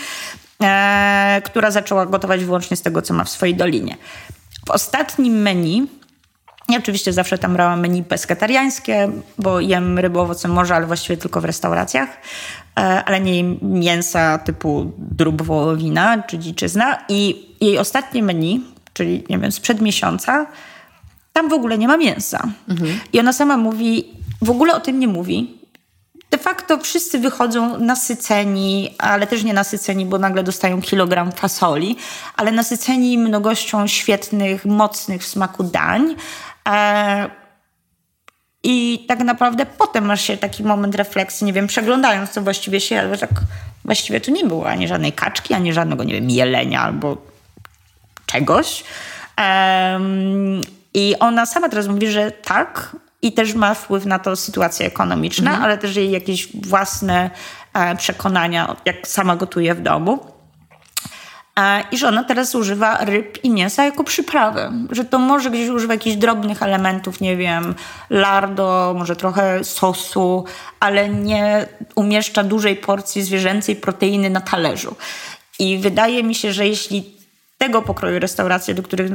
e, 0.63 1.43
która 1.45 1.71
zaczęła 1.71 2.07
gotować 2.07 2.45
wyłącznie 2.45 2.77
z 2.77 2.83
tego, 2.83 3.03
co 3.03 3.15
ma 3.15 3.25
w 3.25 3.29
swojej 3.29 3.55
dolinie. 3.55 3.97
W 4.67 4.71
ostatnim 4.71 5.35
menu 5.43 5.87
ja 6.69 6.79
oczywiście 6.79 7.13
zawsze 7.13 7.39
tam 7.39 7.53
brałam 7.53 7.81
menu 7.81 8.03
pesketariańskie, 8.03 9.11
bo 9.39 9.61
jem 9.61 9.99
ryby, 9.99 10.21
owoce 10.21 10.49
morza, 10.49 10.77
ale 10.77 10.87
właściwie 10.87 11.17
tylko 11.17 11.41
w 11.41 11.45
restauracjach, 11.45 12.09
e, 12.79 13.05
ale 13.05 13.21
nie 13.21 13.37
jem 13.37 13.59
mięsa 13.63 14.39
typu 14.39 14.93
drób 14.99 15.43
wołowina 15.43 16.23
czy 16.23 16.39
dziczyzna. 16.39 16.99
I 17.09 17.49
jej 17.61 17.79
ostatnie 17.79 18.23
menu, 18.23 18.65
czyli 18.93 19.25
nie 19.29 19.39
wiem, 19.39 19.53
sprzed 19.53 19.81
miesiąca, 19.81 20.47
tam 21.33 21.49
w 21.49 21.53
ogóle 21.53 21.79
nie 21.79 21.89
ma 21.89 21.97
mięsa. 21.97 22.49
Mhm. 22.69 23.01
I 23.13 23.21
ona 23.21 23.33
sama 23.33 23.57
mówi, 23.57 24.05
w 24.43 24.51
ogóle 24.51 24.75
o 24.75 24.81
tym 24.81 25.01
nie 25.01 25.09
mówi 25.09 25.56
de 26.31 26.39
facto 26.39 26.79
wszyscy 26.79 27.19
wychodzą 27.19 27.79
nasyceni, 27.79 28.95
ale 28.99 29.27
też 29.27 29.45
nie 29.45 29.55
nasyceni, 29.55 30.07
bo 30.07 30.19
nagle 30.19 30.43
dostają 30.43 30.83
kilogram 30.83 31.33
fasoli, 31.33 31.97
ale 32.37 32.53
nasyceni 32.53 33.19
mnogością 33.19 33.87
świetnych, 33.87 34.65
mocnych 34.65 35.23
w 35.23 35.27
smaku 35.27 35.65
dań. 35.65 36.15
E, 36.69 37.31
I 38.63 39.05
tak 39.09 39.19
naprawdę 39.19 39.67
potem 39.67 40.05
masz 40.05 40.23
się 40.23 40.37
taki 40.37 40.65
moment 40.65 40.95
refleksji, 40.95 41.47
nie 41.47 41.53
wiem, 41.53 41.67
przeglądając, 41.67 42.31
co 42.31 42.43
właściwie 42.43 42.81
się 42.81 42.99
ale 42.99 43.19
tak 43.19 43.31
właściwie 43.85 44.21
tu 44.21 44.31
nie 44.31 44.45
było 44.45 44.69
ani 44.69 44.89
żadnej 44.89 45.13
kaczki, 45.13 45.55
ani 45.55 45.73
żadnego, 45.73 46.05
nie 46.05 46.15
wiem, 46.15 46.31
jelenia 46.31 46.81
albo 46.81 47.17
czegoś. 48.27 48.85
I 50.95 51.15
ona 51.21 51.47
sama 51.47 51.69
teraz 51.69 51.87
mówi, 51.87 52.09
że 52.09 52.31
tak, 52.31 52.97
i 53.27 53.33
też 53.33 53.55
ma 53.55 53.75
wpływ 53.75 54.07
na 54.07 54.19
to 54.19 54.37
sytuacja 54.37 54.87
ekonomiczna, 54.87 55.51
mhm. 55.51 55.65
ale 55.65 55.79
też 55.79 55.97
jej 55.97 56.11
jakieś 56.11 56.49
własne 56.57 57.31
e, 57.75 57.97
przekonania, 57.97 58.77
jak 58.85 59.09
sama 59.09 59.37
gotuje 59.37 59.75
w 59.75 59.83
domu. 59.83 60.19
E, 61.59 61.85
I 61.93 61.99
że 61.99 62.09
ona 62.09 62.25
teraz 62.25 62.55
używa 62.55 63.05
ryb 63.05 63.45
i 63.45 63.51
mięsa 63.51 63.85
jako 63.85 64.05
przyprawy. 64.05 64.71
Że 64.91 65.05
to 65.05 65.19
może 65.19 65.51
gdzieś 65.51 65.69
używa 65.69 65.95
jakichś 65.95 66.17
drobnych 66.17 66.63
elementów, 66.63 67.21
nie 67.21 67.37
wiem, 67.37 67.75
lardo, 68.11 68.95
może 68.99 69.17
trochę 69.17 69.65
sosu, 69.65 70.45
ale 70.81 71.09
nie 71.09 71.67
umieszcza 71.95 72.43
dużej 72.43 72.77
porcji 72.77 73.23
zwierzęcej 73.23 73.77
proteiny 73.77 74.31
na 74.31 74.41
talerzu. 74.41 74.97
I 75.59 75.79
wydaje 75.79 76.23
mi 76.23 76.35
się, 76.35 76.53
że 76.53 76.67
jeśli 76.67 77.17
tego 77.59 77.83
pokroju 77.83 78.19
restauracje, 78.19 78.75
do 78.75 78.83
których 78.83 79.11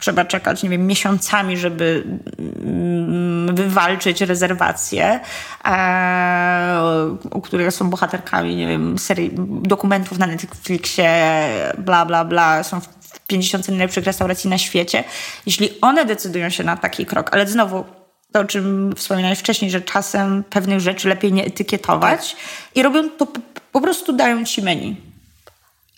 trzeba 0.00 0.24
czekać, 0.24 0.62
nie 0.62 0.68
wiem, 0.68 0.86
miesiącami, 0.86 1.56
żeby 1.56 2.04
mm, 2.38 3.54
wywalczyć 3.54 4.20
rezerwacje, 4.20 5.20
e, 5.64 7.16
które 7.42 7.70
są 7.70 7.90
bohaterkami, 7.90 8.56
nie 8.56 8.66
wiem, 8.66 8.98
serii 8.98 9.30
dokumentów 9.62 10.18
na 10.18 10.26
Netflixie, 10.26 11.48
bla, 11.78 12.06
bla, 12.06 12.24
bla, 12.24 12.62
są 12.62 12.80
w 12.80 13.26
50 13.26 13.68
najlepszych 13.68 14.04
restauracji 14.04 14.50
na 14.50 14.58
świecie. 14.58 15.04
Jeśli 15.46 15.80
one 15.80 16.04
decydują 16.04 16.50
się 16.50 16.64
na 16.64 16.76
taki 16.76 17.06
krok, 17.06 17.30
ale 17.32 17.46
znowu 17.46 17.84
to, 18.32 18.40
o 18.40 18.44
czym 18.44 18.92
wspominałeś 18.96 19.38
wcześniej, 19.38 19.70
że 19.70 19.80
czasem 19.80 20.44
pewnych 20.44 20.80
rzeczy 20.80 21.08
lepiej 21.08 21.32
nie 21.32 21.44
etykietować 21.44 22.30
tak. 22.30 22.76
i 22.76 22.82
robią 22.82 23.10
to, 23.10 23.26
po 23.72 23.80
prostu 23.80 24.12
dają 24.12 24.44
ci 24.44 24.62
menu. 24.62 24.96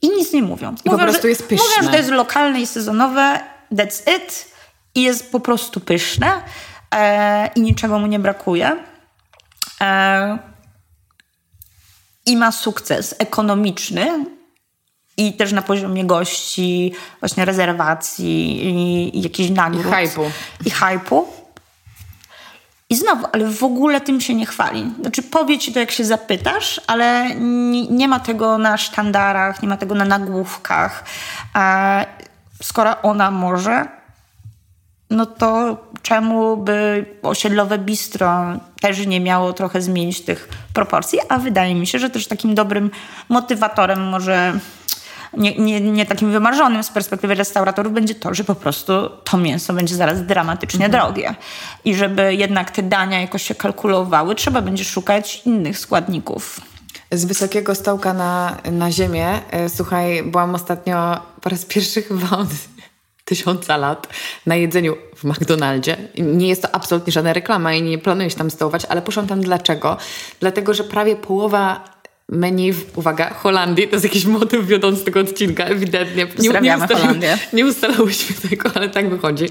I 0.02 0.08
nic 0.08 0.32
nie 0.32 0.42
mówią. 0.42 0.74
I 0.84 0.90
mówią, 0.90 0.98
po 0.98 1.04
prostu 1.04 1.28
jest 1.28 1.48
pyszne. 1.48 1.66
Mówią, 1.68 1.82
że 1.82 1.90
to 1.90 1.96
jest 1.96 2.10
lokalne 2.10 2.60
i 2.60 2.66
sezonowe 2.66 3.40
that's 3.72 4.16
it 4.16 4.52
i 4.94 5.02
jest 5.02 5.32
po 5.32 5.40
prostu 5.40 5.80
pyszne 5.80 6.42
e, 6.94 7.50
i 7.54 7.60
niczego 7.60 7.98
mu 7.98 8.06
nie 8.06 8.18
brakuje. 8.18 8.76
E, 9.80 10.38
I 12.26 12.36
ma 12.36 12.52
sukces 12.52 13.14
ekonomiczny 13.18 14.24
i 15.16 15.32
też 15.32 15.52
na 15.52 15.62
poziomie 15.62 16.04
gości, 16.04 16.94
właśnie 17.20 17.44
rezerwacji 17.44 18.66
i, 18.66 19.18
i 19.18 19.22
jakichś 19.22 19.50
nagród. 19.50 19.86
I 19.86 20.08
hypu. 20.08 20.30
I 20.64 20.70
hypu. 20.70 21.26
I 22.90 22.96
znowu, 22.96 23.26
ale 23.32 23.50
w 23.50 23.62
ogóle 23.64 24.00
tym 24.00 24.20
się 24.20 24.34
nie 24.34 24.46
chwali. 24.46 24.92
Znaczy 25.00 25.22
powie 25.22 25.58
ci 25.58 25.72
to, 25.72 25.80
jak 25.80 25.90
się 25.90 26.04
zapytasz, 26.04 26.80
ale 26.86 27.34
nie, 27.34 27.86
nie 27.86 28.08
ma 28.08 28.20
tego 28.20 28.58
na 28.58 28.76
sztandarach, 28.76 29.62
nie 29.62 29.68
ma 29.68 29.76
tego 29.76 29.94
na 29.94 30.04
nagłówkach. 30.04 31.04
E, 31.56 32.06
skoro 32.62 33.02
ona 33.02 33.30
może, 33.30 33.88
no 35.10 35.26
to 35.26 35.76
czemu 36.02 36.56
by 36.56 37.06
osiedlowe 37.22 37.78
bistro 37.78 38.44
też 38.80 39.06
nie 39.06 39.20
miało 39.20 39.52
trochę 39.52 39.82
zmienić 39.82 40.20
tych 40.20 40.48
proporcji? 40.74 41.18
A 41.28 41.38
wydaje 41.38 41.74
mi 41.74 41.86
się, 41.86 41.98
że 41.98 42.10
też 42.10 42.26
takim 42.26 42.54
dobrym 42.54 42.90
motywatorem 43.28 44.08
może 44.08 44.52
nie, 45.36 45.54
nie, 45.54 45.80
nie 45.80 46.06
takim 46.06 46.32
wymarzonym 46.32 46.82
z 46.82 46.90
perspektywy 46.90 47.34
restauratorów 47.34 47.92
będzie 47.92 48.14
to, 48.14 48.34
że 48.34 48.44
po 48.44 48.54
prostu 48.54 48.92
to 49.24 49.36
mięso 49.36 49.72
będzie 49.72 49.96
zaraz 49.96 50.26
dramatycznie 50.26 50.86
mhm. 50.86 51.04
drogie. 51.04 51.34
I 51.84 51.94
żeby 51.94 52.34
jednak 52.34 52.70
te 52.70 52.82
dania 52.82 53.20
jakoś 53.20 53.42
się 53.42 53.54
kalkulowały, 53.54 54.34
trzeba 54.34 54.62
będzie 54.62 54.84
szukać 54.84 55.42
innych 55.46 55.78
składników. 55.78 56.60
Z 57.12 57.24
wysokiego 57.24 57.74
stołka 57.74 58.14
na, 58.14 58.56
na 58.72 58.92
ziemię. 58.92 59.40
E, 59.50 59.68
słuchaj, 59.68 60.22
byłam 60.22 60.54
ostatnio 60.54 61.20
po 61.40 61.48
raz 61.48 61.64
pierwszy 61.64 62.02
chyba 62.02 62.30
od 62.30 62.48
tysiąca 63.24 63.76
lat 63.76 64.08
na 64.46 64.56
jedzeniu 64.56 64.96
w 65.16 65.24
McDonaldzie. 65.24 65.96
Nie 66.18 66.48
jest 66.48 66.62
to 66.62 66.74
absolutnie 66.74 67.12
żadna 67.12 67.32
reklama 67.32 67.74
i 67.74 67.82
nie 67.82 67.98
planuję 67.98 68.30
się 68.30 68.36
tam 68.36 68.50
stołować, 68.50 68.84
ale 68.84 69.02
poszłam 69.02 69.26
tam 69.26 69.40
dlaczego? 69.40 69.96
Dlatego, 70.40 70.74
że 70.74 70.84
prawie 70.84 71.16
połowa 71.16 71.84
menu, 72.28 72.72
w, 72.72 72.98
uwaga, 72.98 73.34
Holandii, 73.34 73.88
to 73.88 73.94
jest 73.94 74.04
jakiś 74.04 74.24
motyw 74.24 74.66
wiodący 74.66 75.04
tego 75.04 75.20
odcinka, 75.20 75.64
ewidentnie. 75.64 76.26
Nie, 76.38 76.60
nie, 76.60 76.76
ustalały, 76.76 77.18
nie 77.52 77.66
ustalałyśmy 77.66 78.48
tego, 78.48 78.70
ale 78.74 78.88
tak 78.88 79.10
wychodzi 79.10 79.48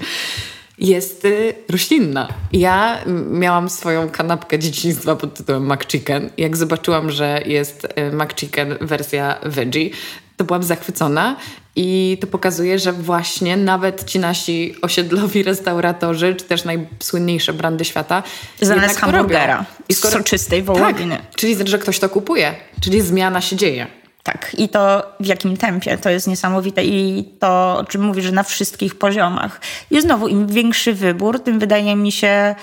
jest 0.78 1.24
y, 1.24 1.54
roślinna. 1.68 2.28
Ja 2.52 2.98
miałam 3.30 3.70
swoją 3.70 4.08
kanapkę 4.08 4.58
dzieciństwa 4.58 5.16
pod 5.16 5.34
tytułem 5.34 5.72
McChicken. 5.72 6.30
Jak 6.36 6.56
zobaczyłam, 6.56 7.10
że 7.10 7.42
jest 7.46 7.84
y, 7.84 8.12
McChicken 8.12 8.76
wersja 8.80 9.38
veggie, 9.42 9.90
to 10.36 10.44
byłam 10.44 10.62
zachwycona 10.62 11.36
i 11.76 12.18
to 12.20 12.26
pokazuje, 12.26 12.78
że 12.78 12.92
właśnie 12.92 13.56
nawet 13.56 14.04
ci 14.04 14.18
nasi 14.18 14.74
osiedlowi 14.82 15.42
restauratorzy, 15.42 16.34
czy 16.34 16.44
też 16.44 16.64
najsłynniejsze 16.64 17.52
brandy 17.52 17.84
świata 17.84 18.22
Zamiast 18.60 18.98
hamburgera 18.98 19.64
i 19.88 19.94
skoro... 19.94 20.18
soczystej 20.18 20.62
wołowiny. 20.62 21.16
Tak, 21.16 21.36
czyli 21.36 21.56
że 21.68 21.78
ktoś 21.78 21.98
to 21.98 22.08
kupuje, 22.08 22.54
czyli 22.80 23.00
zmiana 23.00 23.40
się 23.40 23.56
dzieje. 23.56 24.01
Tak, 24.22 24.54
i 24.58 24.68
to 24.68 25.12
w 25.20 25.26
jakim 25.26 25.56
tempie, 25.56 25.98
to 25.98 26.10
jest 26.10 26.26
niesamowite 26.26 26.84
i 26.84 27.24
to, 27.38 27.78
o 27.78 27.84
czym 27.84 28.02
mówisz, 28.02 28.24
że 28.24 28.32
na 28.32 28.42
wszystkich 28.42 28.98
poziomach. 28.98 29.60
I 29.90 30.00
znowu, 30.00 30.28
im 30.28 30.46
większy 30.46 30.94
wybór, 30.94 31.40
tym 31.40 31.58
wydaje 31.58 31.96
mi 31.96 32.12
się 32.12 32.54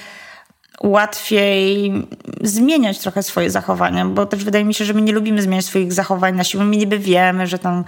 łatwiej 0.84 1.94
zmieniać 2.42 3.00
trochę 3.00 3.24
swoje 3.24 3.52
zachowania, 3.52 4.06
bo 4.06 4.26
też 4.26 4.44
wydaje 4.44 4.66
mi 4.66 4.74
się, 4.74 4.86
że 4.86 4.94
my 4.94 5.02
nie 5.02 5.14
lubimy 5.14 5.42
zmieniać 5.42 5.66
swoich 5.66 5.94
zachowań 5.94 6.36
na 6.36 6.44
siłę. 6.44 6.66
My 6.66 6.78
niby 6.78 7.00
wiemy, 7.00 7.48
że 7.48 7.60
tam 7.60 7.84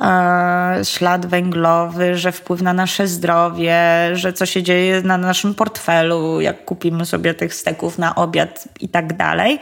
e, 0.00 0.80
ślad 0.84 1.26
węglowy, 1.26 2.18
że 2.18 2.32
wpływ 2.32 2.62
na 2.62 2.72
nasze 2.72 3.08
zdrowie, 3.08 3.76
że 4.12 4.32
co 4.32 4.46
się 4.46 4.62
dzieje 4.62 5.02
na 5.02 5.18
naszym 5.18 5.54
portfelu, 5.54 6.40
jak 6.40 6.64
kupimy 6.64 7.06
sobie 7.06 7.34
tych 7.34 7.54
steków 7.54 7.98
na 7.98 8.14
obiad 8.14 8.68
i 8.80 8.88
tak 8.88 9.16
dalej. 9.16 9.58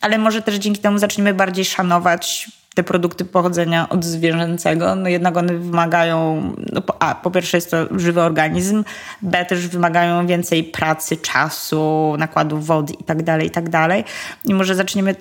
Ale 0.00 0.18
może 0.18 0.42
też 0.42 0.54
dzięki 0.54 0.80
temu 0.80 0.98
zaczniemy 0.98 1.34
bardziej 1.34 1.64
szanować 1.64 2.48
te 2.74 2.82
produkty 2.82 3.24
pochodzenia 3.24 3.88
odzwierzęcego, 3.88 4.94
no 4.94 5.08
jednak 5.08 5.36
one 5.36 5.54
wymagają, 5.54 6.42
no 6.72 6.82
a 6.98 7.14
po 7.14 7.30
pierwsze 7.30 7.56
jest 7.56 7.70
to 7.70 7.98
żywy 7.98 8.20
organizm, 8.20 8.84
b 9.22 9.44
też 9.44 9.68
wymagają 9.68 10.26
więcej 10.26 10.64
pracy, 10.64 11.16
czasu, 11.16 12.14
nakładu 12.18 12.58
wody 12.58 12.92
i 12.92 13.04
tak 13.04 13.22
dalej, 13.22 13.46
i 13.46 13.50
tak. 13.50 13.64
I 14.44 14.54
może 14.54 14.74
zaczniemy 14.74 15.14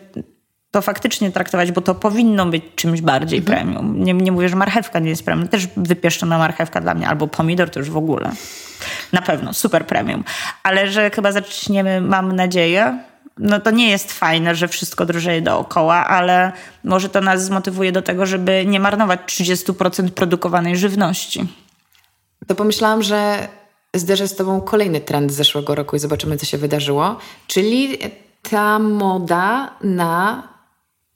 to 0.72 0.82
faktycznie 0.82 1.32
traktować, 1.32 1.72
bo 1.72 1.82
to 1.82 1.95
powinno 1.95 2.45
być 2.45 2.64
czymś 2.76 3.02
bardziej 3.02 3.39
mhm. 3.39 3.58
premium. 3.58 4.04
Nie, 4.04 4.14
nie 4.14 4.32
mówię, 4.32 4.49
że 4.49 4.56
marchewka 4.56 4.99
nie 4.99 5.10
jest 5.10 5.26
premium. 5.26 5.47
Też 5.47 5.68
wypieszczona 5.78 6.38
marchewka 6.38 6.82
dla 6.82 6.93
mnie, 6.93 7.08
albo 7.08 7.28
pomidor 7.28 7.70
to 7.70 7.80
już 7.80 7.89
w 7.89 7.97
ogóle. 7.97 8.32
Na 9.14 9.22
pewno, 9.22 9.54
super 9.54 9.86
premium. 9.86 10.24
Ale 10.64 10.91
że 10.91 11.10
chyba 11.10 11.32
zaczniemy, 11.32 12.02
mam 12.02 12.32
nadzieję, 12.32 12.99
no 13.42 13.60
to 13.60 13.72
nie 13.72 13.89
jest 13.89 14.12
fajne, 14.12 14.56
że 14.56 14.68
wszystko 14.68 15.06
drożeje 15.06 15.42
dookoła, 15.42 16.08
ale 16.08 16.52
może 16.84 17.10
to 17.10 17.22
nas 17.22 17.46
zmotywuje 17.46 17.92
do 17.92 18.02
tego, 18.02 18.26
żeby 18.26 18.66
nie 18.66 18.80
marnować 18.80 19.20
30% 19.20 20.10
produkowanej 20.10 20.78
żywności. 20.78 21.48
To 22.48 22.56
pomyślałam, 22.56 23.04
że 23.04 23.48
zderzę 23.96 24.28
z 24.28 24.36
Tobą 24.36 24.62
kolejny 24.62 25.02
trend 25.02 25.32
z 25.32 25.36
zeszłego 25.36 25.76
roku 25.76 25.96
i 25.96 26.00
zobaczymy, 26.00 26.38
co 26.38 26.46
się 26.46 26.58
wydarzyło, 26.58 27.18
czyli 27.48 27.98
ta 28.50 28.80
moda 28.80 29.72
na 29.82 30.44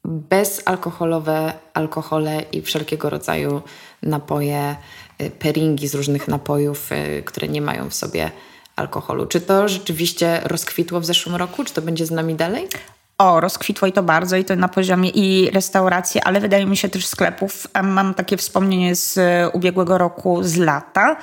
bezalkoholowe 0.06 1.54
alkohole 1.74 2.42
i 2.52 2.62
wszelkiego 2.62 3.10
rodzaju 3.10 3.62
napoje, 4.04 4.76
y, 5.22 5.32
peringi 5.32 5.88
z 5.88 5.96
różnych 5.96 6.28
napojów, 6.28 6.92
y, 6.92 7.24
które 7.24 7.48
nie 7.48 7.62
mają 7.62 7.90
w 7.90 7.94
sobie 7.94 8.32
alkoholu. 8.76 9.26
Czy 9.26 9.42
to 9.42 9.68
rzeczywiście 9.68 10.42
rozkwitło 10.44 11.00
w 11.00 11.06
zeszłym 11.06 11.36
roku? 11.36 11.64
Czy 11.64 11.74
to 11.74 11.82
będzie 11.82 12.06
z 12.06 12.12
nami 12.12 12.36
dalej? 12.36 12.68
O, 13.18 13.40
rozkwitło 13.40 13.88
i 13.88 13.92
to 13.92 14.04
bardzo, 14.04 14.36
i 14.36 14.46
to 14.46 14.56
na 14.56 14.68
poziomie 14.68 15.10
i 15.10 15.50
restauracji, 15.52 16.22
ale 16.22 16.40
wydaje 16.40 16.66
mi 16.66 16.78
się 16.78 16.90
też 16.90 17.06
sklepów. 17.06 17.68
Mam 17.84 18.14
takie 18.14 18.38
wspomnienie 18.38 18.96
z 18.96 19.20
ubiegłego 19.54 19.98
roku, 19.98 20.44
z 20.44 20.58
lata, 20.58 21.18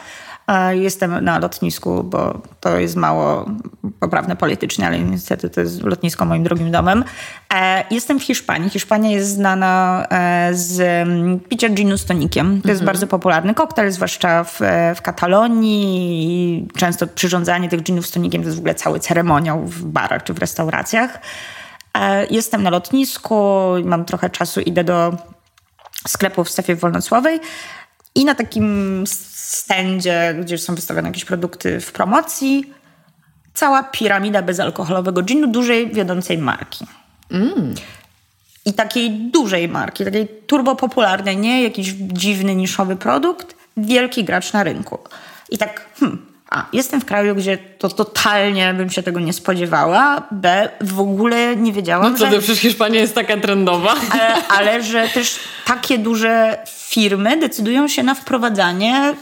Jestem 0.72 1.24
na 1.24 1.38
lotnisku, 1.38 2.04
bo 2.04 2.40
to 2.60 2.78
jest 2.78 2.96
mało 2.96 3.46
poprawne 4.00 4.36
politycznie, 4.36 4.86
ale 4.86 4.98
niestety 4.98 5.50
to 5.50 5.60
jest 5.60 5.82
lotnisko 5.82 6.24
moim 6.24 6.42
drugim 6.42 6.70
domem. 6.70 7.04
E, 7.54 7.84
jestem 7.90 8.20
w 8.20 8.22
Hiszpanii. 8.22 8.70
Hiszpania 8.70 9.10
jest 9.10 9.28
znana 9.28 10.06
e, 10.10 10.50
z 10.54 10.80
mm, 10.80 11.40
picia 11.40 11.68
ginu 11.68 11.98
z 11.98 12.04
tonikiem. 12.04 12.62
To 12.62 12.68
jest 12.68 12.80
mhm. 12.80 12.86
bardzo 12.86 13.06
popularny 13.06 13.54
koktajl, 13.54 13.90
zwłaszcza 13.90 14.44
w, 14.44 14.60
w 14.96 15.02
Katalonii. 15.02 16.26
I 16.26 16.68
często 16.78 17.06
przyrządzanie 17.06 17.68
tych 17.68 17.82
ginów 17.82 18.06
z 18.06 18.10
tonikiem 18.10 18.42
to 18.42 18.48
jest 18.48 18.56
w 18.56 18.60
ogóle 18.60 18.74
cały 18.74 19.00
ceremoniał 19.00 19.66
w 19.66 19.84
barach 19.84 20.24
czy 20.24 20.34
w 20.34 20.38
restauracjach. 20.38 21.20
E, 21.98 22.26
jestem 22.26 22.62
na 22.62 22.70
lotnisku, 22.70 23.64
mam 23.84 24.04
trochę 24.04 24.30
czasu, 24.30 24.60
idę 24.60 24.84
do 24.84 25.16
sklepu 26.08 26.44
w 26.44 26.50
strefie 26.50 26.76
wolnocłowej 26.76 27.40
i 28.14 28.24
na 28.24 28.34
takim 28.34 29.04
stędzie, 29.06 30.34
gdzie 30.40 30.58
są 30.58 30.74
wystawione 30.74 31.08
jakieś 31.08 31.24
produkty 31.24 31.80
w 31.80 31.92
promocji, 31.92 32.72
cała 33.54 33.82
piramida 33.82 34.42
bezalkoholowego 34.42 35.22
ginu 35.22 35.46
dużej, 35.46 35.90
wiodącej 35.90 36.38
marki. 36.38 36.86
Mm. 37.30 37.74
I 38.66 38.72
takiej 38.72 39.10
dużej 39.10 39.68
marki, 39.68 40.04
takiej 40.04 40.28
turbopopularnej, 40.46 41.36
nie 41.36 41.62
jakiś 41.62 41.88
dziwny, 41.98 42.54
niszowy 42.54 42.96
produkt, 42.96 43.56
wielki 43.76 44.24
gracz 44.24 44.52
na 44.52 44.64
rynku. 44.64 44.98
I 45.50 45.58
tak, 45.58 45.86
hmm, 46.00 46.26
a, 46.50 46.66
jestem 46.72 47.00
w 47.00 47.04
kraju, 47.04 47.34
gdzie 47.34 47.58
to 47.78 47.88
totalnie 47.88 48.74
bym 48.74 48.90
się 48.90 49.02
tego 49.02 49.20
nie 49.20 49.32
spodziewała. 49.32 50.22
B, 50.30 50.68
w 50.80 51.00
ogóle 51.00 51.56
nie 51.56 51.72
wiedziałam, 51.72 52.12
no 52.12 52.18
to 52.18 52.30
że... 52.30 52.38
przecież 52.38 52.58
Hiszpania 52.58 53.00
jest 53.00 53.14
taka 53.14 53.36
trendowa. 53.36 53.94
Ale, 54.10 54.48
ale 54.48 54.82
że 54.82 55.08
też 55.08 55.38
takie 55.64 55.98
duże 55.98 56.58
firmy 56.92 57.36
decydują 57.36 57.88
się 57.88 58.02
na 58.02 58.14
wprowadzanie 58.14 59.14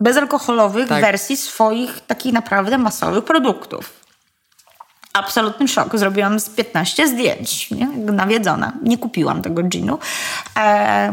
bezalkoholowych 0.00 0.88
tak. 0.88 1.00
wersji 1.00 1.36
swoich 1.36 2.00
takich 2.06 2.32
naprawdę 2.32 2.78
masowych 2.78 3.24
produktów. 3.24 3.92
Absolutny 5.12 5.68
szok. 5.68 5.98
Zrobiłam 5.98 6.40
z 6.40 6.48
15 6.48 7.08
zdjęć, 7.08 7.70
nie? 7.70 7.88
nawiedzona. 8.12 8.72
Nie 8.82 8.98
kupiłam 8.98 9.42
tego 9.42 9.62
ginu. 9.62 9.98
E, 10.56 11.12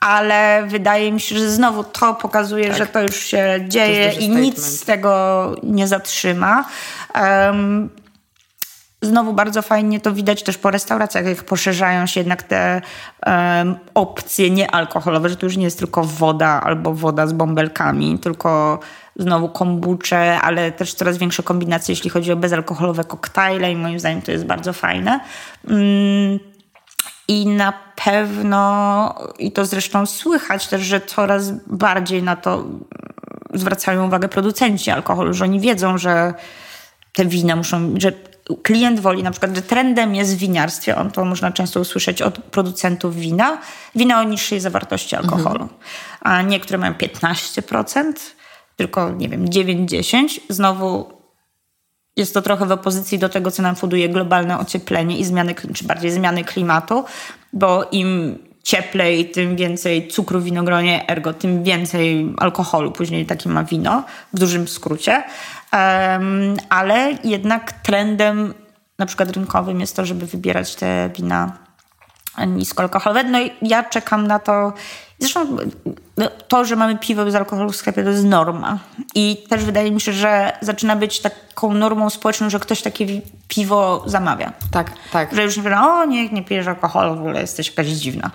ale 0.00 0.64
wydaje 0.66 1.12
mi 1.12 1.20
się, 1.20 1.38
że 1.38 1.50
znowu 1.50 1.84
to 1.84 2.14
pokazuje, 2.14 2.68
tak. 2.68 2.78
że 2.78 2.86
to 2.86 3.02
już 3.02 3.16
się 3.16 3.64
dzieje 3.68 4.12
i 4.12 4.28
nic 4.28 4.58
z 4.58 4.84
tego 4.84 5.54
nie 5.62 5.88
zatrzyma. 5.88 6.64
Um, 7.14 7.90
Znowu 9.06 9.32
bardzo 9.32 9.62
fajnie 9.62 10.00
to 10.00 10.12
widać 10.12 10.42
też 10.42 10.58
po 10.58 10.70
restauracjach, 10.70 11.26
jak 11.26 11.44
poszerzają 11.44 12.06
się 12.06 12.20
jednak 12.20 12.42
te 12.42 12.82
um, 13.26 13.76
opcje 13.94 14.50
niealkoholowe, 14.50 15.28
że 15.28 15.36
to 15.36 15.46
już 15.46 15.56
nie 15.56 15.64
jest 15.64 15.78
tylko 15.78 16.04
woda 16.04 16.60
albo 16.64 16.94
woda 16.94 17.26
z 17.26 17.32
bąbelkami, 17.32 18.18
tylko 18.18 18.78
znowu 19.16 19.48
kombucze, 19.48 20.40
ale 20.40 20.72
też 20.72 20.94
coraz 20.94 21.18
większe 21.18 21.42
kombinacje, 21.42 21.92
jeśli 21.92 22.10
chodzi 22.10 22.32
o 22.32 22.36
bezalkoholowe 22.36 23.04
koktajle 23.04 23.72
i 23.72 23.76
moim 23.76 24.00
zdaniem 24.00 24.22
to 24.22 24.32
jest 24.32 24.46
bardzo 24.46 24.72
fajne. 24.72 25.20
Um, 25.68 26.38
i 27.28 27.46
na 27.46 27.72
pewno, 28.04 29.14
i 29.38 29.52
to 29.52 29.64
zresztą 29.64 30.06
słychać 30.06 30.68
też, 30.68 30.82
że 30.82 31.00
coraz 31.00 31.52
bardziej 31.66 32.22
na 32.22 32.36
to 32.36 32.64
zwracają 33.54 34.06
uwagę 34.06 34.28
producenci 34.28 34.90
alkoholu, 34.90 35.34
że 35.34 35.44
oni 35.44 35.60
wiedzą, 35.60 35.98
że 35.98 36.34
te 37.12 37.24
wina 37.24 37.56
muszą, 37.56 37.94
że 37.96 38.12
klient 38.62 39.00
woli, 39.00 39.22
na 39.22 39.30
przykład, 39.30 39.56
że 39.56 39.62
trendem 39.62 40.14
jest 40.14 40.36
w 40.36 40.38
winiarstwie, 40.38 40.96
on 40.96 41.10
to 41.10 41.24
można 41.24 41.52
często 41.52 41.80
usłyszeć 41.80 42.22
od 42.22 42.38
producentów 42.38 43.16
wina, 43.16 43.58
wina 43.94 44.20
o 44.20 44.22
niższej 44.22 44.60
zawartości 44.60 45.16
alkoholu. 45.16 45.62
Mhm. 45.62 45.80
A 46.20 46.42
niektóre 46.42 46.78
mają 46.78 46.92
15%, 46.92 48.12
tylko 48.76 49.10
nie 49.10 49.28
wiem, 49.28 49.46
9-10. 49.46 50.40
Znowu 50.48 51.16
jest 52.16 52.34
to 52.34 52.42
trochę 52.42 52.66
w 52.66 52.72
opozycji 52.72 53.18
do 53.18 53.28
tego, 53.28 53.50
co 53.50 53.62
nam 53.62 53.76
funduje 53.76 54.08
globalne 54.08 54.58
ocieplenie 54.58 55.18
i 55.18 55.24
zmiany, 55.24 55.54
czy 55.74 55.84
bardziej 55.84 56.10
zmiany 56.10 56.44
klimatu, 56.44 57.04
bo 57.52 57.84
im 57.92 58.38
cieplej, 58.66 59.30
tym 59.30 59.56
więcej 59.56 60.08
cukru 60.08 60.40
w 60.40 60.44
winogronie, 60.44 61.08
ergo 61.08 61.32
tym 61.32 61.64
więcej 61.64 62.34
alkoholu. 62.36 62.92
Później 62.92 63.26
takie 63.26 63.48
ma 63.48 63.64
wino, 63.64 64.04
w 64.32 64.38
dużym 64.38 64.68
skrócie. 64.68 65.22
Ale 66.68 67.12
jednak 67.24 67.72
trendem 67.72 68.54
na 68.98 69.06
przykład 69.06 69.30
rynkowym 69.30 69.80
jest 69.80 69.96
to, 69.96 70.06
żeby 70.06 70.26
wybierać 70.26 70.74
te 70.74 71.10
wina 71.16 71.52
niskoalkoholowe. 72.46 73.24
No 73.24 73.40
i 73.40 73.50
ja 73.62 73.84
czekam 73.84 74.26
na 74.26 74.38
to. 74.38 74.72
Zresztą 75.18 75.56
no, 76.16 76.30
to, 76.48 76.64
że 76.64 76.76
mamy 76.76 76.98
piwo 76.98 77.24
bez 77.24 77.34
alkoholu 77.34 77.70
w 77.70 77.76
sklepie, 77.76 78.04
to 78.04 78.10
jest 78.10 78.24
norma. 78.24 78.78
I 79.14 79.44
też 79.48 79.64
wydaje 79.64 79.90
mi 79.90 80.00
się, 80.00 80.12
że 80.12 80.52
zaczyna 80.60 80.96
być 80.96 81.20
taką 81.20 81.74
normą 81.74 82.10
społeczną, 82.10 82.50
że 82.50 82.60
ktoś 82.60 82.82
takie 82.82 83.06
piwo 83.48 84.02
zamawia. 84.06 84.52
Tak, 84.70 84.90
tak. 85.12 85.34
Że 85.34 85.42
już 85.42 85.56
nie 85.56 85.62
wiadomo, 85.62 85.94
o 85.94 86.04
nie, 86.04 86.28
nie 86.28 86.42
pijesz 86.42 86.66
alkoholu, 86.66 87.14
w 87.14 87.18
ogóle 87.18 87.40
jesteś 87.40 87.68
jakaś 87.68 87.86
dziwna. 87.86 88.30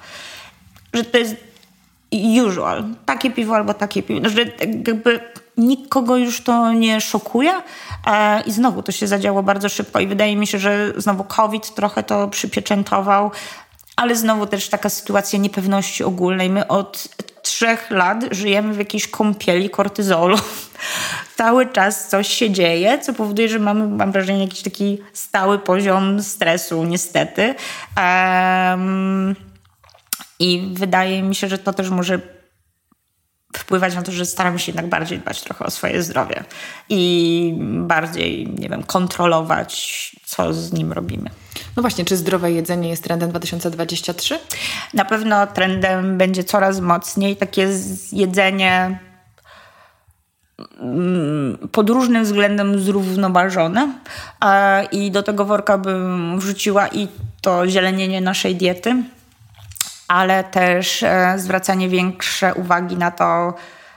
Że 0.94 1.04
to 1.04 1.18
jest 1.18 1.36
usual. 2.48 2.84
Takie 3.06 3.32
piwo 3.32 3.56
albo 3.56 3.74
takie 3.74 4.04
piwo. 4.04 4.30
Że 4.30 4.42
jakby 4.60 5.20
nikogo 5.62 6.18
już 6.18 6.41
to 6.41 6.74
nie 6.74 7.01
szokuje. 7.01 7.53
E, 8.07 8.41
I 8.41 8.51
znowu 8.51 8.84
to 8.84 8.91
się 8.91 9.07
zadziało 9.07 9.43
bardzo 9.43 9.70
szybko 9.70 9.99
i 9.99 10.07
wydaje 10.07 10.36
mi 10.36 10.47
się, 10.47 10.59
że 10.59 10.93
znowu 10.97 11.24
COVID 11.24 11.76
trochę 11.76 12.03
to 12.03 12.28
przypieczętował, 12.28 13.32
ale 13.95 14.16
znowu 14.16 14.47
też 14.47 14.70
taka 14.70 14.89
sytuacja 14.89 15.39
niepewności 15.39 16.03
ogólnej. 16.03 16.49
My 16.49 16.68
od 16.68 17.07
trzech 17.41 17.91
lat 17.91 18.26
żyjemy 18.32 18.74
w 18.74 18.78
jakiejś 18.78 19.07
kąpieli 19.07 19.70
kortyzolu. 19.70 20.38
Cały 21.38 21.66
czas 21.66 22.09
coś 22.09 22.28
się 22.28 22.51
dzieje, 22.51 22.99
co 22.99 23.14
powoduje, 23.14 23.49
że 23.49 23.59
mamy, 23.59 23.88
mam 23.88 24.12
wrażenie, 24.12 24.43
jakiś 24.43 24.62
taki 24.62 25.01
stały 25.14 25.59
poziom 25.59 26.24
stresu, 26.24 26.84
niestety. 26.84 27.55
Um, 27.97 29.36
I 30.39 30.70
wydaje 30.74 31.24
mi 31.24 31.36
się, 31.36 31.47
że 31.47 31.57
to 31.57 31.74
też 31.74 31.89
może 31.89 32.41
wpływać 33.58 33.95
na 33.95 34.02
to, 34.02 34.12
że 34.12 34.26
staramy 34.26 34.60
się 34.60 34.72
jednak 34.72 34.89
bardziej 34.89 35.20
dbać 35.20 35.41
trochę 35.41 35.66
o 35.66 35.72
swoje 35.72 36.04
zdrowie 36.04 36.43
i 36.89 37.54
bardziej, 37.62 38.47
nie 38.60 38.70
wiem, 38.70 38.84
kontrolować, 38.84 40.12
co 40.26 40.54
z 40.54 40.74
nim 40.74 40.91
robimy. 40.91 41.30
No 41.76 41.82
właśnie, 41.82 42.06
czy 42.06 42.18
zdrowe 42.18 42.52
jedzenie 42.52 42.89
jest 42.89 43.04
trendem 43.04 43.30
2023? 43.30 44.39
Na 44.93 45.06
pewno 45.06 45.47
trendem 45.47 46.18
będzie 46.18 46.43
coraz 46.43 46.80
mocniej 46.80 47.36
takie 47.36 47.68
jedzenie 48.12 48.99
mm, 50.80 51.58
pod 51.72 51.89
różnym 51.89 52.24
względem 52.24 52.80
zrównoważone 52.80 53.93
i 54.91 55.12
do 55.12 55.24
tego 55.24 55.45
worka 55.45 55.78
bym 55.78 56.39
wrzuciła 56.39 56.88
i 56.88 57.08
to 57.41 57.68
zielenienie 57.68 58.22
naszej 58.22 58.56
diety, 58.56 59.04
ale 60.12 60.43
też 60.43 61.03
e, 61.03 61.34
zwracanie 61.38 61.89
większe 61.89 62.53
uwagi 62.53 62.97
na 62.97 63.12
to, 63.12 63.53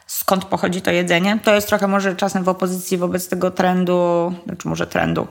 skąd 0.07 0.45
pochodzi 0.45 0.83
to 0.83 0.91
jedzenie. 0.91 1.39
To 1.45 1.55
jest 1.55 1.69
trochę 1.69 1.89
może 1.89 2.17
czasem 2.17 2.45
w 2.45 2.49
opozycji 2.49 2.99
wobec 2.99 3.29
tego 3.29 3.51
trendu, 3.51 4.33
znaczy 4.47 4.69
może 4.69 4.87
trendu 4.87 5.27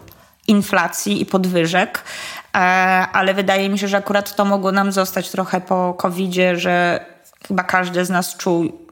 inflacji 0.48 1.22
i 1.22 1.26
podwyżek, 1.26 2.04
e, 2.56 2.58
ale 3.14 3.34
wydaje 3.34 3.70
mi 3.70 3.80
się, 3.80 3.88
że 3.88 3.98
akurat 3.98 4.36
to 4.36 4.46
mogło 4.46 4.72
nam 4.72 4.92
zostać 4.92 5.30
trochę 5.30 5.62
po 5.62 5.94
covid 5.94 6.34
że 6.54 7.06
chyba 7.48 7.64
każdy 7.64 8.06
z 8.06 8.10
nas 8.10 8.38
czuł 8.38 8.83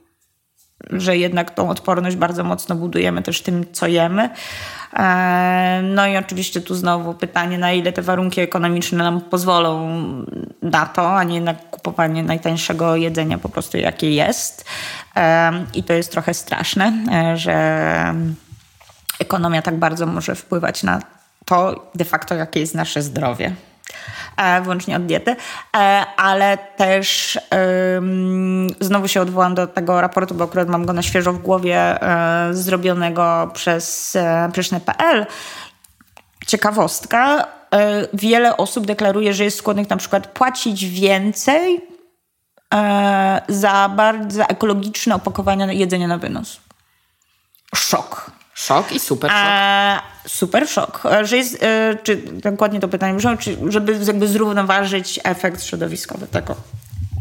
że 0.90 1.18
jednak 1.18 1.52
tą 1.52 1.70
odporność 1.70 2.16
bardzo 2.16 2.44
mocno 2.44 2.76
budujemy 2.76 3.22
też 3.22 3.42
tym, 3.42 3.66
co 3.72 3.88
jemy. 3.88 4.30
E, 4.94 5.82
no 5.84 6.08
i 6.08 6.18
oczywiście 6.18 6.62
tu 6.62 6.76
znowu 6.76 7.14
pytanie, 7.14 7.58
na 7.58 7.72
ile 7.72 7.92
te 7.92 8.02
warunki 8.02 8.42
ekonomiczne 8.42 8.98
nam 8.98 9.22
pozwolą 9.22 9.90
na 10.62 10.86
to, 10.86 11.18
a 11.18 11.24
nie 11.24 11.42
na 11.42 11.54
kupowanie 11.54 12.24
najtańszego 12.24 12.96
jedzenia 12.96 13.38
po 13.38 13.50
prostu 13.50 13.78
jakie 13.78 14.12
jest. 14.12 14.66
E, 15.16 15.52
I 15.74 15.84
to 15.84 15.94
jest 15.94 16.12
trochę 16.12 16.34
straszne, 16.34 16.94
e, 17.12 17.38
że 17.38 18.16
ekonomia 19.20 19.62
tak 19.62 19.76
bardzo 19.76 20.06
może 20.06 20.36
wpływać 20.36 20.84
na 20.84 21.02
to 21.46 21.92
de 21.96 22.06
facto, 22.06 22.36
jakie 22.36 22.60
jest 22.60 22.76
nasze 22.76 23.02
zdrowie. 23.02 23.56
E, 24.38 24.62
wyłącznie 24.62 24.96
od 24.96 25.06
diety, 25.06 25.36
e, 25.76 26.06
ale 26.18 26.58
też 26.58 27.40
znowu 28.80 29.08
się 29.08 29.22
odwołam 29.22 29.56
do 29.56 29.68
tego 29.68 30.02
raportu, 30.02 30.36
bo 30.36 30.44
akurat 30.44 30.68
mam 30.68 30.86
go 30.86 30.94
na 30.94 31.02
świeżo 31.02 31.34
w 31.34 31.38
głowie, 31.38 31.78
e, 31.78 32.54
zrobionego 32.54 33.52
przez 33.54 34.18
pyszne.pl. 34.54 35.26
Ciekawostka, 36.48 37.48
wiele 38.14 38.58
osób 38.58 38.86
deklaruje, 38.86 39.34
że 39.34 39.44
jest 39.44 39.58
skłonnych 39.58 39.90
na 39.90 39.98
przykład 39.98 40.28
płacić 40.28 40.86
więcej 40.86 41.82
za, 43.48 43.90
bardzo, 43.96 44.44
ekologiczne 44.44 45.16
opakowania 45.16 45.72
jedzenia 45.72 46.08
na 46.08 46.18
wynos. 46.18 46.60
Szok. 47.76 48.32
Szok 48.54 48.92
i 48.92 49.00
super 49.00 49.32
szok. 49.32 49.40
A, 49.42 50.02
super 50.28 50.68
szok. 50.68 51.04
Że 51.22 51.38
jest, 51.38 51.64
e, 51.64 51.98
czy 52.04 52.16
dokładnie 52.18 52.80
to 52.80 52.88
pytanie 52.88 53.18
brzmiało, 53.18 53.38
czy 53.38 53.58
żeby 53.68 54.00
jakby 54.08 54.28
zrównoważyć 54.28 55.20
efekt 55.24 55.64
środowiskowy 55.64 56.28
tego 56.28 56.56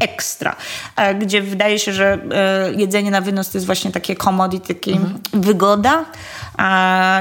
ekstra, 0.00 0.56
e, 0.96 1.14
gdzie 1.14 1.42
wydaje 1.42 1.78
się, 1.78 1.92
że 1.92 2.18
e, 2.32 2.72
jedzenie 2.72 3.10
na 3.10 3.20
wynos 3.20 3.50
to 3.50 3.58
jest 3.58 3.66
właśnie 3.66 3.92
takie 3.92 4.16
commodity, 4.16 4.74
takie 4.74 4.92
mhm. 4.92 5.20
wygoda 5.32 6.04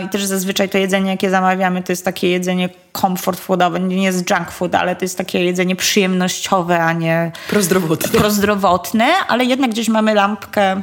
i 0.05 0.09
też 0.09 0.25
zazwyczaj 0.25 0.69
to 0.69 0.77
jedzenie, 0.77 1.11
jakie 1.11 1.29
zamawiamy, 1.29 1.83
to 1.83 1.91
jest 1.91 2.05
takie 2.05 2.29
jedzenie 2.29 2.69
comfort 3.01 3.39
foodowe, 3.39 3.79
nie 3.79 4.03
jest 4.03 4.29
junk 4.29 4.51
food, 4.51 4.75
ale 4.75 4.95
to 4.95 5.05
jest 5.05 5.17
takie 5.17 5.43
jedzenie 5.43 5.75
przyjemnościowe, 5.75 6.83
a 6.83 6.93
nie 6.93 7.31
prozdrowotne, 7.49 8.19
prozdrowotne 8.19 9.05
ale 9.27 9.45
jednak 9.45 9.71
gdzieś 9.71 9.89
mamy 9.89 10.13
lampkę 10.13 10.81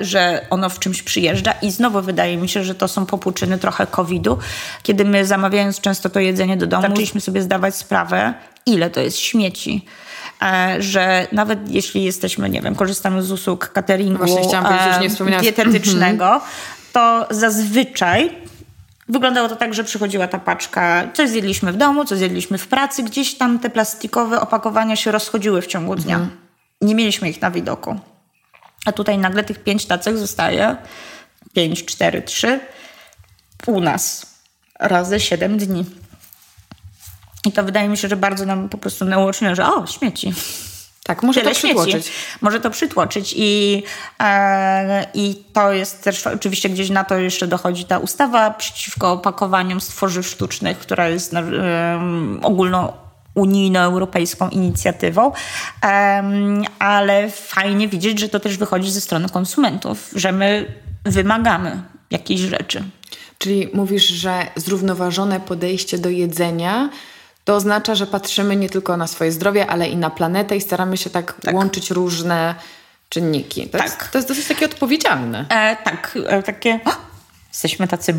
że 0.00 0.46
ono 0.50 0.68
w 0.68 0.78
czymś 0.78 1.02
przyjeżdża 1.02 1.52
i 1.62 1.70
znowu 1.70 2.02
wydaje 2.02 2.36
mi 2.36 2.48
się, 2.48 2.64
że 2.64 2.74
to 2.74 2.88
są 2.88 3.06
popłuczyny 3.06 3.58
trochę 3.58 3.86
COVID-u, 3.86 4.38
kiedy 4.82 5.04
my 5.04 5.26
zamawiając 5.26 5.80
często 5.80 6.10
to 6.10 6.20
jedzenie 6.20 6.56
do 6.56 6.66
domu, 6.66 6.82
zaczęliśmy 6.82 7.20
sobie 7.20 7.42
zdawać 7.42 7.74
sprawę, 7.74 8.34
ile 8.66 8.90
to 8.90 9.00
jest 9.00 9.18
śmieci 9.18 9.84
e, 10.42 10.76
że 10.78 11.26
nawet 11.32 11.70
jeśli 11.70 12.04
jesteśmy, 12.04 12.50
nie 12.50 12.62
wiem, 12.62 12.74
korzystamy 12.74 13.22
z 13.22 13.32
usług 13.32 13.68
cateringu 13.68 14.24
nie 14.24 15.38
e, 15.38 15.40
dietetycznego, 15.40 16.40
to 16.92 17.26
zazwyczaj 17.30 18.30
wyglądało 19.08 19.48
to 19.48 19.56
tak, 19.56 19.74
że 19.74 19.84
przychodziła 19.84 20.26
ta 20.28 20.38
paczka, 20.38 21.08
coś 21.14 21.30
zjedliśmy 21.30 21.72
w 21.72 21.76
domu, 21.76 22.04
coś 22.04 22.18
zjedliśmy 22.18 22.58
w 22.58 22.68
pracy, 22.68 23.02
gdzieś 23.02 23.34
tam 23.34 23.58
te 23.58 23.70
plastikowe 23.70 24.40
opakowania 24.40 24.96
się 24.96 25.12
rozchodziły 25.12 25.62
w 25.62 25.66
ciągu 25.66 25.96
dnia. 25.96 26.16
Mhm. 26.16 26.36
Nie 26.80 26.94
mieliśmy 26.94 27.30
ich 27.30 27.42
na 27.42 27.50
widoku. 27.50 28.00
A 28.86 28.92
tutaj 28.92 29.18
nagle 29.18 29.44
tych 29.44 29.64
pięć 29.64 29.86
tacek 29.86 30.18
zostaje 30.18 30.76
5, 31.52 31.84
4, 31.84 32.22
3 32.22 32.60
u 33.66 33.80
nas 33.80 34.26
razy 34.80 35.20
7 35.20 35.58
dni. 35.58 35.84
I 37.46 37.52
to 37.52 37.64
wydaje 37.64 37.88
mi 37.88 37.96
się, 37.96 38.08
że 38.08 38.16
bardzo 38.16 38.46
nam 38.46 38.68
po 38.68 38.78
prostu 38.78 39.04
nauczyło, 39.04 39.54
że 39.54 39.66
o, 39.74 39.86
śmieci. 39.86 40.34
Tak, 41.02 41.22
może 41.22 41.40
Tyle 41.40 41.52
to 41.52 41.58
przytłoczyć. 41.58 41.92
Śmieci. 41.92 42.10
Może 42.40 42.60
to 42.60 42.70
przytłoczyć 42.70 43.34
i, 43.36 43.82
e, 44.20 45.06
i 45.14 45.44
to 45.52 45.72
jest 45.72 46.04
też 46.04 46.26
oczywiście 46.26 46.68
gdzieś 46.68 46.90
na 46.90 47.04
to 47.04 47.18
jeszcze 47.18 47.46
dochodzi 47.46 47.84
ta 47.84 47.98
ustawa 47.98 48.50
przeciwko 48.50 49.12
opakowaniom 49.12 49.80
stworzyw 49.80 50.26
sztucznych, 50.26 50.78
która 50.78 51.08
jest 51.08 51.34
e, 51.34 51.42
ogólną 52.42 52.92
unijno-europejską 53.34 54.48
inicjatywą, 54.48 55.32
ale 56.78 57.30
fajnie 57.30 57.88
widzieć, 57.88 58.18
że 58.18 58.28
to 58.28 58.40
też 58.40 58.56
wychodzi 58.56 58.90
ze 58.90 59.00
strony 59.00 59.28
konsumentów, 59.28 60.10
że 60.14 60.32
my 60.32 60.74
wymagamy 61.04 61.82
jakichś 62.10 62.40
rzeczy. 62.40 62.84
Czyli 63.38 63.68
mówisz, 63.74 64.06
że 64.06 64.46
zrównoważone 64.56 65.40
podejście 65.40 65.98
do 65.98 66.08
jedzenia 66.08 66.90
to 67.44 67.54
oznacza, 67.54 67.94
że 67.94 68.06
patrzymy 68.06 68.56
nie 68.56 68.68
tylko 68.68 68.96
na 68.96 69.06
swoje 69.06 69.32
zdrowie, 69.32 69.66
ale 69.66 69.88
i 69.88 69.96
na 69.96 70.10
planetę 70.10 70.56
i 70.56 70.60
staramy 70.60 70.96
się 70.96 71.10
tak, 71.10 71.40
tak. 71.42 71.54
łączyć 71.54 71.90
różne 71.90 72.54
czynniki. 73.08 73.68
To, 73.68 73.78
tak. 73.78 73.86
jest, 73.86 74.10
to 74.10 74.18
jest 74.18 74.28
dosyć 74.28 74.46
takie 74.46 74.66
odpowiedzialne. 74.66 75.46
E, 75.48 75.76
tak, 75.84 76.18
e, 76.26 76.42
takie. 76.42 76.80
O, 76.84 76.90
jesteśmy 77.48 77.88
tacy 77.88 78.14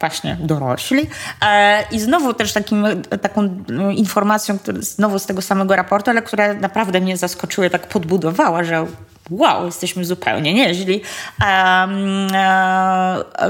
właśnie 0.00 0.36
dorośli. 0.40 1.06
E, 1.42 1.84
I 1.90 2.00
znowu 2.00 2.34
też 2.34 2.52
takim, 2.52 2.86
taką 3.22 3.64
informacją, 3.94 4.58
znowu 4.78 5.18
z 5.18 5.26
tego 5.26 5.42
samego 5.42 5.76
raportu, 5.76 6.10
ale 6.10 6.22
która 6.22 6.54
naprawdę 6.54 7.00
mnie 7.00 7.16
zaskoczyła, 7.16 7.70
tak 7.70 7.86
podbudowała, 7.86 8.64
że 8.64 8.86
wow, 9.30 9.66
jesteśmy 9.66 10.04
zupełnie 10.04 10.54
nieźli, 10.54 11.02
e, 11.44 11.88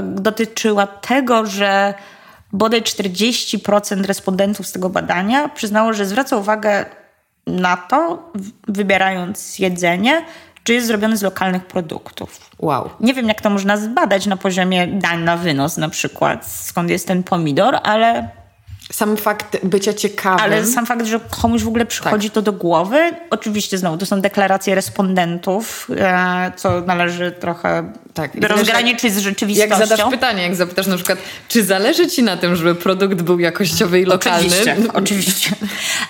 dotyczyła 0.03 0.87
tego, 0.87 1.45
że 1.45 1.93
bodaj 2.53 2.81
40% 2.81 4.05
respondentów 4.05 4.67
z 4.67 4.71
tego 4.71 4.89
badania 4.89 5.49
przyznało, 5.49 5.93
że 5.93 6.05
zwraca 6.05 6.37
uwagę 6.37 6.85
na 7.47 7.77
to, 7.77 8.31
wybierając 8.67 9.59
jedzenie, 9.59 10.25
czy 10.65 10.73
jest 10.73 10.87
zrobiony 10.87 11.17
z 11.17 11.21
lokalnych 11.21 11.65
produktów. 11.65 12.49
Wow. 12.59 12.89
Nie 12.99 13.13
wiem, 13.13 13.27
jak 13.27 13.41
to 13.41 13.49
można 13.49 13.77
zbadać 13.77 14.25
na 14.25 14.37
poziomie 14.37 14.87
dań 14.87 15.23
na 15.23 15.37
wynos 15.37 15.77
na 15.77 15.89
przykład, 15.89 16.47
skąd 16.47 16.89
jest 16.89 17.07
ten 17.07 17.23
pomidor, 17.23 17.79
ale 17.83 18.29
sam 18.91 19.17
fakt 19.17 19.57
bycia 19.63 19.93
ciekawym. 19.93 20.39
Ale 20.39 20.65
sam 20.65 20.85
fakt, 20.85 21.05
że 21.05 21.19
komuś 21.41 21.63
w 21.63 21.67
ogóle 21.67 21.85
przychodzi 21.85 22.29
tak. 22.29 22.35
to 22.35 22.41
do 22.41 22.53
głowy. 22.53 23.11
Oczywiście 23.29 23.77
znowu 23.77 23.97
to 23.97 24.05
są 24.05 24.21
deklaracje 24.21 24.75
respondentów, 24.75 25.87
e, 25.97 26.51
co 26.55 26.81
należy 26.81 27.31
trochę 27.31 27.93
tak. 28.13 28.31
rozgraniczyć 28.41 29.13
z 29.13 29.17
rzeczywistością. 29.17 29.79
Jak 29.79 29.87
zadasz 29.87 30.09
pytanie, 30.11 30.43
jak 30.43 30.55
zapytasz 30.55 30.87
na 30.87 30.95
przykład, 30.95 31.19
czy 31.47 31.63
zależy 31.63 32.07
ci 32.07 32.23
na 32.23 32.37
tym, 32.37 32.55
żeby 32.55 32.75
produkt 32.75 33.21
był 33.21 33.39
jakościowy 33.39 34.01
i 34.01 34.05
lokalny? 34.05 34.47
Oczywiście, 34.47 34.77
oczywiście. 34.93 35.55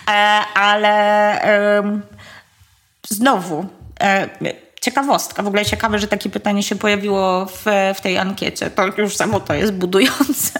E, 0.09 0.41
ale 0.53 1.43
znowu 3.09 3.65
ciekawostka, 4.81 5.43
w 5.43 5.47
ogóle 5.47 5.65
ciekawe, 5.65 5.99
że 5.99 6.07
takie 6.07 6.29
pytanie 6.29 6.63
się 6.63 6.75
pojawiło 6.75 7.45
w, 7.45 7.65
w 7.95 8.01
tej 8.01 8.17
ankiecie. 8.17 8.69
To 8.69 9.01
już 9.01 9.15
samo 9.15 9.39
to 9.39 9.53
jest 9.53 9.73
budujące. 9.73 10.59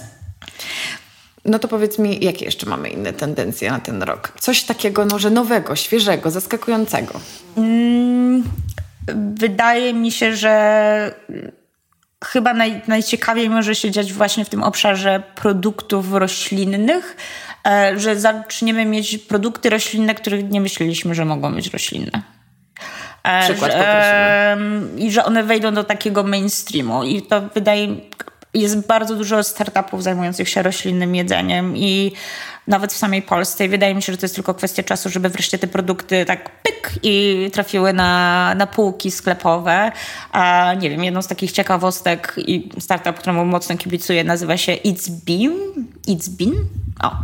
No 1.44 1.58
to 1.58 1.68
powiedz 1.68 1.98
mi, 1.98 2.24
jakie 2.24 2.44
jeszcze 2.44 2.66
mamy 2.66 2.88
inne 2.88 3.12
tendencje 3.12 3.70
na 3.70 3.80
ten 3.80 4.02
rok? 4.02 4.32
Coś 4.40 4.62
takiego 4.62 5.06
może 5.06 5.30
nowego, 5.30 5.76
świeżego, 5.76 6.30
zaskakującego? 6.30 7.20
Mm, 7.56 8.44
wydaje 9.34 9.94
mi 9.94 10.12
się, 10.12 10.36
że 10.36 11.14
chyba 12.24 12.54
naj, 12.54 12.80
najciekawiej 12.88 13.50
może 13.50 13.74
się 13.74 13.90
dziać 13.90 14.12
właśnie 14.12 14.44
w 14.44 14.48
tym 14.48 14.62
obszarze 14.62 15.22
produktów 15.34 16.12
roślinnych, 16.12 17.16
e, 17.66 17.98
że 17.98 18.20
zaczniemy 18.20 18.84
mieć 18.84 19.18
produkty 19.18 19.70
roślinne, 19.70 20.14
których 20.14 20.50
nie 20.50 20.60
myśleliśmy, 20.60 21.14
że 21.14 21.24
mogą 21.24 21.54
być 21.54 21.72
roślinne. 21.72 22.22
Przykład 23.42 23.72
że, 23.72 24.56
I 24.98 25.12
że 25.12 25.24
one 25.24 25.42
wejdą 25.42 25.74
do 25.74 25.84
takiego 25.84 26.22
mainstreamu. 26.22 27.04
I 27.04 27.22
to 27.22 27.40
wydaje 27.54 27.88
jest 28.56 28.86
bardzo 28.86 29.16
dużo 29.16 29.44
startupów 29.44 30.02
zajmujących 30.02 30.48
się 30.48 30.62
roślinnym 30.62 31.14
jedzeniem 31.14 31.76
i 31.76 32.12
nawet 32.66 32.92
w 32.92 32.96
samej 32.96 33.22
Polsce. 33.22 33.64
I 33.64 33.68
wydaje 33.68 33.94
mi 33.94 34.02
się, 34.02 34.12
że 34.12 34.18
to 34.18 34.24
jest 34.24 34.34
tylko 34.34 34.54
kwestia 34.54 34.82
czasu, 34.82 35.08
żeby 35.08 35.28
wreszcie 35.28 35.58
te 35.58 35.66
produkty 35.66 36.24
tak 36.24 36.62
pyk 36.62 36.90
i 37.02 37.48
trafiły 37.52 37.92
na, 37.92 38.54
na 38.56 38.66
półki 38.66 39.10
sklepowe. 39.10 39.92
A 40.32 40.74
nie 40.78 40.90
wiem, 40.90 41.04
jedną 41.04 41.22
z 41.22 41.26
takich 41.26 41.52
ciekawostek 41.52 42.34
i 42.36 42.68
startup, 42.78 43.18
któremu 43.18 43.44
mocno 43.44 43.76
kibicuję, 43.76 44.24
nazywa 44.24 44.56
się 44.56 44.72
It's 44.72 45.10
Bean. 45.10 45.52
It's 46.08 46.28
Bean? 46.28 46.64
O. 47.02 47.16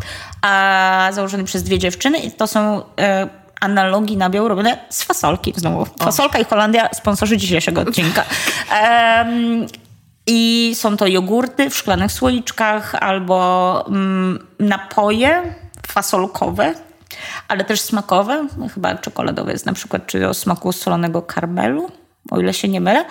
A, 0.42 1.10
założony 1.12 1.44
przez 1.44 1.62
dwie 1.62 1.78
dziewczyny 1.78 2.18
i 2.18 2.30
to 2.30 2.46
są... 2.46 2.80
Y 2.80 3.41
analogii 3.62 4.16
nabiał 4.16 4.48
robione 4.48 4.78
z 4.88 5.02
fasolki 5.02 5.52
znowu. 5.56 5.86
Fasolka 5.98 6.38
i 6.38 6.44
Holandia, 6.44 6.88
sponsorzy 6.94 7.36
dzisiejszego 7.36 7.80
odcinka. 7.80 8.24
Um, 8.82 9.66
I 10.26 10.72
są 10.74 10.96
to 10.96 11.06
jogurty 11.06 11.70
w 11.70 11.76
szklanych 11.76 12.12
słoiczkach 12.12 12.94
albo 12.94 13.84
mm, 13.88 14.46
napoje 14.58 15.54
fasolkowe, 15.86 16.74
ale 17.48 17.64
też 17.64 17.80
smakowe. 17.80 18.48
Chyba 18.74 18.94
czekoladowe 18.94 19.52
jest 19.52 19.66
na 19.66 19.72
przykład, 19.72 20.06
czy 20.06 20.28
o 20.28 20.34
smaku 20.34 20.72
solonego 20.72 21.22
karmelu, 21.22 21.90
o 22.30 22.40
ile 22.40 22.54
się 22.54 22.68
nie 22.68 22.80
mylę. 22.80 23.04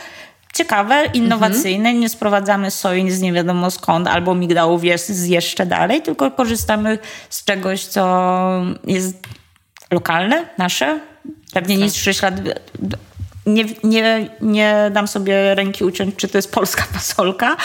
Ciekawe, 0.54 1.06
innowacyjne, 1.14 1.90
mhm. 1.90 2.00
nie 2.00 2.10
sprowadzamy 2.10 2.72
soi 2.72 3.12
z 3.12 3.22
nie 3.22 3.34
wiadomo 3.34 3.72
skąd 3.72 4.08
albo 4.08 4.36
migdałów 4.36 4.84
jest 4.84 5.10
z 5.10 5.28
jeszcze 5.28 5.66
dalej, 5.66 6.02
tylko 6.02 6.32
korzystamy 6.32 7.00
z 7.30 7.46
czegoś, 7.46 7.86
co 7.86 8.02
jest 8.88 9.28
lokalne, 9.92 10.46
nasze, 10.58 11.00
pewnie 11.54 11.76
tak. 11.76 11.84
niższy 11.84 12.14
ślad 12.14 12.36
nie, 13.46 13.66
nie, 13.84 14.30
nie 14.42 14.92
dam 14.94 15.08
sobie 15.08 15.56
ręki 15.56 15.84
uciąć, 15.84 16.16
czy 16.16 16.28
to 16.28 16.38
jest 16.38 16.52
polska 16.52 16.84
fasolka, 16.94 17.58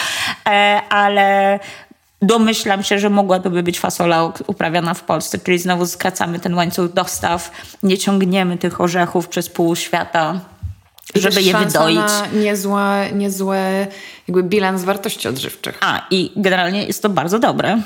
e, 0.45 0.81
ale 0.89 1.59
domyślam 2.21 2.83
się, 2.83 2.99
że 2.99 3.09
mogłaby 3.09 3.63
być 3.63 3.79
fasola 3.79 4.33
uprawiana 4.47 4.93
w 4.93 5.03
Polsce, 5.03 5.39
czyli 5.39 5.59
znowu 5.59 5.85
skracamy 5.85 6.39
ten 6.39 6.53
łańcuch 6.53 6.93
dostaw, 6.93 7.51
nie 7.83 7.97
ciągniemy 7.97 8.57
tych 8.57 8.81
orzechów 8.81 9.27
przez 9.27 9.49
pół 9.49 9.75
świata. 9.75 10.39
I 11.15 11.19
żeby 11.19 11.41
je 11.41 11.57
wydoić. 11.57 11.97
Na 11.97 12.27
niezłe, 12.33 13.09
niezłe 13.13 13.87
jakby 14.27 14.43
bilans 14.43 14.83
wartości 14.83 15.27
odżywczych. 15.27 15.77
A, 15.81 16.07
i 16.11 16.31
generalnie 16.35 16.83
jest 16.83 17.01
to 17.01 17.09
bardzo 17.09 17.39
dobre. 17.39 17.81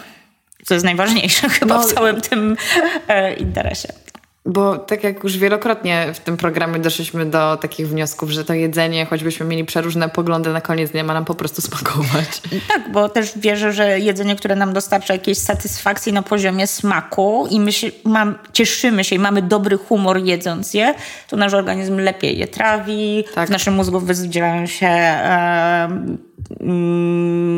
Co 0.66 0.74
jest 0.74 0.84
najważniejsze 0.86 1.50
chyba 1.60 1.76
no, 1.76 1.84
w 1.84 1.94
całym 1.94 2.22
tym 2.22 2.58
e, 3.08 3.34
interesie. 3.34 3.94
Bo 4.46 4.78
tak 4.78 5.04
jak 5.04 5.24
już 5.24 5.38
wielokrotnie 5.38 6.08
w 6.14 6.20
tym 6.20 6.38
programie 6.38 6.80
doszliśmy 6.80 7.26
do 7.26 7.58
takich 7.58 7.88
wniosków, 7.88 8.30
że 8.30 8.46
to 8.46 8.54
jedzenie, 8.54 9.06
choćbyśmy 9.06 9.46
mieli 9.46 9.66
przeróżne 9.66 10.10
poglądy, 10.10 10.54
na 10.54 10.62
koniec 10.62 10.92
dnia 10.92 11.04
ma 11.04 11.14
nam 11.14 11.26
po 11.26 11.36
prostu 11.36 11.62
smakować. 11.62 12.42
Tak, 12.68 12.92
bo 12.92 13.10
też 13.10 13.32
wierzę, 13.40 13.74
że 13.74 14.00
jedzenie, 14.00 14.36
które 14.36 14.56
nam 14.56 14.74
dostarcza 14.74 15.14
jakiejś 15.14 15.38
satysfakcji 15.38 16.14
na 16.14 16.22
poziomie 16.22 16.68
smaku 16.68 17.48
i 17.50 17.60
my 17.60 17.72
się, 17.72 17.88
mam, 18.06 18.38
cieszymy 18.54 19.04
się 19.04 19.16
i 19.16 19.20
mamy 19.20 19.42
dobry 19.42 19.78
humor 19.78 20.18
jedząc 20.18 20.74
je, 20.74 20.94
to 21.28 21.38
nasz 21.38 21.54
organizm 21.54 21.98
lepiej 21.98 22.38
je 22.38 22.48
trawi, 22.48 23.24
tak. 23.36 23.48
w 23.48 23.52
naszym 23.52 23.74
mózgu 23.74 24.00
wydzielają 24.00 24.66
się... 24.66 24.88
E, 24.88 26.32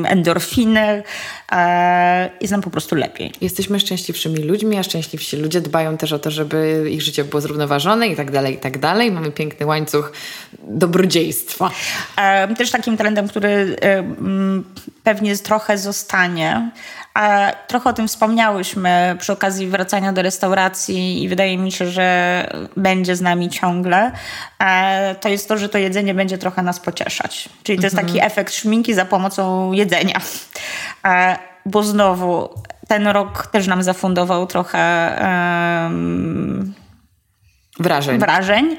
endorfiny, 0.05 1.03
jest 2.41 2.51
nam 2.51 2.61
po 2.61 2.69
prostu 2.69 2.95
lepiej. 2.95 3.31
Jesteśmy 3.41 3.79
szczęśliwszymi 3.79 4.37
ludźmi, 4.37 4.77
a 4.77 4.83
szczęśliwsi 4.83 5.37
ludzie 5.37 5.61
dbają 5.61 5.97
też 5.97 6.13
o 6.13 6.19
to, 6.19 6.31
żeby 6.31 6.89
ich 6.91 7.01
życie 7.01 7.23
było 7.23 7.41
zrównoważone 7.41 8.07
i 8.07 8.15
tak 8.15 8.31
dalej, 8.31 8.53
i 8.53 8.57
tak 8.57 8.79
dalej. 8.79 9.11
Mamy 9.11 9.31
piękny 9.31 9.65
łańcuch 9.65 10.11
dobrodziejstwa. 10.63 11.71
Też 12.57 12.71
takim 12.71 12.97
trendem, 12.97 13.27
który 13.27 13.75
pewnie 15.03 15.37
trochę 15.37 15.77
zostanie, 15.77 16.71
a 17.13 17.51
trochę 17.67 17.89
o 17.89 17.93
tym 17.93 18.07
wspomniałyśmy 18.07 19.15
przy 19.19 19.33
okazji 19.33 19.67
wracania 19.67 20.13
do 20.13 20.21
restauracji 20.21 21.23
i 21.23 21.29
wydaje 21.29 21.57
mi 21.57 21.71
się, 21.71 21.85
że 21.85 22.47
będzie 22.77 23.15
z 23.15 23.21
nami 23.21 23.49
ciągle. 23.49 24.11
To 25.21 25.29
jest 25.29 25.47
to, 25.47 25.57
że 25.57 25.69
to 25.69 25.77
jedzenie 25.77 26.13
będzie 26.13 26.37
trochę 26.37 26.63
nas 26.63 26.79
pocieszać. 26.79 27.49
Czyli 27.63 27.79
to 27.79 27.83
jest 27.83 27.95
taki 27.95 28.11
mhm. 28.11 28.27
efekt 28.27 28.53
szminki 28.53 28.93
za 28.93 29.05
pomocą 29.05 29.71
jedzenia. 29.71 30.21
Bo 31.65 31.83
znowu 31.83 32.49
ten 32.87 33.07
rok 33.07 33.47
też 33.47 33.67
nam 33.67 33.83
zafundował 33.83 34.47
trochę 34.47 35.15
um, 35.21 36.73
wrażeń. 37.79 38.19
wrażeń. 38.19 38.77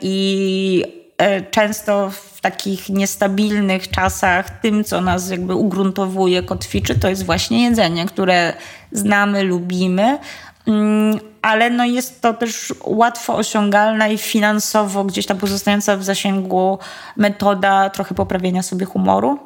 I 0.00 0.84
e, 1.18 1.42
często 1.42 2.10
w 2.10 2.40
takich 2.40 2.88
niestabilnych 2.88 3.90
czasach 3.90 4.60
tym, 4.60 4.84
co 4.84 5.00
nas 5.00 5.30
jakby 5.30 5.54
ugruntowuje, 5.54 6.42
kotwiczy, 6.42 6.98
to 6.98 7.08
jest 7.08 7.26
właśnie 7.26 7.62
jedzenie, 7.62 8.06
które 8.06 8.52
znamy, 8.92 9.42
lubimy, 9.42 10.18
mm, 10.66 11.18
ale 11.42 11.70
no 11.70 11.84
jest 11.84 12.20
to 12.20 12.34
też 12.34 12.74
łatwo 12.84 13.36
osiągalna 13.36 14.08
i 14.08 14.18
finansowo 14.18 15.04
gdzieś 15.04 15.26
tam 15.26 15.38
pozostająca 15.38 15.96
w 15.96 16.04
zasięgu 16.04 16.78
metoda 17.16 17.90
trochę 17.90 18.14
poprawienia 18.14 18.62
sobie 18.62 18.86
humoru. 18.86 19.38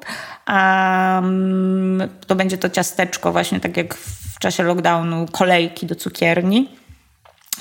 Um, 0.48 2.08
to 2.26 2.34
będzie 2.34 2.58
to 2.58 2.70
ciasteczko 2.70 3.32
właśnie 3.32 3.60
tak 3.60 3.76
jak 3.76 3.94
w 3.94 4.38
czasie 4.38 4.62
lockdownu, 4.62 5.26
kolejki 5.32 5.86
do 5.86 5.94
cukierni. 5.94 6.68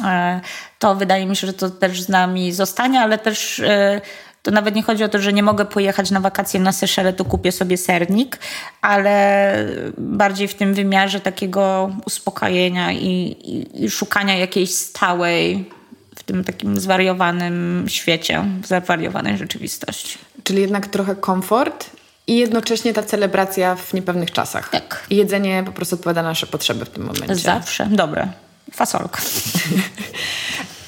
E, 0.04 0.42
to 0.80 0.96
wydaje 0.96 1.26
mi 1.26 1.36
się, 1.36 1.48
że 1.48 1.54
to 1.54 1.70
też 1.70 2.02
z 2.02 2.10
nami 2.10 2.54
zostanie, 2.54 3.02
ale 3.02 3.18
też 3.18 3.60
e, 3.60 4.02
to 4.44 4.52
nawet 4.52 4.76
nie 4.76 4.84
chodzi 4.84 5.04
o 5.04 5.10
to, 5.10 5.20
że 5.20 5.34
nie 5.34 5.44
mogę 5.44 5.66
pojechać 5.66 6.12
na 6.12 6.20
wakacje 6.20 6.60
na 6.60 6.72
Seszele, 6.72 7.14
to 7.14 7.26
kupię 7.26 7.52
sobie 7.52 7.78
sernik, 7.78 8.40
ale 8.82 9.56
bardziej 9.98 10.48
w 10.48 10.54
tym 10.54 10.74
wymiarze 10.74 11.20
takiego 11.20 11.92
uspokojenia 12.06 12.92
i, 12.92 13.08
i, 13.08 13.84
i 13.86 13.90
szukania 13.90 14.38
jakiejś 14.38 14.76
stałej 14.76 15.70
w 16.16 16.24
tym 16.24 16.44
takim 16.44 16.80
zwariowanym 16.80 17.86
świecie, 17.88 18.46
w 18.62 18.68
zwariowanej 18.68 19.38
rzeczywistości. 19.38 20.18
Czyli 20.44 20.62
jednak 20.62 20.88
trochę 20.88 21.16
komfort 21.16 21.90
i 22.28 22.38
jednocześnie 22.38 22.94
ta 22.94 23.04
celebracja 23.04 23.76
w 23.76 23.94
niepewnych 23.94 24.32
czasach. 24.32 24.70
Tak. 24.70 25.06
I 25.10 25.16
jedzenie 25.16 25.64
po 25.66 25.72
prostu 25.72 25.96
odpowiada 25.96 26.22
na 26.22 26.30
nasze 26.30 26.48
potrzeby 26.48 26.86
w 26.86 26.90
tym 26.90 27.04
momencie. 27.04 27.36
Zawsze. 27.36 27.88
Dobre. 27.92 28.28
Fasolka. 28.72 29.22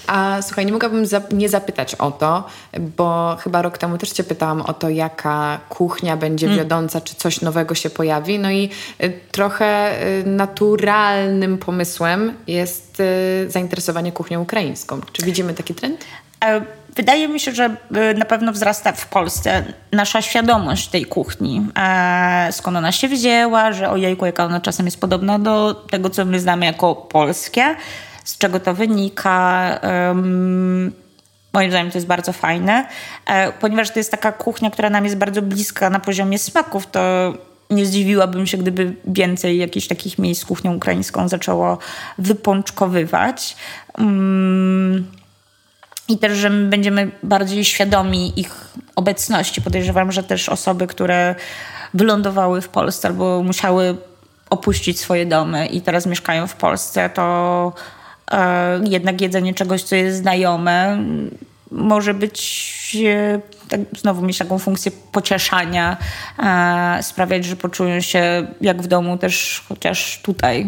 A 0.08 0.42
słuchaj, 0.42 0.66
nie 0.66 0.72
mogłabym 0.72 1.06
nie 1.32 1.50
zapytać 1.50 1.96
o 1.96 2.12
to, 2.12 2.44
bo 2.80 3.38
chyba 3.44 3.62
rok 3.62 3.78
temu 3.78 3.98
też 3.98 4.12
Cię 4.12 4.24
pytałam 4.24 4.62
o 4.62 4.74
to, 4.74 4.90
jaka 4.90 5.60
kuchnia 5.70 6.18
będzie 6.18 6.46
mm. 6.46 6.60
wiodąca, 6.60 7.02
czy 7.02 7.16
coś 7.16 7.42
nowego 7.42 7.76
się 7.76 7.90
pojawi. 7.90 8.40
No 8.40 8.52
i 8.52 8.70
y, 9.04 9.20
trochę 9.32 10.02
y, 10.04 10.24
naturalnym 10.26 11.58
pomysłem 11.58 12.34
jest 12.48 13.00
y, 13.00 13.50
zainteresowanie 13.50 14.12
kuchnią 14.12 14.42
ukraińską. 14.42 15.02
Czy 15.12 15.26
widzimy 15.26 15.54
taki 15.54 15.76
trend? 15.76 16.06
E, 16.46 16.62
wydaje 16.96 17.28
mi 17.28 17.40
się, 17.40 17.52
że 17.52 17.76
na 18.18 18.26
pewno 18.26 18.52
wzrasta 18.52 18.92
w 18.92 19.08
Polsce 19.08 19.64
nasza 19.92 20.22
świadomość 20.22 20.88
tej 20.88 21.06
kuchni. 21.06 21.68
E, 21.78 22.48
skąd 22.52 22.78
ona 22.78 22.92
się 22.92 23.08
wzięła, 23.08 23.72
że 23.72 23.90
ojejku, 23.90 24.26
jaka 24.26 24.46
ona 24.46 24.62
czasem 24.62 24.86
jest 24.86 25.00
podobna 25.00 25.40
do 25.40 25.74
tego, 25.74 26.10
co 26.10 26.26
my 26.26 26.40
znamy 26.40 26.66
jako 26.66 26.96
polskie 26.96 27.76
z 28.24 28.38
czego 28.38 28.60
to 28.60 28.74
wynika. 28.74 29.80
Moim 31.54 31.70
zdaniem 31.70 31.92
to 31.92 31.98
jest 31.98 32.08
bardzo 32.08 32.34
fajne, 32.34 32.88
e, 33.26 33.52
ponieważ 33.52 33.92
to 33.92 34.00
jest 34.00 34.12
taka 34.12 34.32
kuchnia, 34.32 34.72
która 34.72 34.90
nam 34.90 35.04
jest 35.04 35.18
bardzo 35.18 35.42
bliska 35.42 35.90
na 35.90 36.00
poziomie 36.00 36.40
smaków, 36.40 36.88
to 36.88 37.34
nie 37.70 37.86
zdziwiłabym 37.86 38.48
się, 38.48 38.58
gdyby 38.58 38.96
więcej 39.06 39.58
jakichś 39.58 39.88
takich 39.88 40.20
miejsc 40.20 40.42
z 40.42 40.46
kuchnią 40.46 40.76
ukraińską 40.76 41.28
zaczęło 41.28 41.78
wypączkowywać. 42.18 43.56
I 46.10 46.18
też, 46.18 46.38
że 46.38 46.50
my 46.50 46.70
będziemy 46.70 47.12
bardziej 47.24 47.66
świadomi 47.66 48.40
ich 48.40 48.68
obecności. 48.96 49.62
Podejrzewam, 49.62 50.12
że 50.12 50.24
też 50.24 50.50
osoby, 50.50 50.88
które 50.88 51.36
wylądowały 51.94 52.62
w 52.62 52.70
Polsce 52.70 53.08
albo 53.08 53.44
musiały 53.44 53.98
opuścić 54.50 55.00
swoje 55.00 55.26
domy 55.26 55.66
i 55.66 55.82
teraz 55.82 56.06
mieszkają 56.06 56.48
w 56.48 56.56
Polsce, 56.56 57.10
to 57.10 57.74
E, 58.32 58.82
jednak 58.84 59.22
jedzenie 59.22 59.54
czegoś, 59.54 59.84
co 59.84 59.96
jest 59.96 60.18
znajome, 60.18 61.04
może 61.72 62.14
być 62.14 62.98
e, 63.06 63.40
tak, 63.70 63.80
znowu 63.98 64.22
mieć 64.22 64.38
taką 64.38 64.60
funkcję 64.60 64.92
pocieszania, 65.12 65.98
e, 66.40 67.04
sprawiać, 67.04 67.46
że 67.46 67.56
poczują 67.56 68.02
się 68.02 68.48
jak 68.62 68.82
w 68.82 68.88
domu 68.88 69.18
też 69.18 69.64
chociaż 69.70 70.22
tutaj. 70.24 70.68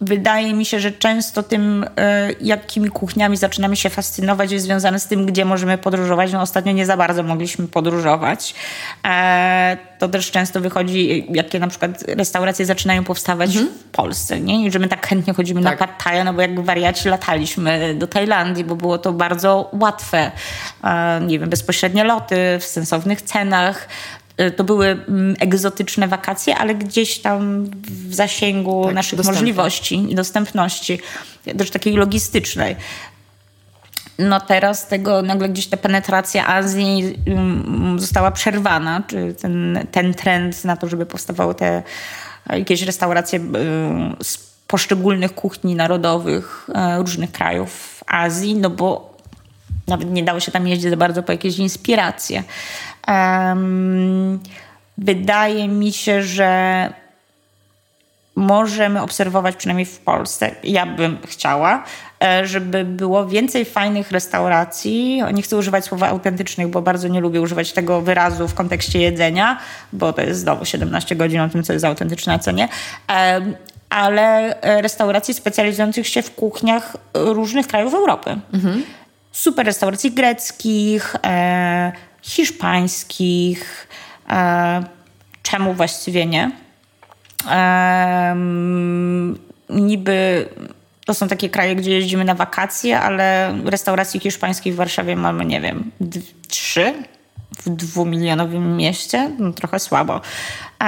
Wydaje 0.00 0.54
mi 0.54 0.64
się, 0.64 0.80
że 0.80 0.92
często 0.92 1.42
tym, 1.42 1.86
e, 1.96 2.32
jakimi 2.40 2.88
kuchniami 2.90 3.36
zaczynamy 3.36 3.76
się 3.76 3.90
fascynować, 3.90 4.52
jest 4.52 4.64
związane 4.64 5.00
z 5.00 5.06
tym, 5.06 5.26
gdzie 5.26 5.44
możemy 5.44 5.78
podróżować. 5.78 6.32
No, 6.32 6.40
ostatnio 6.40 6.72
nie 6.72 6.86
za 6.86 6.96
bardzo 6.96 7.22
mogliśmy 7.22 7.68
podróżować. 7.68 8.54
E, 9.04 9.76
to 9.98 10.08
też 10.08 10.30
często 10.30 10.60
wychodzi, 10.60 11.26
jakie 11.30 11.58
na 11.58 11.68
przykład 11.68 12.04
restauracje 12.08 12.66
zaczynają 12.66 13.04
powstawać 13.04 13.50
mhm. 13.56 13.74
w 13.78 13.84
Polsce. 13.84 14.40
Nie? 14.40 14.66
I 14.66 14.70
że 14.70 14.78
my 14.78 14.88
tak 14.88 15.06
chętnie 15.06 15.34
chodzimy 15.34 15.62
tak. 15.62 15.80
na 15.80 15.86
Pad 15.86 16.04
no 16.24 16.34
bo 16.34 16.42
jak 16.42 16.60
wariaci 16.60 17.08
lataliśmy 17.08 17.94
do 17.94 18.06
Tajlandii, 18.06 18.64
bo 18.64 18.76
było 18.76 18.98
to 18.98 19.12
bardzo 19.12 19.70
łatwe. 19.72 20.30
E, 20.84 21.20
nie 21.20 21.38
wiem, 21.38 21.50
bezpośrednie 21.50 22.04
loty 22.04 22.36
w 22.60 22.64
sensownych 22.64 23.22
cenach. 23.22 23.88
Y, 24.40 24.50
to 24.50 24.64
były 24.64 24.86
mm, 24.86 25.36
egzotyczne 25.40 26.08
wakacje, 26.08 26.56
ale 26.56 26.74
gdzieś 26.74 27.18
tam 27.18 27.64
w 28.08 28.14
zasięgu 28.14 28.84
tak, 28.84 28.94
naszych 28.94 29.16
dostępne. 29.16 29.40
możliwości 29.40 30.12
i 30.12 30.14
dostępności, 30.14 31.00
też 31.58 31.70
takiej 31.70 31.94
logistycznej. 31.94 32.76
No 34.18 34.40
teraz 34.40 34.86
tego 34.86 35.22
nagle 35.22 35.48
gdzieś 35.48 35.66
ta 35.66 35.76
penetracja 35.76 36.46
Azji 36.46 37.18
mm, 37.26 38.00
została 38.00 38.30
przerwana, 38.30 39.02
czy 39.06 39.34
ten, 39.34 39.86
ten 39.92 40.14
trend 40.14 40.64
na 40.64 40.76
to, 40.76 40.88
żeby 40.88 41.06
powstawały 41.06 41.54
te 41.54 41.82
jakieś 42.50 42.82
restauracje 42.82 43.38
y, 43.38 43.42
z 44.22 44.48
poszczególnych 44.66 45.34
kuchni 45.34 45.74
narodowych 45.74 46.68
y, 46.68 46.98
różnych 46.98 47.32
krajów 47.32 48.04
Azji, 48.06 48.54
no 48.54 48.70
bo 48.70 49.16
nawet 49.86 50.10
nie 50.10 50.22
dało 50.22 50.40
się 50.40 50.52
tam 50.52 50.68
jeździć 50.68 50.90
za 50.90 50.96
bardzo 50.96 51.22
po 51.22 51.32
jakieś 51.32 51.58
inspiracje. 51.58 52.44
Um, 53.08 54.40
wydaje 54.98 55.68
mi 55.68 55.92
się, 55.92 56.22
że 56.22 56.92
możemy 58.38 59.02
obserwować 59.02 59.56
przynajmniej 59.56 59.86
w 59.86 59.98
Polsce, 59.98 60.50
ja 60.64 60.86
bym 60.86 61.18
chciała, 61.26 61.84
e, 62.24 62.46
żeby 62.46 62.84
było 62.84 63.26
więcej 63.26 63.64
fajnych 63.64 64.10
restauracji. 64.10 65.22
Nie 65.34 65.42
chcę 65.42 65.56
używać 65.56 65.84
słowa 65.84 66.08
autentycznych, 66.08 66.68
bo 66.68 66.82
bardzo 66.82 67.08
nie 67.08 67.20
lubię 67.20 67.40
używać 67.40 67.72
tego 67.72 68.00
wyrazu 68.00 68.48
w 68.48 68.54
kontekście 68.54 68.98
jedzenia, 68.98 69.58
bo 69.92 70.12
to 70.12 70.22
jest 70.22 70.40
znowu 70.40 70.64
17 70.64 71.16
godzin 71.16 71.40
o 71.40 71.48
tym, 71.48 71.62
co 71.62 71.72
jest 71.72 71.84
autentyczne, 71.84 72.34
a 72.34 72.38
co 72.38 72.50
nie. 72.50 72.68
Ale 73.90 74.60
e, 74.60 74.82
restauracji 74.82 75.34
specjalizujących 75.34 76.08
się 76.08 76.22
w 76.22 76.34
kuchniach 76.34 76.96
różnych 77.14 77.66
krajów 77.66 77.94
Europy. 77.94 78.36
Mhm. 78.52 78.82
super 79.32 79.66
restauracji 79.66 80.10
greckich, 80.10 81.16
e, 81.24 81.92
hiszpańskich. 82.22 83.88
E, 84.30 84.84
czemu 85.42 85.74
właściwie 85.74 86.26
nie? 86.26 86.50
Niby 89.70 90.48
to 91.04 91.14
są 91.14 91.28
takie 91.28 91.48
kraje, 91.48 91.76
gdzie 91.76 91.90
jeździmy 91.92 92.24
na 92.24 92.34
wakacje, 92.34 93.00
ale 93.00 93.54
restauracji 93.64 94.20
hiszpańskich 94.20 94.74
w 94.74 94.76
Warszawie 94.76 95.16
mamy, 95.16 95.44
nie 95.44 95.60
wiem, 95.60 95.90
trzy 96.48 96.94
w 97.58 97.70
dwumilionowym 97.70 98.76
mieście, 98.76 99.30
no 99.38 99.52
trochę 99.52 99.78
słabo. 99.78 100.20
E, 100.80 100.84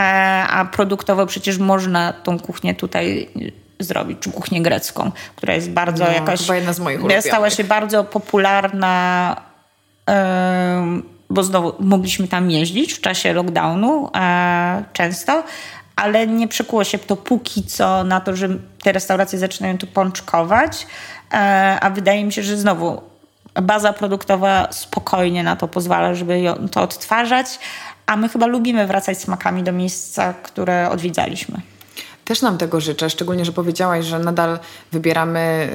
a 0.51 0.65
produktowo 0.65 1.27
przecież 1.27 1.59
można 1.59 2.13
tą 2.13 2.39
kuchnię 2.39 2.75
tutaj 2.75 3.29
zrobić, 3.79 4.19
czy 4.21 4.33
kuchnię 4.33 4.63
grecką, 4.63 5.13
która 5.37 5.55
jest 5.55 5.71
bardzo 5.71 6.05
no, 6.05 6.11
jakaś... 6.11 6.41
Chyba 6.41 6.57
jedna 6.57 6.73
z 6.73 6.81
moich 6.81 6.99
ulubionych. 6.99 7.25
Stała 7.25 7.51
się 7.51 7.65
bardzo 7.65 8.05
popularna, 8.05 9.37
bo 11.31 11.43
znowu 11.43 11.73
mogliśmy 11.81 12.29
tam 12.29 12.51
jeździć 12.51 12.93
w 12.93 13.01
czasie 13.01 13.33
lockdownu 13.33 14.11
e, 14.15 14.85
często, 14.93 15.45
ale 15.97 16.27
nie 16.27 16.49
przekuło 16.49 16.85
się 16.85 16.99
to 16.99 17.17
póki 17.17 17.63
co 17.63 18.05
na 18.05 18.21
to, 18.21 18.37
że 18.37 18.49
te 18.83 18.93
restauracje 18.93 19.39
zaczynają 19.39 19.79
tu 19.79 19.87
pączkować, 19.87 20.87
e, 21.33 21.37
a 21.81 21.91
wydaje 21.91 22.25
mi 22.25 22.33
się, 22.33 22.43
że 22.43 22.57
znowu 22.57 23.01
baza 23.63 23.93
produktowa 23.93 24.69
spokojnie 24.71 25.43
na 25.43 25.57
to 25.57 25.69
pozwala, 25.69 26.15
żeby 26.15 26.43
to 26.73 26.83
odtwarzać, 26.83 27.59
a 28.07 28.17
my 28.17 28.29
chyba 28.29 28.47
lubimy 28.47 28.87
wracać 28.87 29.19
smakami 29.19 29.63
do 29.63 29.73
miejsca, 29.73 30.35
które 30.43 30.91
odwiedzaliśmy. 30.91 31.61
Też 32.31 32.43
nam 32.43 32.59
tego 32.59 32.81
życzę, 32.81 33.11
szczególnie, 33.11 33.45
że 33.45 33.53
powiedziałaś, 33.53 34.05
że 34.05 34.19
nadal 34.19 34.59
wybieramy 34.93 35.69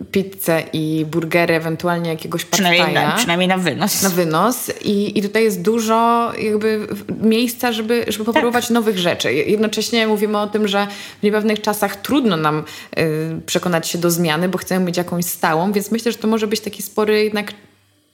y, 0.00 0.04
pizzę 0.04 0.62
i 0.72 1.06
burgery, 1.10 1.54
ewentualnie 1.54 2.10
jakiegoś 2.10 2.44
przynajmniej 2.44 2.94
na, 2.94 3.12
przynajmniej 3.16 3.48
na 3.48 3.58
wynos. 3.58 4.02
Na 4.02 4.08
wynos. 4.08 4.72
I, 4.84 5.18
I 5.18 5.22
tutaj 5.22 5.44
jest 5.44 5.62
dużo 5.62 6.32
jakby 6.38 6.88
miejsca, 7.22 7.72
żeby, 7.72 8.04
żeby 8.08 8.24
popróbować 8.24 8.64
tak. 8.64 8.74
nowych 8.74 8.98
rzeczy. 8.98 9.32
Jednocześnie 9.34 10.06
mówimy 10.06 10.38
o 10.38 10.46
tym, 10.46 10.68
że 10.68 10.86
w 11.20 11.22
niepewnych 11.22 11.60
czasach 11.60 11.96
trudno 11.96 12.36
nam 12.36 12.64
y, 12.98 13.40
przekonać 13.46 13.88
się 13.88 13.98
do 13.98 14.10
zmiany, 14.10 14.48
bo 14.48 14.58
chcemy 14.58 14.84
mieć 14.84 14.96
jakąś 14.96 15.24
stałą, 15.24 15.72
więc 15.72 15.90
myślę, 15.90 16.12
że 16.12 16.18
to 16.18 16.28
może 16.28 16.46
być 16.46 16.60
taki 16.60 16.82
spory 16.82 17.24
jednak 17.24 17.52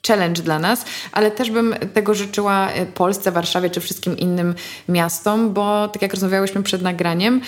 challenge 0.06 0.42
dla 0.42 0.58
nas, 0.58 0.84
ale 1.12 1.30
też 1.30 1.50
bym 1.50 1.74
tego 1.94 2.14
życzyła 2.14 2.70
e, 2.70 2.86
Polsce, 2.86 3.32
Warszawie 3.32 3.70
czy 3.70 3.80
wszystkim 3.80 4.16
innym 4.16 4.54
miastom, 4.88 5.52
bo 5.52 5.88
tak 5.88 6.02
jak 6.02 6.12
rozmawiałyśmy 6.12 6.62
przed 6.62 6.82
nagraniem, 6.82 7.40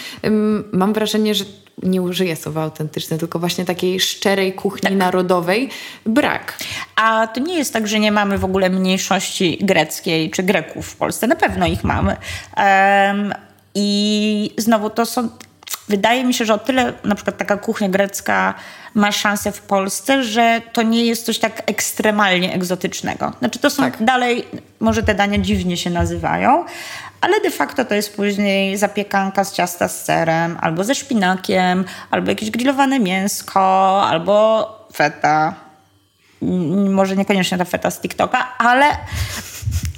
mam 0.72 0.92
wrażenie, 0.92 1.34
że 1.34 1.44
nie 1.82 2.02
użyję 2.02 2.36
słowa 2.36 2.62
autentyczne, 2.62 3.18
tylko 3.18 3.38
właśnie 3.38 3.64
takiej 3.64 4.00
szczerej 4.00 4.52
kuchni 4.52 4.88
tak. 4.88 4.98
narodowej 4.98 5.68
brak. 6.06 6.58
A 6.96 7.26
to 7.26 7.40
nie 7.40 7.54
jest 7.54 7.72
tak, 7.72 7.88
że 7.88 8.00
nie 8.00 8.12
mamy 8.12 8.38
w 8.38 8.44
ogóle 8.44 8.70
mniejszości 8.70 9.58
greckiej 9.62 10.30
czy 10.30 10.42
Greków 10.42 10.86
w 10.86 10.96
Polsce. 10.96 11.26
Na 11.26 11.36
pewno 11.36 11.66
ich 11.66 11.84
mamy. 11.84 12.16
Um, 12.56 13.34
I 13.74 14.50
znowu 14.58 14.90
to 14.90 15.06
są 15.06 15.28
wydaje 15.90 16.24
mi 16.24 16.34
się, 16.34 16.44
że 16.44 16.54
o 16.54 16.58
tyle 16.58 16.92
na 17.04 17.14
przykład 17.14 17.36
taka 17.36 17.56
kuchnia 17.56 17.88
grecka 17.88 18.54
ma 18.94 19.12
szansę 19.12 19.52
w 19.52 19.60
Polsce, 19.60 20.24
że 20.24 20.62
to 20.72 20.82
nie 20.82 21.04
jest 21.04 21.26
coś 21.26 21.38
tak 21.38 21.62
ekstremalnie 21.66 22.54
egzotycznego. 22.54 23.32
Znaczy 23.38 23.58
to 23.58 23.70
są 23.70 23.82
tak. 23.82 24.04
dalej, 24.04 24.44
może 24.80 25.02
te 25.02 25.14
dania 25.14 25.38
dziwnie 25.38 25.76
się 25.76 25.90
nazywają, 25.90 26.64
ale 27.20 27.40
de 27.40 27.50
facto 27.50 27.84
to 27.84 27.94
jest 27.94 28.16
później 28.16 28.76
zapiekanka 28.76 29.44
z 29.44 29.52
ciasta 29.52 29.88
z 29.88 30.04
serem, 30.04 30.58
albo 30.60 30.84
ze 30.84 30.94
szpinakiem, 30.94 31.84
albo 32.10 32.30
jakieś 32.30 32.50
grillowane 32.50 33.00
mięsko, 33.00 33.60
albo 34.06 34.66
feta. 34.94 35.54
Może 36.90 37.16
niekoniecznie 37.16 37.58
ta 37.58 37.64
feta 37.64 37.90
z 37.90 38.00
TikToka, 38.00 38.56
ale 38.58 38.86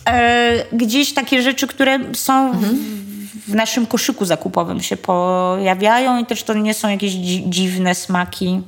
e, 0.09 0.65
gdzieś 0.73 1.15
takie 1.15 1.43
rzeczy, 1.43 1.67
które 1.67 1.99
są 2.15 2.51
mhm 2.51 3.12
w 3.49 3.55
naszym 3.55 3.87
koszyku 3.87 4.25
zakupowym 4.25 4.81
się 4.81 4.97
pojawiają 4.97 6.19
i 6.19 6.27
też 6.27 6.43
to 6.43 6.55
nie 6.55 6.75
są 6.75 6.89
jakieś 6.89 7.13
dzi 7.13 7.45
dziwne 7.47 7.95
smaki. 7.95 8.63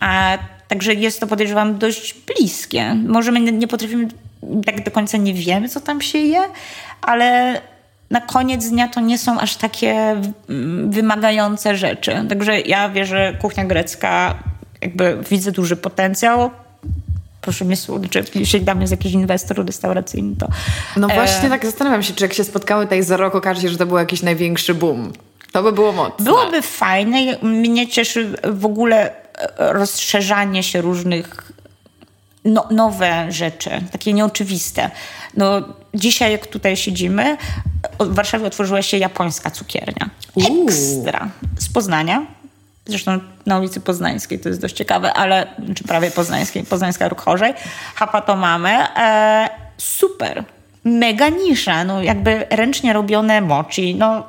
A 0.00 0.38
Także 0.72 0.94
jest 0.94 1.20
to, 1.20 1.26
podejrzewam, 1.26 1.78
dość 1.78 2.14
bliskie. 2.14 2.94
Może 2.94 3.32
my 3.32 3.40
nie 3.40 3.68
potrafimy, 3.68 4.08
tak 4.66 4.84
do 4.84 4.90
końca 4.90 5.18
nie 5.18 5.34
wiemy, 5.34 5.68
co 5.68 5.80
tam 5.80 6.00
się 6.00 6.18
je, 6.18 6.40
ale 7.02 7.60
na 8.10 8.20
koniec 8.20 8.68
dnia 8.68 8.88
to 8.88 9.00
nie 9.00 9.18
są 9.18 9.40
aż 9.40 9.56
takie 9.56 10.16
wymagające 10.86 11.76
rzeczy. 11.76 12.26
Także 12.28 12.60
ja 12.60 12.88
wierzę, 12.88 13.36
kuchnia 13.40 13.64
grecka, 13.64 14.34
jakby 14.80 15.18
widzę 15.30 15.52
duży 15.52 15.76
potencjał 15.76 16.50
proszę 17.42 17.64
mnie 17.64 17.76
czy 18.10 18.24
jeśli 18.34 18.60
dla 18.60 18.74
mnie 18.74 18.82
jest 18.82 18.90
jakiś 18.90 19.12
inwestor 19.12 19.66
restauracyjny, 19.66 20.36
to... 20.36 20.48
No 20.96 21.08
e, 21.08 21.14
właśnie 21.14 21.46
e... 21.46 21.50
tak 21.50 21.66
zastanawiam 21.66 22.02
się, 22.02 22.14
czy 22.14 22.24
jak 22.24 22.32
się 22.32 22.44
spotkały 22.44 22.84
tutaj 22.84 23.02
za 23.02 23.16
rok, 23.16 23.34
okaże 23.34 23.60
się, 23.60 23.68
że 23.68 23.78
to 23.78 23.86
był 23.86 23.98
jakiś 23.98 24.22
największy 24.22 24.74
boom. 24.74 25.12
To 25.52 25.62
by 25.62 25.72
było 25.72 25.92
mocne. 25.92 26.24
Byłoby 26.24 26.62
fajne. 26.62 27.18
Mnie 27.42 27.88
cieszy 27.88 28.34
w 28.52 28.64
ogóle 28.64 29.10
e, 29.58 29.72
rozszerzanie 29.72 30.62
się 30.62 30.80
różnych 30.80 31.52
no, 32.44 32.66
nowe 32.70 33.32
rzeczy, 33.32 33.70
takie 33.92 34.12
nieoczywiste. 34.12 34.90
No, 35.36 35.62
dzisiaj, 35.94 36.32
jak 36.32 36.46
tutaj 36.46 36.76
siedzimy, 36.76 37.36
w 38.00 38.14
Warszawie 38.14 38.46
otworzyła 38.46 38.82
się 38.82 38.96
japońska 38.96 39.50
cukiernia. 39.50 40.10
Ekstra. 40.66 41.28
Z 41.58 41.72
Poznania 41.72 42.26
Zresztą 42.86 43.20
na 43.46 43.58
ulicy 43.58 43.80
Poznańskiej 43.80 44.38
to 44.38 44.48
jest 44.48 44.60
dość 44.60 44.76
ciekawe, 44.76 45.12
ale 45.12 45.46
czy 45.74 45.84
prawie 45.84 46.10
Poznańskiej, 46.10 46.64
Poznańska 46.64 47.08
Róg 47.08 47.20
Chorzej. 47.20 47.54
Hapa 47.94 48.20
to 48.20 48.36
mamy. 48.36 48.70
E, 48.96 49.48
super. 49.76 50.44
Mega 50.84 51.28
nisza. 51.28 51.84
No 51.84 52.02
jakby 52.02 52.46
ręcznie 52.50 52.92
robione 52.92 53.40
mochi. 53.40 53.94
No 53.94 54.26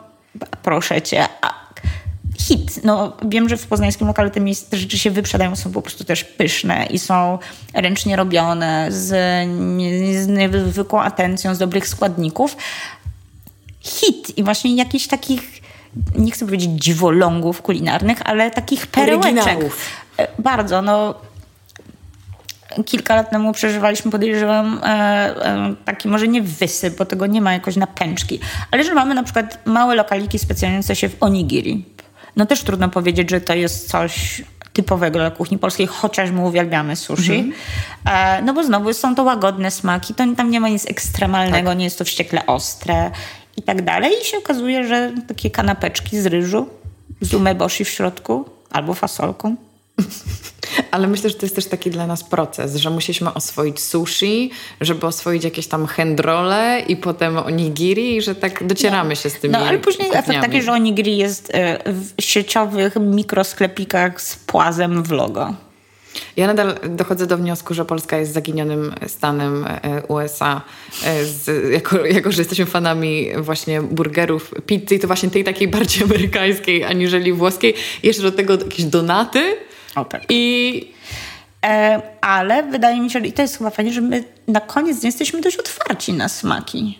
proszę 0.63 1.01
cię. 1.01 1.27
Hit. 2.39 2.83
No, 2.83 3.17
wiem, 3.25 3.49
że 3.49 3.57
w 3.57 3.67
poznańskim 3.67 4.07
lokale 4.07 4.29
te, 4.31 4.39
miejsca, 4.39 4.71
te 4.71 4.77
rzeczy 4.77 4.97
się 4.97 5.11
wyprzedają, 5.11 5.55
są 5.55 5.71
po 5.71 5.81
prostu 5.81 6.03
też 6.03 6.23
pyszne 6.23 6.85
i 6.85 6.99
są 6.99 7.39
ręcznie 7.73 8.15
robione 8.15 8.87
z, 8.91 9.07
z 10.23 10.27
niezwykłą 10.27 11.01
atencją, 11.01 11.55
z 11.55 11.57
dobrych 11.57 11.87
składników. 11.87 12.57
Hit 13.79 14.37
i 14.37 14.43
właśnie 14.43 14.75
jakichś 14.75 15.07
takich 15.07 15.62
nie 16.15 16.31
chcę 16.31 16.45
powiedzieć 16.45 16.69
dziwolągów 16.71 17.61
kulinarnych, 17.61 18.17
ale 18.25 18.51
takich 18.51 18.87
perełeczek. 18.87 19.59
E, 20.17 20.27
bardzo, 20.39 20.81
no 20.81 21.15
kilka 22.85 23.15
lat 23.15 23.29
temu 23.29 23.53
przeżywaliśmy, 23.53 24.11
podejrzewam, 24.11 24.79
e, 24.83 24.87
e, 24.87 25.75
taki 25.85 26.07
może 26.07 26.27
nie 26.27 26.41
wysyp, 26.41 26.97
bo 26.97 27.05
tego 27.05 27.27
nie 27.27 27.41
ma 27.41 27.53
jakoś 27.53 27.75
na 27.75 27.87
pęczki, 27.87 28.39
ale 28.71 28.83
że 28.83 28.93
mamy 28.93 29.15
na 29.15 29.23
przykład 29.23 29.59
małe 29.65 29.95
lokaliki 29.95 30.39
specjalizujące 30.39 30.95
się 30.95 31.09
w 31.09 31.15
onigiri. 31.19 31.85
No 32.35 32.45
też 32.45 32.63
trudno 32.63 32.89
powiedzieć, 32.89 33.29
że 33.29 33.41
to 33.41 33.53
jest 33.53 33.89
coś 33.89 34.43
typowego 34.73 35.19
dla 35.19 35.31
kuchni 35.31 35.57
polskiej, 35.57 35.87
chociaż 35.87 36.31
my 36.31 36.41
uwielbiamy 36.41 36.95
sushi. 36.95 37.35
Mhm. 37.35 37.53
E, 38.05 38.41
no 38.41 38.53
bo 38.53 38.63
znowu 38.63 38.93
są 38.93 39.15
to 39.15 39.23
łagodne 39.23 39.71
smaki, 39.71 40.13
to 40.13 40.23
tam 40.37 40.51
nie 40.51 40.59
ma 40.59 40.69
nic 40.69 40.89
ekstremalnego, 40.89 41.69
tak. 41.69 41.77
nie 41.77 41.83
jest 41.83 41.97
to 41.99 42.05
wściekle 42.05 42.45
ostre 42.45 43.11
i 43.57 43.61
tak 43.61 43.81
dalej. 43.81 44.11
I 44.21 44.25
się 44.25 44.37
okazuje, 44.37 44.87
że 44.87 45.13
takie 45.27 45.49
kanapeczki 45.49 46.21
z 46.21 46.25
ryżu, 46.25 46.67
z 47.21 47.33
umeboshi 47.33 47.85
w 47.85 47.89
środku 47.89 48.45
albo 48.71 48.93
fasolką. 48.93 49.55
Ale 50.91 51.07
myślę, 51.07 51.29
że 51.29 51.35
to 51.35 51.45
jest 51.45 51.55
też 51.55 51.65
taki 51.65 51.91
dla 51.91 52.07
nas 52.07 52.23
proces, 52.23 52.75
że 52.75 52.89
musieliśmy 52.89 53.33
oswoić 53.33 53.79
sushi, 53.79 54.51
żeby 54.81 55.07
oswoić 55.07 55.43
jakieś 55.43 55.67
tam 55.67 55.85
handrole 55.85 56.81
i 56.87 56.97
potem 56.97 57.37
onigiri 57.37 58.15
i 58.15 58.21
że 58.21 58.35
tak 58.35 58.67
docieramy 58.67 59.09
no. 59.09 59.15
się 59.15 59.29
z 59.29 59.39
tymi 59.39 59.51
No 59.51 59.59
ale 59.59 59.79
później 59.79 60.07
kuchniami. 60.07 60.29
efekt 60.29 60.41
taki, 60.41 60.61
że 60.61 60.71
onigiri 60.71 61.17
jest 61.17 61.51
e, 61.53 61.79
w 61.93 62.11
sieciowych 62.19 62.95
mikrosklepikach 62.95 64.21
z 64.21 64.35
płazem 64.35 65.03
w 65.03 65.11
logo. 65.11 65.53
Ja 66.37 66.47
nadal 66.47 66.75
dochodzę 66.89 67.27
do 67.27 67.37
wniosku, 67.37 67.73
że 67.73 67.85
Polska 67.85 68.17
jest 68.17 68.33
zaginionym 68.33 68.93
stanem 69.07 69.65
e, 69.67 70.03
USA, 70.07 70.61
e, 71.05 71.25
z, 71.25 71.71
jako, 71.71 72.05
jako 72.05 72.31
że 72.31 72.41
jesteśmy 72.41 72.65
fanami 72.65 73.27
właśnie 73.37 73.81
burgerów, 73.81 74.53
pizzy, 74.65 74.99
to 74.99 75.07
właśnie 75.07 75.29
tej 75.29 75.43
takiej 75.43 75.67
bardziej 75.67 76.03
amerykańskiej 76.07 76.83
aniżeli 76.83 77.33
włoskiej. 77.33 77.73
Jeszcze 78.03 78.23
do 78.23 78.31
tego 78.31 78.53
jakieś 78.53 78.85
donaty. 78.85 79.57
O 79.95 80.05
tak. 80.05 80.23
I 80.29 80.93
e, 81.65 82.01
ale 82.21 82.63
wydaje 82.63 83.01
mi 83.01 83.09
się, 83.09 83.19
i 83.19 83.33
to 83.33 83.41
jest 83.41 83.57
chyba 83.57 83.69
fajnie, 83.69 83.93
że 83.93 84.01
my 84.01 84.23
na 84.47 84.59
koniec 84.59 85.03
jesteśmy 85.03 85.41
dość 85.41 85.57
otwarci 85.57 86.13
na 86.13 86.29
smaki. 86.29 86.99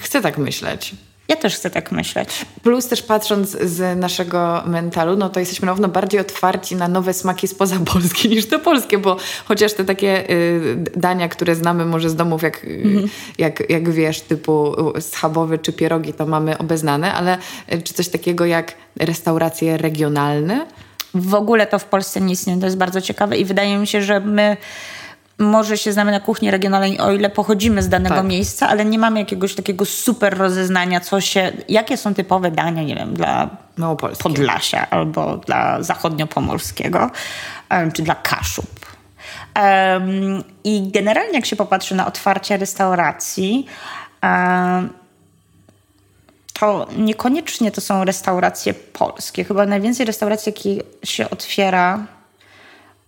Chcę 0.00 0.20
tak 0.20 0.38
myśleć. 0.38 0.94
Ja 1.30 1.36
też 1.36 1.54
chcę 1.54 1.70
tak 1.70 1.92
myśleć. 1.92 2.46
Plus 2.62 2.88
też 2.88 3.02
patrząc 3.02 3.50
z 3.50 3.98
naszego 3.98 4.62
mentalu, 4.66 5.16
no 5.16 5.28
to 5.28 5.40
jesteśmy 5.40 5.66
na 5.66 5.72
pewno 5.72 5.88
bardziej 5.88 6.20
otwarci 6.20 6.76
na 6.76 6.88
nowe 6.88 7.14
smaki 7.14 7.48
spoza 7.48 7.76
Polski 7.92 8.28
niż 8.28 8.46
te 8.46 8.58
polskie, 8.58 8.98
bo 8.98 9.16
chociaż 9.44 9.72
te 9.72 9.84
takie 9.84 10.30
y, 10.30 10.76
dania, 10.96 11.28
które 11.28 11.54
znamy 11.54 11.84
może 11.84 12.10
z 12.10 12.16
domów, 12.16 12.42
jak, 12.42 12.64
mm 12.64 12.96
-hmm. 12.96 13.08
jak, 13.38 13.70
jak 13.70 13.90
wiesz, 13.90 14.20
typu 14.20 14.74
schabowy 15.00 15.58
czy 15.58 15.72
pierogi, 15.72 16.12
to 16.12 16.26
mamy 16.26 16.58
obeznane, 16.58 17.14
ale 17.14 17.38
y, 17.72 17.82
czy 17.82 17.94
coś 17.94 18.08
takiego 18.08 18.46
jak 18.46 18.74
restauracje 18.96 19.76
regionalne? 19.76 20.66
w 21.14 21.34
ogóle 21.34 21.66
to 21.66 21.78
w 21.78 21.84
Polsce 21.84 22.20
nie 22.20 22.32
istnieje. 22.32 22.60
To 22.60 22.66
jest 22.66 22.78
bardzo 22.78 23.00
ciekawe 23.00 23.36
i 23.36 23.44
wydaje 23.44 23.78
mi 23.78 23.86
się, 23.86 24.02
że 24.02 24.20
my 24.20 24.56
może 25.40 25.78
się 25.78 25.92
znamy 25.92 26.12
na 26.12 26.20
kuchni 26.20 26.50
regionalnej, 26.50 27.00
o 27.00 27.12
ile 27.12 27.30
pochodzimy 27.30 27.82
z 27.82 27.88
danego 27.88 28.14
tak. 28.14 28.26
miejsca, 28.26 28.68
ale 28.68 28.84
nie 28.84 28.98
mamy 28.98 29.20
jakiegoś 29.20 29.54
takiego 29.54 29.84
super 29.84 30.38
rozeznania, 30.38 31.00
co 31.00 31.20
się, 31.20 31.52
jakie 31.68 31.96
są 31.96 32.14
typowe 32.14 32.50
dania, 32.50 32.82
nie 32.82 32.94
wiem, 32.94 33.14
dla 33.14 33.50
Podlasia 34.22 34.90
albo 34.90 35.36
dla 35.36 35.82
zachodniopomorskiego, 35.82 37.10
czy 37.94 38.02
dla 38.02 38.14
Kaszub. 38.14 38.66
Um, 39.56 40.44
I 40.64 40.90
generalnie 40.92 41.32
jak 41.32 41.46
się 41.46 41.56
popatrzy 41.56 41.94
na 41.94 42.06
otwarcie 42.06 42.56
restauracji, 42.56 43.66
um, 44.22 44.90
to 46.52 46.86
niekoniecznie 46.96 47.70
to 47.70 47.80
są 47.80 48.04
restauracje 48.04 48.74
polskie. 48.74 49.44
Chyba 49.44 49.66
najwięcej 49.66 50.06
restauracji, 50.06 50.52
jakie 50.56 50.82
się 51.04 51.30
otwiera, 51.30 52.06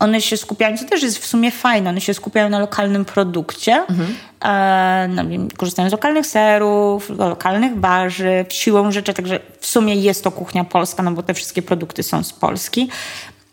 one 0.02 0.20
się 0.20 0.36
skupiają, 0.36 0.76
co 0.76 0.84
też 0.84 1.02
jest 1.02 1.18
w 1.18 1.26
sumie 1.26 1.50
fajne, 1.50 1.90
one 1.90 2.00
się 2.00 2.14
skupiają 2.14 2.48
na 2.48 2.58
lokalnym 2.58 3.04
produkcie, 3.04 3.84
mhm. 3.88 4.14
e, 4.44 5.56
korzystają 5.56 5.88
z 5.88 5.92
lokalnych 5.92 6.26
serów, 6.26 7.10
lokalnych 7.10 7.80
warzyw, 7.80 8.52
siłą 8.52 8.92
rzeczy, 8.92 9.12
także 9.12 9.40
w 9.60 9.66
sumie 9.66 9.94
jest 9.94 10.24
to 10.24 10.30
kuchnia 10.30 10.64
polska, 10.64 11.02
no 11.02 11.10
bo 11.10 11.22
te 11.22 11.34
wszystkie 11.34 11.62
produkty 11.62 12.02
są 12.02 12.24
z 12.24 12.32
Polski, 12.32 12.88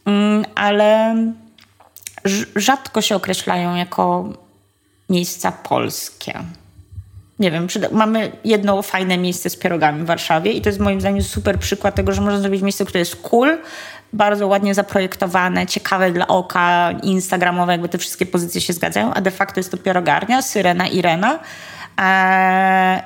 mm, 0.05 0.45
ale 0.55 1.15
rzadko 2.55 3.01
się 3.01 3.15
określają 3.15 3.75
jako 3.75 4.33
miejsca 5.09 5.51
polskie 5.51 6.43
nie 7.39 7.51
wiem, 7.51 7.67
mamy 7.91 8.31
jedno 8.43 8.81
fajne 8.81 9.17
miejsce 9.17 9.49
z 9.49 9.55
pierogami 9.55 10.03
w 10.03 10.05
Warszawie 10.05 10.51
i 10.51 10.61
to 10.61 10.69
jest 10.69 10.79
moim 10.79 11.01
zdaniem 11.01 11.23
super 11.23 11.59
przykład 11.59 11.95
tego, 11.95 12.11
że 12.11 12.21
można 12.21 12.39
zrobić 12.39 12.61
miejsce, 12.61 12.85
które 12.85 12.99
jest 12.99 13.15
cool, 13.15 13.57
bardzo 14.13 14.47
ładnie 14.47 14.73
zaprojektowane, 14.73 15.67
ciekawe 15.67 16.11
dla 16.11 16.27
oka, 16.27 16.91
instagramowe, 17.03 17.71
jakby 17.71 17.89
te 17.89 17.97
wszystkie 17.97 18.25
pozycje 18.25 18.61
się 18.61 18.73
zgadzają, 18.73 19.13
a 19.13 19.21
de 19.21 19.31
facto 19.31 19.59
jest 19.59 19.71
to 19.71 19.77
pierogarnia, 19.77 20.41
Syrena 20.41 20.87
Irena. 20.87 21.39
Eee, 21.97 23.01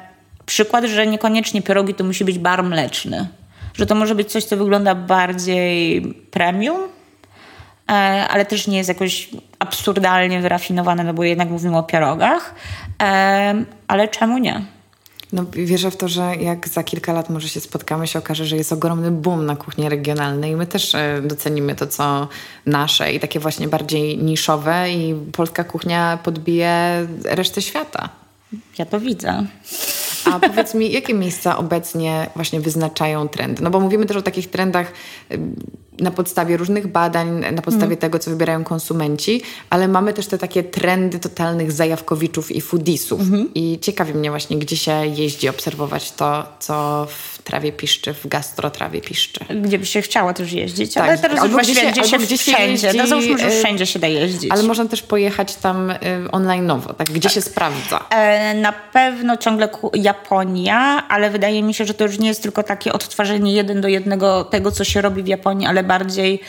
przykład, 0.46 0.86
że 0.86 1.08
niekoniecznie 1.08 1.62
pierogi 1.62 1.94
to 1.94 2.04
musi 2.04 2.26
być 2.26 2.40
bar 2.40 2.64
mleczny, 2.64 3.28
że 3.74 3.86
to 3.86 3.96
może 3.96 4.16
być 4.16 4.32
coś, 4.32 4.44
co 4.44 4.58
wygląda 4.58 4.96
bardziej 4.96 6.02
premium, 6.32 6.82
E, 7.92 8.28
ale 8.30 8.46
też 8.46 8.68
nie 8.68 8.78
jest 8.78 8.90
jakoś 8.90 9.30
absurdalnie 9.60 10.42
wyrafinowane, 10.42 11.04
no 11.04 11.14
bo 11.14 11.24
jednak 11.24 11.50
mówimy 11.50 11.78
o 11.78 11.84
pierogach. 11.84 12.56
E, 13.04 13.54
ale 13.88 14.08
czemu 14.08 14.38
nie? 14.38 14.62
No, 15.34 15.46
wierzę 15.52 15.92
w 15.92 15.98
to, 15.98 16.08
że 16.08 16.36
jak 16.36 16.68
za 16.68 16.84
kilka 16.84 17.14
lat 17.14 17.30
może 17.30 17.50
się 17.50 17.60
spotkamy, 17.60 18.08
się 18.08 18.20
okaże, 18.20 18.46
że 18.46 18.58
jest 18.58 18.72
ogromny 18.72 19.12
boom 19.12 19.46
na 19.46 19.56
kuchni 19.56 19.90
regionalnej 19.90 20.52
i 20.52 20.56
my 20.56 20.68
też 20.68 20.96
e, 20.96 21.22
docenimy 21.24 21.76
to, 21.76 21.88
co 21.88 22.28
nasze 22.66 23.14
i 23.14 23.20
takie 23.20 23.40
właśnie 23.40 23.68
bardziej 23.68 24.18
niszowe 24.18 24.92
i 24.92 25.16
polska 25.32 25.64
kuchnia 25.64 26.20
podbije 26.24 27.08
resztę 27.26 27.62
świata. 27.62 28.10
Ja 28.78 28.86
to 28.86 29.00
widzę. 29.00 29.46
A 30.26 30.40
powiedz 30.40 30.74
mi, 30.74 30.92
jakie 30.92 31.14
miejsca 31.14 31.58
obecnie 31.58 32.30
właśnie 32.36 32.60
wyznaczają 32.60 33.28
trendy? 33.28 33.64
No 33.64 33.70
bo 33.70 33.80
mówimy 33.80 34.06
też 34.06 34.18
o 34.18 34.22
takich 34.22 34.50
trendach 34.50 34.92
na 36.00 36.12
podstawie 36.12 36.58
różnych 36.58 36.88
badań, 36.88 37.40
na 37.52 37.62
podstawie 37.62 37.86
mm. 37.86 37.98
tego, 37.98 38.20
co 38.20 38.32
wybierają 38.32 38.64
konsumenci, 38.64 39.42
ale 39.70 39.88
mamy 39.88 40.14
też 40.14 40.28
te 40.28 40.38
takie 40.38 40.64
trendy 40.64 41.20
totalnych 41.20 41.72
zajawkowiczów 41.72 42.52
i 42.52 42.62
foodisów. 42.62 43.22
Mm 43.22 43.32
-hmm. 43.32 43.46
I 43.56 43.80
ciekawi 43.80 44.14
mnie 44.14 44.30
właśnie, 44.30 44.58
gdzie 44.58 44.78
się 44.78 44.92
jeździ 45.06 45.50
obserwować 45.50 46.12
to, 46.12 46.46
co 46.60 47.08
w 47.10 47.42
trawie 47.42 47.72
piszczy, 47.72 48.14
w 48.14 48.28
gastrotrawie 48.28 49.02
piszczy. 49.02 49.46
Gdzie 49.62 49.80
by 49.80 49.86
się 49.86 50.02
chciało 50.02 50.34
też 50.34 50.52
jeździć, 50.52 50.94
tak. 50.94 51.04
ale 51.04 51.18
teraz 51.18 51.40
albo 51.40 51.58
już 51.58 51.68
gdzie 51.68 51.76
się, 51.76 52.04
się 52.04 52.18
gdzie 52.18 52.38
wszędzie. 52.38 52.88
Jeździ, 52.88 52.98
no 52.98 53.08
załóżmy, 53.08 53.38
że 53.38 53.48
y, 53.48 53.60
wszędzie 53.60 53.86
się 53.86 54.00
da 54.00 54.08
jeździć. 54.08 54.52
Ale 54.52 54.64
można 54.64 54.86
też 54.86 55.02
pojechać 55.02 55.56
tam 55.56 55.90
y, 55.92 55.96
online'owo, 56.32 56.94
tak? 56.94 57.10
Gdzie 57.12 57.30
się 57.30 57.42
sprawdza? 57.42 58.00
E, 58.10 58.54
na 58.54 58.72
pewno 58.72 59.38
ciągle 59.38 59.70
Japonia, 59.94 61.08
ale 61.08 61.30
wydaje 61.30 61.64
mi 61.64 61.74
się, 61.74 61.86
że 61.86 61.94
to 61.94 62.04
już 62.04 62.20
nie 62.20 62.28
jest 62.28 62.44
tylko 62.44 62.64
takie 62.64 62.94
odtwarzanie 62.94 63.54
jeden 63.54 63.82
do 63.82 63.88
jednego 63.88 64.44
tego, 64.44 64.72
co 64.72 64.84
się 64.84 65.02
robi 65.02 65.24
w 65.24 65.28
Japonii, 65.28 65.68
ale 65.68 65.83
bardziej 65.84 66.40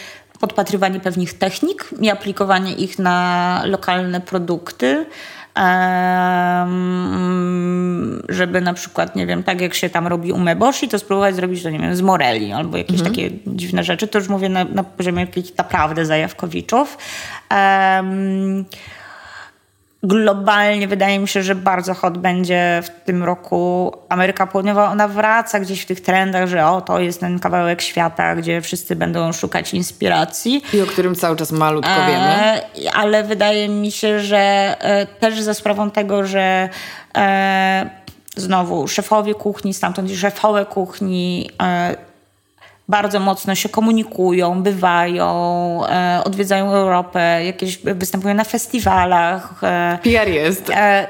podpatrywanie 0.41 1.01
pewnych 1.01 1.35
technik 1.35 1.91
i 2.01 2.11
aplikowanie 2.11 2.75
ich 2.75 2.99
na 2.99 3.63
lokalne 3.65 4.21
produkty. 4.21 5.07
żeby 8.29 8.61
na 8.61 8.75
przykład, 8.75 9.17
nie 9.17 9.27
wiem, 9.27 9.43
tak 9.43 9.61
jak 9.61 9.75
się 9.75 9.91
tam 9.91 10.07
robi 10.07 10.33
umeboshi, 10.33 10.89
to 10.89 10.99
spróbować 10.99 11.37
zrobić 11.37 11.63
to, 11.63 11.71
nie 11.71 11.79
wiem, 11.79 11.97
z 11.97 12.01
moreli 12.01 12.53
albo 12.53 12.77
jakieś 12.77 13.01
mhm. 13.01 13.15
takie 13.15 13.31
dziwne 13.47 13.85
rzeczy. 13.85 14.09
To 14.09 14.19
już 14.19 14.29
mówię 14.29 14.49
na, 14.49 14.65
na 14.65 14.85
poziomie 14.85 15.21
jakichś 15.21 15.57
naprawdę 15.57 16.07
zajawkowiczów. 16.07 16.99
Um, 17.51 18.65
globalnie 20.05 20.89
wydaje 20.89 21.19
mi 21.19 21.29
się, 21.29 21.43
że 21.43 21.55
bardzo 21.55 21.95
hot 21.95 22.19
będzie 22.19 22.83
w 22.85 23.05
tym 23.05 23.25
roku 23.25 23.93
Ameryka 24.09 24.47
Południowa. 24.47 24.91
Ona 24.91 25.09
wraca 25.09 25.61
gdzieś 25.61 25.81
w 25.81 25.87
tych 25.87 26.01
trendach, 26.01 26.49
że 26.49 26.67
o, 26.67 26.81
to 26.81 27.01
jest 27.01 27.21
ten 27.21 27.39
kawałek 27.39 27.83
świata, 27.83 28.37
gdzie 28.37 28.61
wszyscy 28.61 28.97
będą 28.97 29.33
szukać 29.33 29.75
inspiracji. 29.75 30.63
I 30.73 30.81
o 30.81 30.87
którym 30.87 31.15
cały 31.15 31.37
czas 31.37 31.53
malutko 31.53 31.91
e, 31.91 32.07
wiemy. 32.07 32.61
Ale 32.93 33.25
wydaje 33.25 33.69
mi 33.69 33.93
się, 33.93 34.21
że 34.21 34.77
e, 34.81 35.07
też 35.07 35.41
za 35.41 35.55
sprawą 35.55 35.91
tego, 35.91 36.27
że 36.27 36.69
e, 37.17 37.91
znowu 38.37 38.89
szefowie 38.89 39.35
kuchni, 39.35 39.75
stamtąd 39.75 40.11
szefowe 40.11 40.67
kuchni 40.67 41.51
e, 41.63 41.97
bardzo 42.89 43.21
mocno 43.21 43.55
się 43.55 43.69
komunikują, 43.69 44.63
bywają, 44.63 45.81
e, 45.87 46.21
odwiedzają 46.25 46.73
Europę, 46.73 47.45
jakieś 47.45 47.79
występują 47.79 48.35
na 48.35 48.45
festiwalach. 48.45 49.55
E, 49.63 49.99
PR 50.03 50.29
jest. 50.29 50.71
E, 50.71 51.07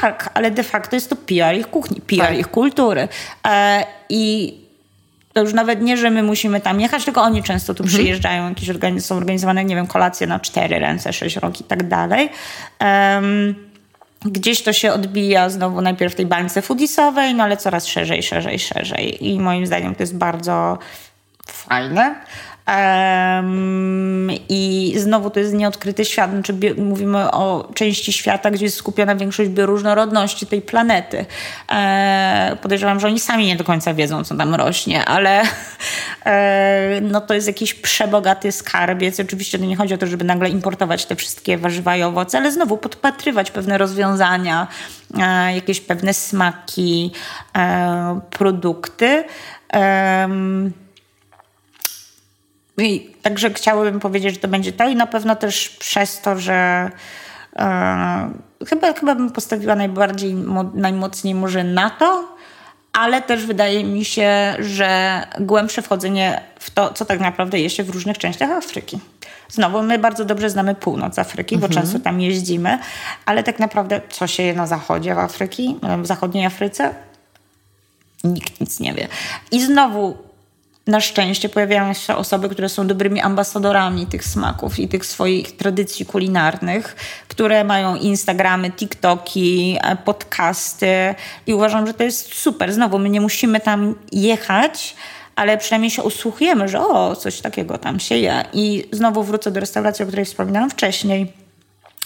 tak, 0.00 0.30
ale 0.34 0.50
de 0.50 0.62
facto 0.62 0.96
jest 0.96 1.10
to 1.10 1.16
PR 1.16 1.54
ich 1.54 1.66
kuchni, 1.66 2.00
PR 2.00 2.18
tak. 2.18 2.38
ich 2.38 2.48
kultury. 2.48 3.08
E, 3.46 3.84
I 4.08 4.54
to 5.32 5.40
już 5.40 5.54
nawet 5.54 5.82
nie, 5.82 5.96
że 5.96 6.10
my 6.10 6.22
musimy 6.22 6.60
tam 6.60 6.80
jechać, 6.80 7.04
tylko 7.04 7.22
oni 7.22 7.42
często 7.42 7.74
tu 7.74 7.82
mhm. 7.82 7.98
przyjeżdżają, 7.98 8.48
jakieś 8.48 8.70
organiz 8.70 9.06
są 9.06 9.16
organizowane, 9.16 9.64
nie 9.64 9.74
wiem, 9.74 9.86
kolacje 9.86 10.26
na 10.26 10.40
cztery 10.40 10.78
ręce, 10.78 11.12
sześć 11.12 11.36
rok 11.36 11.60
i 11.60 11.64
tak 11.64 11.88
dalej. 11.88 12.28
Um, 12.80 13.54
gdzieś 14.24 14.62
to 14.62 14.72
się 14.72 14.92
odbija 14.92 15.48
znowu 15.48 15.80
najpierw 15.80 16.12
w 16.12 16.16
tej 16.16 16.26
bańce 16.26 16.62
foodisowej, 16.62 17.34
no 17.34 17.44
ale 17.44 17.56
coraz 17.56 17.86
szerzej, 17.86 18.22
szerzej, 18.22 18.58
szerzej. 18.58 19.28
I 19.28 19.40
moim 19.40 19.66
zdaniem 19.66 19.94
to 19.94 20.02
jest 20.02 20.16
bardzo 20.16 20.78
fajne. 21.52 22.14
Um, 22.68 24.30
I 24.48 24.94
znowu 24.96 25.30
to 25.30 25.40
jest 25.40 25.54
nieodkryty 25.54 26.04
świat. 26.04 26.30
Znaczy, 26.30 26.54
mówimy 26.76 27.30
o 27.30 27.68
części 27.74 28.12
świata, 28.12 28.50
gdzie 28.50 28.64
jest 28.64 28.76
skupiona 28.76 29.14
większość 29.14 29.50
bioróżnorodności 29.50 30.46
tej 30.46 30.62
planety. 30.62 31.26
E, 31.72 32.56
podejrzewam, 32.62 33.00
że 33.00 33.06
oni 33.06 33.20
sami 33.20 33.46
nie 33.46 33.56
do 33.56 33.64
końca 33.64 33.94
wiedzą, 33.94 34.24
co 34.24 34.34
tam 34.34 34.54
rośnie, 34.54 35.04
ale 35.04 35.42
e, 36.26 37.00
no 37.02 37.20
to 37.20 37.34
jest 37.34 37.46
jakiś 37.46 37.74
przebogaty 37.74 38.52
skarbiec. 38.52 39.20
Oczywiście 39.20 39.58
to 39.58 39.64
nie 39.64 39.76
chodzi 39.76 39.94
o 39.94 39.98
to, 39.98 40.06
żeby 40.06 40.24
nagle 40.24 40.48
importować 40.48 41.06
te 41.06 41.16
wszystkie 41.16 41.58
warzywa 41.58 41.96
i 41.96 42.02
owoce, 42.02 42.38
ale 42.38 42.52
znowu 42.52 42.78
podpatrywać 42.78 43.50
pewne 43.50 43.78
rozwiązania, 43.78 44.66
e, 45.18 45.54
jakieś 45.54 45.80
pewne 45.80 46.14
smaki, 46.14 47.12
e, 47.56 48.20
produkty. 48.30 49.24
I 52.78 53.10
także 53.22 53.50
chciałabym 53.50 54.00
powiedzieć, 54.00 54.34
że 54.34 54.40
to 54.40 54.48
będzie 54.48 54.72
to 54.72 54.88
i 54.88 54.96
na 54.96 55.06
pewno 55.06 55.36
też 55.36 55.68
przez 55.68 56.20
to, 56.20 56.38
że 56.38 56.90
e, 57.56 58.30
chyba, 58.66 58.92
chyba 58.92 59.14
bym 59.14 59.30
postawiła 59.30 59.74
najbardziej, 59.74 60.34
najmocniej 60.74 61.34
może 61.34 61.64
na 61.64 61.90
to, 61.90 62.38
ale 62.92 63.22
też 63.22 63.46
wydaje 63.46 63.84
mi 63.84 64.04
się, 64.04 64.56
że 64.58 65.22
głębsze 65.40 65.82
wchodzenie 65.82 66.40
w 66.58 66.70
to, 66.70 66.92
co 66.92 67.04
tak 67.04 67.20
naprawdę 67.20 67.60
jest 67.60 67.76
się 67.76 67.84
w 67.84 67.90
różnych 67.90 68.18
częściach 68.18 68.50
Afryki. 68.50 68.98
Znowu, 69.48 69.82
my 69.82 69.98
bardzo 69.98 70.24
dobrze 70.24 70.50
znamy 70.50 70.74
północ 70.74 71.18
Afryki, 71.18 71.54
mhm. 71.54 71.70
bo 71.70 71.80
często 71.80 71.98
tam 71.98 72.20
jeździmy, 72.20 72.78
ale 73.26 73.42
tak 73.42 73.58
naprawdę 73.58 74.00
co 74.10 74.26
się 74.26 74.42
je 74.42 74.54
na 74.54 74.66
zachodzie 74.66 75.16
Afryki, 75.16 75.76
w 76.02 76.06
zachodniej 76.06 76.46
Afryce? 76.46 76.94
Nikt 78.24 78.60
nic 78.60 78.80
nie 78.80 78.94
wie. 78.94 79.08
I 79.50 79.62
znowu 79.62 80.27
na 80.88 81.00
szczęście 81.00 81.48
pojawiają 81.48 81.94
się 81.94 82.16
osoby, 82.16 82.48
które 82.48 82.68
są 82.68 82.86
dobrymi 82.86 83.20
ambasadorami 83.20 84.06
tych 84.06 84.24
smaków 84.24 84.78
i 84.78 84.88
tych 84.88 85.06
swoich 85.06 85.56
tradycji 85.56 86.06
kulinarnych, 86.06 86.96
które 87.28 87.64
mają 87.64 87.96
Instagramy, 87.96 88.70
TikToki, 88.70 89.78
e, 89.82 89.96
podcasty 89.96 91.14
i 91.46 91.54
uważam, 91.54 91.86
że 91.86 91.94
to 91.94 92.02
jest 92.02 92.34
super. 92.34 92.72
Znowu, 92.72 92.98
my 92.98 93.10
nie 93.10 93.20
musimy 93.20 93.60
tam 93.60 93.94
jechać, 94.12 94.96
ale 95.36 95.58
przynajmniej 95.58 95.90
się 95.90 96.02
usłuchujemy, 96.02 96.68
że 96.68 96.80
o, 96.80 97.16
coś 97.16 97.40
takiego 97.40 97.78
tam 97.78 98.00
się 98.00 98.16
je. 98.16 98.44
I 98.52 98.88
znowu 98.92 99.22
wrócę 99.22 99.50
do 99.50 99.60
restauracji, 99.60 100.02
o 100.02 100.08
której 100.08 100.24
wspominałam 100.24 100.70
wcześniej 100.70 101.32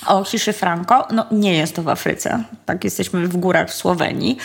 o 0.06 0.24
ciszy 0.24 0.52
Franco, 0.52 1.06
no 1.10 1.26
nie 1.30 1.54
jest 1.54 1.76
to 1.76 1.82
w 1.82 1.88
Afryce. 1.88 2.44
Tak, 2.66 2.84
jesteśmy 2.84 3.28
w 3.28 3.36
górach 3.36 3.68
w 3.68 3.74
Słowenii. 3.74 4.38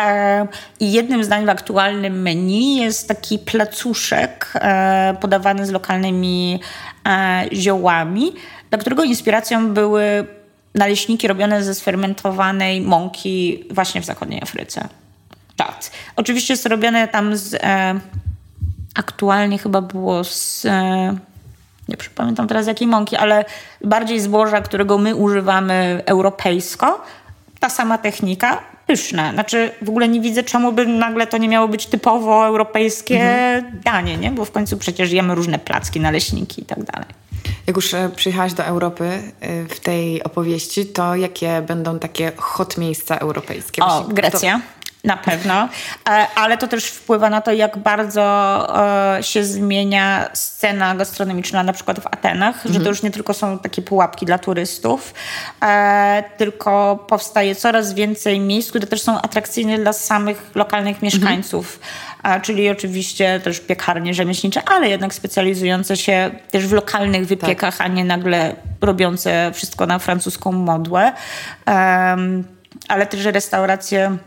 E, 0.00 0.46
I 0.80 0.92
jednym 0.92 1.24
zdaniem 1.24 1.46
w 1.46 1.50
aktualnym 1.50 2.22
menu 2.22 2.76
jest 2.76 3.08
taki 3.08 3.38
placuszek 3.38 4.52
e, 4.54 5.16
podawany 5.20 5.66
z 5.66 5.70
lokalnymi 5.70 6.60
e, 7.06 7.44
ziołami, 7.52 8.32
dla 8.70 8.78
którego 8.78 9.04
inspiracją 9.04 9.74
były 9.74 10.26
naleśniki 10.74 11.28
robione 11.28 11.64
ze 11.64 11.74
sfermentowanej 11.74 12.80
mąki 12.80 13.64
właśnie 13.70 14.00
w 14.00 14.04
zachodniej 14.04 14.42
Afryce. 14.42 14.88
Tak. 15.56 15.74
Oczywiście 16.16 16.54
jest 16.54 16.66
robione 16.66 17.08
tam 17.08 17.36
z... 17.36 17.54
E, 17.54 18.00
aktualnie 18.94 19.58
chyba 19.58 19.80
było 19.80 20.24
z 20.24 20.64
e, 20.64 21.16
nie 21.88 21.96
pamiętam 22.14 22.48
teraz 22.48 22.66
jakiej 22.66 22.88
mąki, 22.88 23.16
ale 23.16 23.44
bardziej 23.84 24.20
zboża, 24.20 24.60
którego 24.60 24.98
my 24.98 25.14
używamy 25.14 26.02
europejsko. 26.06 27.02
Ta 27.60 27.70
sama 27.70 27.98
technika, 27.98 28.60
pyszne. 28.86 29.30
Znaczy 29.32 29.70
w 29.82 29.88
ogóle 29.88 30.08
nie 30.08 30.20
widzę, 30.20 30.42
czemu 30.42 30.72
by 30.72 30.86
nagle 30.86 31.26
to 31.26 31.38
nie 31.38 31.48
miało 31.48 31.68
być 31.68 31.86
typowo 31.86 32.46
europejskie 32.46 33.20
mhm. 33.20 33.80
danie, 33.84 34.16
nie? 34.16 34.30
Bo 34.30 34.44
w 34.44 34.50
końcu 34.50 34.76
przecież 34.76 35.12
jemy 35.12 35.34
różne 35.34 35.58
placki, 35.58 36.00
naleśniki 36.00 36.62
i 36.62 36.64
tak 36.64 36.84
dalej. 36.84 37.08
Jak 37.66 37.76
już 37.76 37.94
e, 37.94 38.10
przyjechałaś 38.16 38.52
do 38.52 38.64
Europy 38.64 39.04
e, 39.40 39.64
w 39.64 39.80
tej 39.80 40.22
opowieści, 40.22 40.86
to 40.86 41.16
jakie 41.16 41.62
będą 41.62 41.98
takie 41.98 42.32
hot 42.36 42.78
miejsca 42.78 43.16
europejskie? 43.16 43.82
O, 43.82 44.04
Grecja. 44.04 44.54
To... 44.58 44.83
Na 45.04 45.16
pewno, 45.16 45.68
e, 46.08 46.26
ale 46.34 46.58
to 46.58 46.68
też 46.68 46.84
wpływa 46.84 47.30
na 47.30 47.40
to, 47.40 47.52
jak 47.52 47.78
bardzo 47.78 48.22
e, 49.16 49.22
się 49.22 49.44
zmienia 49.44 50.30
scena 50.34 50.94
gastronomiczna, 50.94 51.62
na 51.62 51.72
przykład 51.72 52.00
w 52.00 52.06
Atenach, 52.06 52.54
mhm. 52.54 52.72
że 52.72 52.80
to 52.80 52.82
mhm. 52.82 52.88
już 52.88 53.02
nie 53.02 53.10
tylko 53.10 53.34
są 53.34 53.58
takie 53.58 53.82
pułapki 53.82 54.26
dla 54.26 54.38
turystów, 54.38 55.14
e, 55.62 56.24
tylko 56.36 57.04
powstaje 57.08 57.54
coraz 57.54 57.94
więcej 57.94 58.40
miejsc, 58.40 58.70
które 58.70 58.86
też 58.86 59.02
są 59.02 59.20
atrakcyjne 59.20 59.78
dla 59.78 59.92
samych 59.92 60.50
lokalnych 60.54 60.96
mhm. 60.96 61.04
mieszkańców. 61.12 61.80
Mhm. 62.16 62.42
Czyli 62.42 62.70
oczywiście 62.70 63.40
też 63.40 63.60
piekarnie 63.60 64.14
rzemieślnicze, 64.14 64.62
ale 64.68 64.88
jednak 64.88 65.14
specjalizujące 65.14 65.96
się 65.96 66.30
też 66.50 66.66
w 66.66 66.72
lokalnych 66.72 67.26
wypiekach, 67.26 67.76
tak. 67.76 67.86
a 67.86 67.90
nie 67.90 68.04
nagle 68.04 68.56
robiące 68.80 69.50
wszystko 69.54 69.86
na 69.86 69.98
francuską 69.98 70.52
modłę. 70.52 71.12
Ale 72.88 73.06
też 73.06 73.24
restauracje 73.24 74.18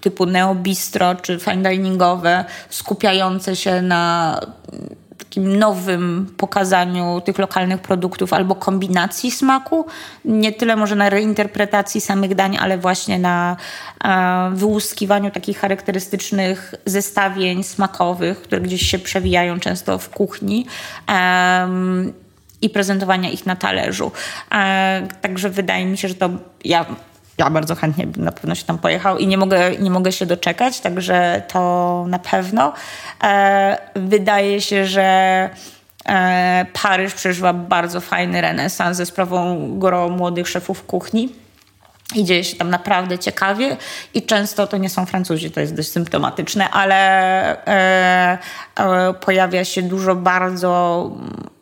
typu 0.00 0.26
neobistro 0.26 1.14
czy 1.14 1.38
fine 1.38 1.70
diningowe, 1.70 2.44
skupiające 2.70 3.56
się 3.56 3.82
na 3.82 4.40
takim 5.18 5.58
nowym 5.58 6.34
pokazaniu 6.36 7.20
tych 7.24 7.38
lokalnych 7.38 7.80
produktów 7.80 8.32
albo 8.32 8.54
kombinacji 8.54 9.30
smaku. 9.30 9.86
Nie 10.24 10.52
tyle 10.52 10.76
może 10.76 10.96
na 10.96 11.10
reinterpretacji 11.10 12.00
samych 12.00 12.34
dań, 12.34 12.56
ale 12.60 12.78
właśnie 12.78 13.18
na 13.18 13.56
wyłuskiwaniu 14.52 15.30
takich 15.30 15.58
charakterystycznych 15.58 16.74
zestawień 16.86 17.62
smakowych, 17.62 18.42
które 18.42 18.60
gdzieś 18.60 18.90
się 18.90 18.98
przewijają 18.98 19.60
często 19.60 19.98
w 19.98 20.10
kuchni. 20.10 20.66
i 22.62 22.70
prezentowania 22.70 23.30
ich 23.30 23.46
na 23.46 23.56
talerzu. 23.56 24.12
Także 25.20 25.50
wydaje 25.50 25.86
mi 25.86 25.98
się, 25.98 26.08
że 26.08 26.14
to 26.14 26.30
ja 26.64 26.86
ja 27.38 27.50
bardzo 27.50 27.74
chętnie 27.74 28.06
bym 28.06 28.24
na 28.24 28.32
pewno 28.32 28.54
się 28.54 28.64
tam 28.64 28.78
pojechał 28.78 29.18
i 29.18 29.26
nie 29.26 29.38
mogę, 29.38 29.70
nie 29.70 29.90
mogę 29.90 30.12
się 30.12 30.26
doczekać, 30.26 30.80
także 30.80 31.42
to 31.48 32.04
na 32.08 32.18
pewno. 32.18 32.72
E, 33.22 33.78
wydaje 33.94 34.60
się, 34.60 34.86
że 34.86 35.02
e, 36.08 36.66
Paryż 36.82 37.14
przeżywa 37.14 37.52
bardzo 37.52 38.00
fajny 38.00 38.40
renesans 38.40 38.96
ze 38.96 39.06
sprawą 39.06 39.68
gro 39.78 40.08
młodych 40.08 40.48
szefów 40.48 40.86
kuchni. 40.86 41.32
I 42.14 42.24
dzieje 42.24 42.44
się 42.44 42.56
tam 42.56 42.70
naprawdę 42.70 43.18
ciekawie 43.18 43.76
i 44.14 44.22
często 44.22 44.66
to 44.66 44.76
nie 44.76 44.90
są 44.90 45.06
Francuzi, 45.06 45.50
to 45.50 45.60
jest 45.60 45.74
dość 45.74 45.92
symptomatyczne, 45.92 46.70
ale 46.70 46.96
e, 47.66 48.38
e 48.78 49.14
pojawia 49.14 49.64
się 49.64 49.82
dużo 49.82 50.14
bardzo 50.14 51.10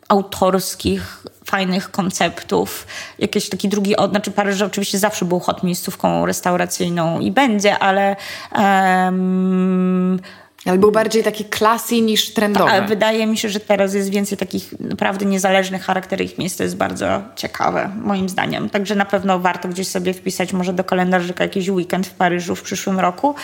autorskich 0.07 1.25
fajnych 1.45 1.91
konceptów. 1.91 2.87
Jakiś 3.19 3.49
taki 3.49 3.69
drugi, 3.69 3.95
znaczy 4.09 4.31
Paryż 4.31 4.61
oczywiście 4.61 4.99
zawsze 4.99 5.25
był 5.25 5.39
hot 5.39 5.63
miejscówką 5.63 6.25
restauracyjną 6.25 7.19
i 7.19 7.31
będzie, 7.31 7.79
ale... 7.79 8.15
Um, 8.51 10.19
ale 10.65 10.77
był 10.77 10.91
bardziej 10.91 11.23
taki 11.23 11.45
klasy 11.45 12.01
niż 12.01 12.33
trendowy. 12.33 12.71
Ale 12.71 12.87
wydaje 12.87 13.27
mi 13.27 13.37
się, 13.37 13.49
że 13.49 13.59
teraz 13.59 13.93
jest 13.93 14.09
więcej 14.09 14.37
takich 14.37 14.79
naprawdę 14.79 15.25
niezależnych 15.25 15.83
charakterów 15.83 16.37
miejsc. 16.37 16.57
To 16.57 16.63
jest 16.63 16.77
bardzo 16.77 17.21
ciekawe, 17.35 17.91
moim 18.01 18.29
zdaniem. 18.29 18.69
Także 18.69 18.95
na 18.95 19.05
pewno 19.05 19.39
warto 19.39 19.67
gdzieś 19.67 19.87
sobie 19.87 20.13
wpisać 20.13 20.53
może 20.53 20.73
do 20.73 20.83
kalendarzyka 20.83 21.43
jakiś 21.43 21.69
weekend 21.69 22.07
w 22.07 22.13
Paryżu 22.13 22.55
w 22.55 22.61
przyszłym 22.61 22.99
roku 22.99 23.35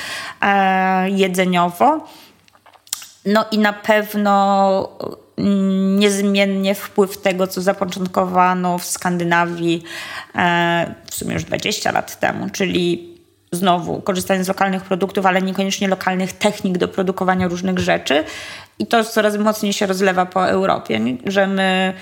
e, 0.42 1.10
jedzeniowo. 1.10 2.08
No 3.26 3.46
i 3.52 3.60
na 3.60 3.74
pewno 3.74 4.90
niezmiennie 5.98 6.76
wpływ 6.76 7.18
tego, 7.18 7.48
co 7.48 7.62
zapoczątkowano 7.62 8.78
w 8.78 8.86
Skandynawii 8.86 9.84
e, 10.36 10.96
w 11.10 11.16
sumie 11.16 11.34
już 11.34 11.44
20 11.44 11.92
lat 11.92 12.20
temu, 12.20 12.50
czyli 12.50 13.12
znowu 13.52 14.02
korzystanie 14.02 14.44
z 14.44 14.48
lokalnych 14.48 14.84
produktów, 14.84 15.26
ale 15.26 15.42
niekoniecznie 15.42 15.88
lokalnych 15.88 16.34
technik 16.34 16.78
do 16.78 16.88
produkowania 16.88 17.48
różnych 17.48 17.80
rzeczy. 17.80 18.24
I 18.80 18.88
to 18.88 19.04
coraz 19.04 19.38
mocniej 19.38 19.74
się 19.74 19.86
rozlewa 19.86 20.26
po 20.26 20.50
Europie, 20.50 21.00
że 21.26 21.48
my 21.48 21.94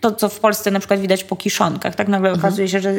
to, 0.00 0.12
co 0.12 0.28
w 0.28 0.40
Polsce 0.40 0.70
na 0.70 0.78
przykład 0.78 1.00
widać 1.00 1.24
po 1.24 1.36
kiszonkach, 1.36 1.94
tak 1.94 2.08
nagle 2.08 2.30
mhm. 2.30 2.46
okazuje 2.46 2.68
się, 2.68 2.80
że 2.80 2.94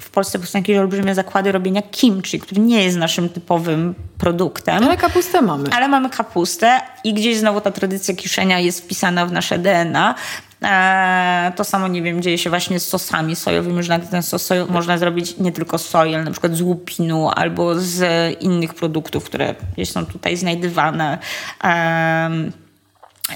w 0.00 0.10
Polsce 0.10 0.38
powstają 0.38 0.62
jakieś 0.62 0.78
olbrzymie 0.78 1.14
zakłady 1.14 1.52
robienia 1.52 1.82
kimchi, 1.82 2.40
który 2.40 2.60
nie 2.60 2.84
jest 2.84 2.96
naszym 2.96 3.28
typowym 3.28 3.94
produktem. 4.18 4.84
Ale 4.84 4.96
kapustę 4.96 5.42
mamy. 5.42 5.68
Ale 5.72 5.88
mamy 5.88 6.10
kapustę 6.10 6.80
i 7.04 7.14
gdzieś 7.14 7.38
znowu 7.38 7.60
ta 7.60 7.70
tradycja 7.70 8.14
kiszenia 8.14 8.58
jest 8.58 8.80
wpisana 8.80 9.26
w 9.26 9.32
nasze 9.32 9.58
DNA. 9.58 10.14
Eee, 10.62 11.52
to 11.52 11.64
samo, 11.64 11.88
nie 11.88 12.02
wiem, 12.02 12.22
dzieje 12.22 12.38
się 12.38 12.50
właśnie 12.50 12.80
z 12.80 12.88
sosami 12.88 13.36
sojowymi, 13.36 13.82
że 13.82 13.98
ten 13.98 14.22
sos 14.22 14.46
sojowy 14.46 14.72
można 14.72 14.98
zrobić 14.98 15.36
nie 15.36 15.52
tylko 15.52 15.78
z 15.78 15.88
soji, 15.88 16.14
ale 16.14 16.24
na 16.24 16.30
przykład 16.30 16.56
z 16.56 16.60
łupinu 16.60 17.28
albo 17.28 17.74
z 17.74 18.02
innych 18.42 18.74
produktów, 18.74 19.24
które 19.24 19.54
gdzieś 19.74 19.90
są 19.90 20.06
tutaj 20.06 20.36
znajdywane. 20.36 21.18
Eee, 21.62 22.52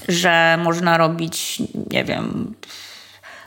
że 0.07 0.57
można 0.63 0.97
robić, 0.97 1.61
nie 1.91 2.03
wiem 2.03 2.53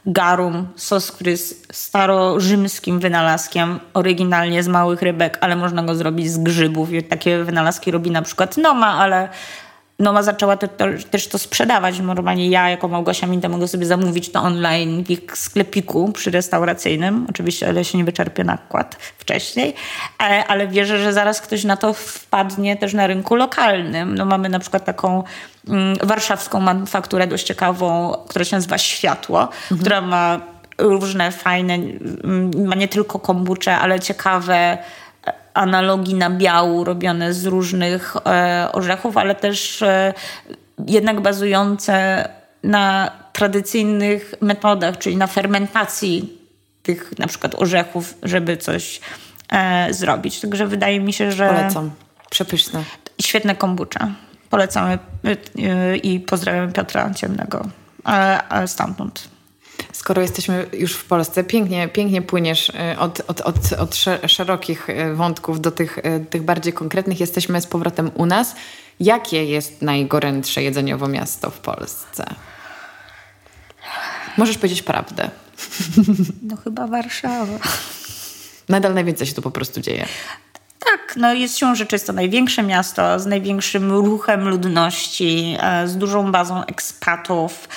garum, 0.07 0.69
sos, 0.77 1.13
który 1.13 1.31
jest 1.31 1.69
starorzymskim 1.73 3.01
wynalazkiem, 3.01 3.81
oryginalnie 3.95 4.63
z 4.63 4.69
małych 4.69 5.03
rybek, 5.03 5.39
ale 5.41 5.57
można 5.57 5.83
go 5.83 5.95
zrobić 5.95 6.31
z 6.31 6.39
grzybów. 6.39 6.93
I 6.93 7.03
takie 7.03 7.45
wynalazki 7.45 7.91
robi 7.91 8.11
na 8.11 8.23
przykład 8.23 8.57
Noma, 8.57 8.99
ale 8.99 9.29
Noma 9.99 10.23
zaczęła 10.23 10.57
to, 10.57 10.69
też 11.11 11.29
to 11.29 11.39
sprzedawać. 11.39 12.01
Normalnie 12.01 12.49
ja 12.49 12.71
jako 12.71 12.89
Małgosia 12.89 13.27
Minta 13.27 13.49
mogę 13.49 13.69
sobie 13.69 13.87
zamówić 13.87 14.33
to 14.33 14.41
online 14.41 15.05
w 15.05 15.11
ich 15.11 15.21
sklepiku 15.35 16.13
przy 16.13 16.31
restauracyjnym. 16.31 17.27
Oczywiście, 17.31 17.69
ale 17.69 17.85
się 17.85 17.99
nie 17.99 18.05
wyczerpie 18.05 18.45
nakład 18.45 18.97
wcześniej. 19.19 19.75
Ale, 20.19 20.47
ale 20.47 20.69
wierzę, 20.69 20.99
że 20.99 21.13
zaraz 21.13 21.41
ktoś 21.41 21.65
na 21.65 21.77
to 21.77 21.93
wpadnie 21.93 22.77
też 22.77 22.95
na 22.95 23.07
rynku 23.07 23.35
lokalnym. 23.35 24.15
No 24.15 24.25
mamy 24.25 24.49
na 24.49 24.59
przykład 24.59 24.85
taką 24.85 25.25
mm, 25.69 25.97
warszawską 26.03 26.61
manufakturę 26.61 27.27
dość 27.27 27.47
ciekawą, 27.47 28.17
która 28.29 28.45
się 28.45 28.57
nazywa 28.57 28.79
Światło, 28.79 29.43
mhm. 29.43 29.81
która 29.81 30.01
ma 30.01 30.41
różne 30.79 31.33
fajne, 31.33 31.75
mm, 31.75 32.67
ma 32.67 32.75
nie 32.75 32.89
tylko 32.89 33.19
kombucze, 33.19 33.77
ale 33.77 34.01
ciekawe 34.01 34.79
analogii 35.57 36.15
na 36.15 36.31
biału 36.31 36.85
robione 36.85 37.35
z 37.35 37.47
różnych 37.47 38.17
e, 38.17 38.69
orzechów, 38.73 39.17
ale 39.17 39.35
też 39.35 39.83
e, 39.83 40.15
jednak 40.87 41.21
bazujące 41.21 42.29
na 42.63 43.11
tradycyjnych 43.33 44.35
metodach, 44.41 44.99
czyli 44.99 45.17
na 45.17 45.27
fermentacji 45.27 46.39
tych 46.83 47.19
na 47.19 47.27
przykład 47.27 47.55
orzechów, 47.55 48.15
żeby 48.23 48.57
coś 48.57 49.01
e, 49.53 49.95
zrobić. 49.95 50.41
Także 50.41 50.67
wydaje 50.67 51.01
mi 51.01 51.13
się, 51.13 51.33
że... 51.33 51.49
Polecam. 51.49 51.91
Przepyszne. 52.31 52.85
Świetne 53.23 53.57
kombucha. 53.57 54.09
Polecamy 54.51 54.99
i 56.03 56.21
pozdrawiam 56.21 56.73
Piotra 56.73 57.15
Ciemnego 57.15 57.67
stamtąd 58.67 59.36
skoro 59.97 60.23
jesteśmy 60.23 60.67
już 60.73 60.95
w 60.95 61.05
Polsce, 61.05 61.45
pięknie, 61.45 61.89
pięknie 61.89 62.23
płyniesz 62.23 62.69
y, 62.69 62.99
od, 62.99 63.23
od, 63.27 63.41
od, 63.41 63.73
od 63.73 63.97
szerokich 64.27 64.89
y, 64.89 65.15
wątków 65.15 65.61
do 65.61 65.71
tych, 65.71 65.99
y, 65.99 66.27
tych 66.31 66.43
bardziej 66.43 66.73
konkretnych. 66.73 67.21
Jesteśmy 67.21 67.61
z 67.61 67.67
powrotem 67.67 68.11
u 68.15 68.27
nas. 68.27 68.55
Jakie 69.01 69.45
jest 69.45 69.83
najgorętsze 69.83 70.63
jedzeniowo 70.63 71.09
miasto 71.09 71.51
w 71.51 71.59
Polsce? 71.59 72.35
Możesz 74.37 74.59
powiedzieć 74.59 74.83
prawdę. 74.83 75.31
No 76.43 76.57
chyba 76.57 76.87
Warszawa. 76.87 77.59
Nadal 78.69 78.95
najwięcej 78.95 79.27
się 79.27 79.35
tu 79.35 79.43
po 79.43 79.51
prostu 79.51 79.81
dzieje. 79.81 80.07
Tak, 80.91 81.17
no 81.17 81.35
jest 81.35 81.59
siłą 81.59 81.75
rzeczy 81.75 81.95
jest 81.95 82.07
to 82.07 82.13
największe 82.13 82.63
miasto 82.63 83.21
z 83.21 83.27
największym 83.27 83.93
ruchem 83.93 84.49
ludności, 84.49 85.57
e, 85.61 85.89
z 85.89 85.97
dużą 85.97 86.33
bazą 86.33 86.65
ekspatów, 86.65 87.69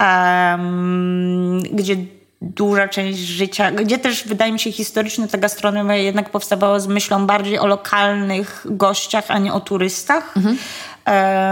um, 0.00 1.62
gdzie 1.62 1.96
duża 2.42 2.88
część 2.88 3.18
życia, 3.18 3.70
gdzie 3.70 3.98
też 3.98 4.24
wydaje 4.24 4.52
mi 4.52 4.60
się 4.60 4.72
historycznie 4.72 5.28
ta 5.28 5.38
gastronomia 5.38 5.96
jednak 5.96 6.30
powstawała 6.30 6.80
z 6.80 6.86
myślą 6.86 7.26
bardziej 7.26 7.58
o 7.58 7.66
lokalnych 7.66 8.66
gościach, 8.70 9.24
a 9.28 9.38
nie 9.38 9.52
o 9.52 9.60
turystach, 9.60 10.36
mhm. 10.36 10.58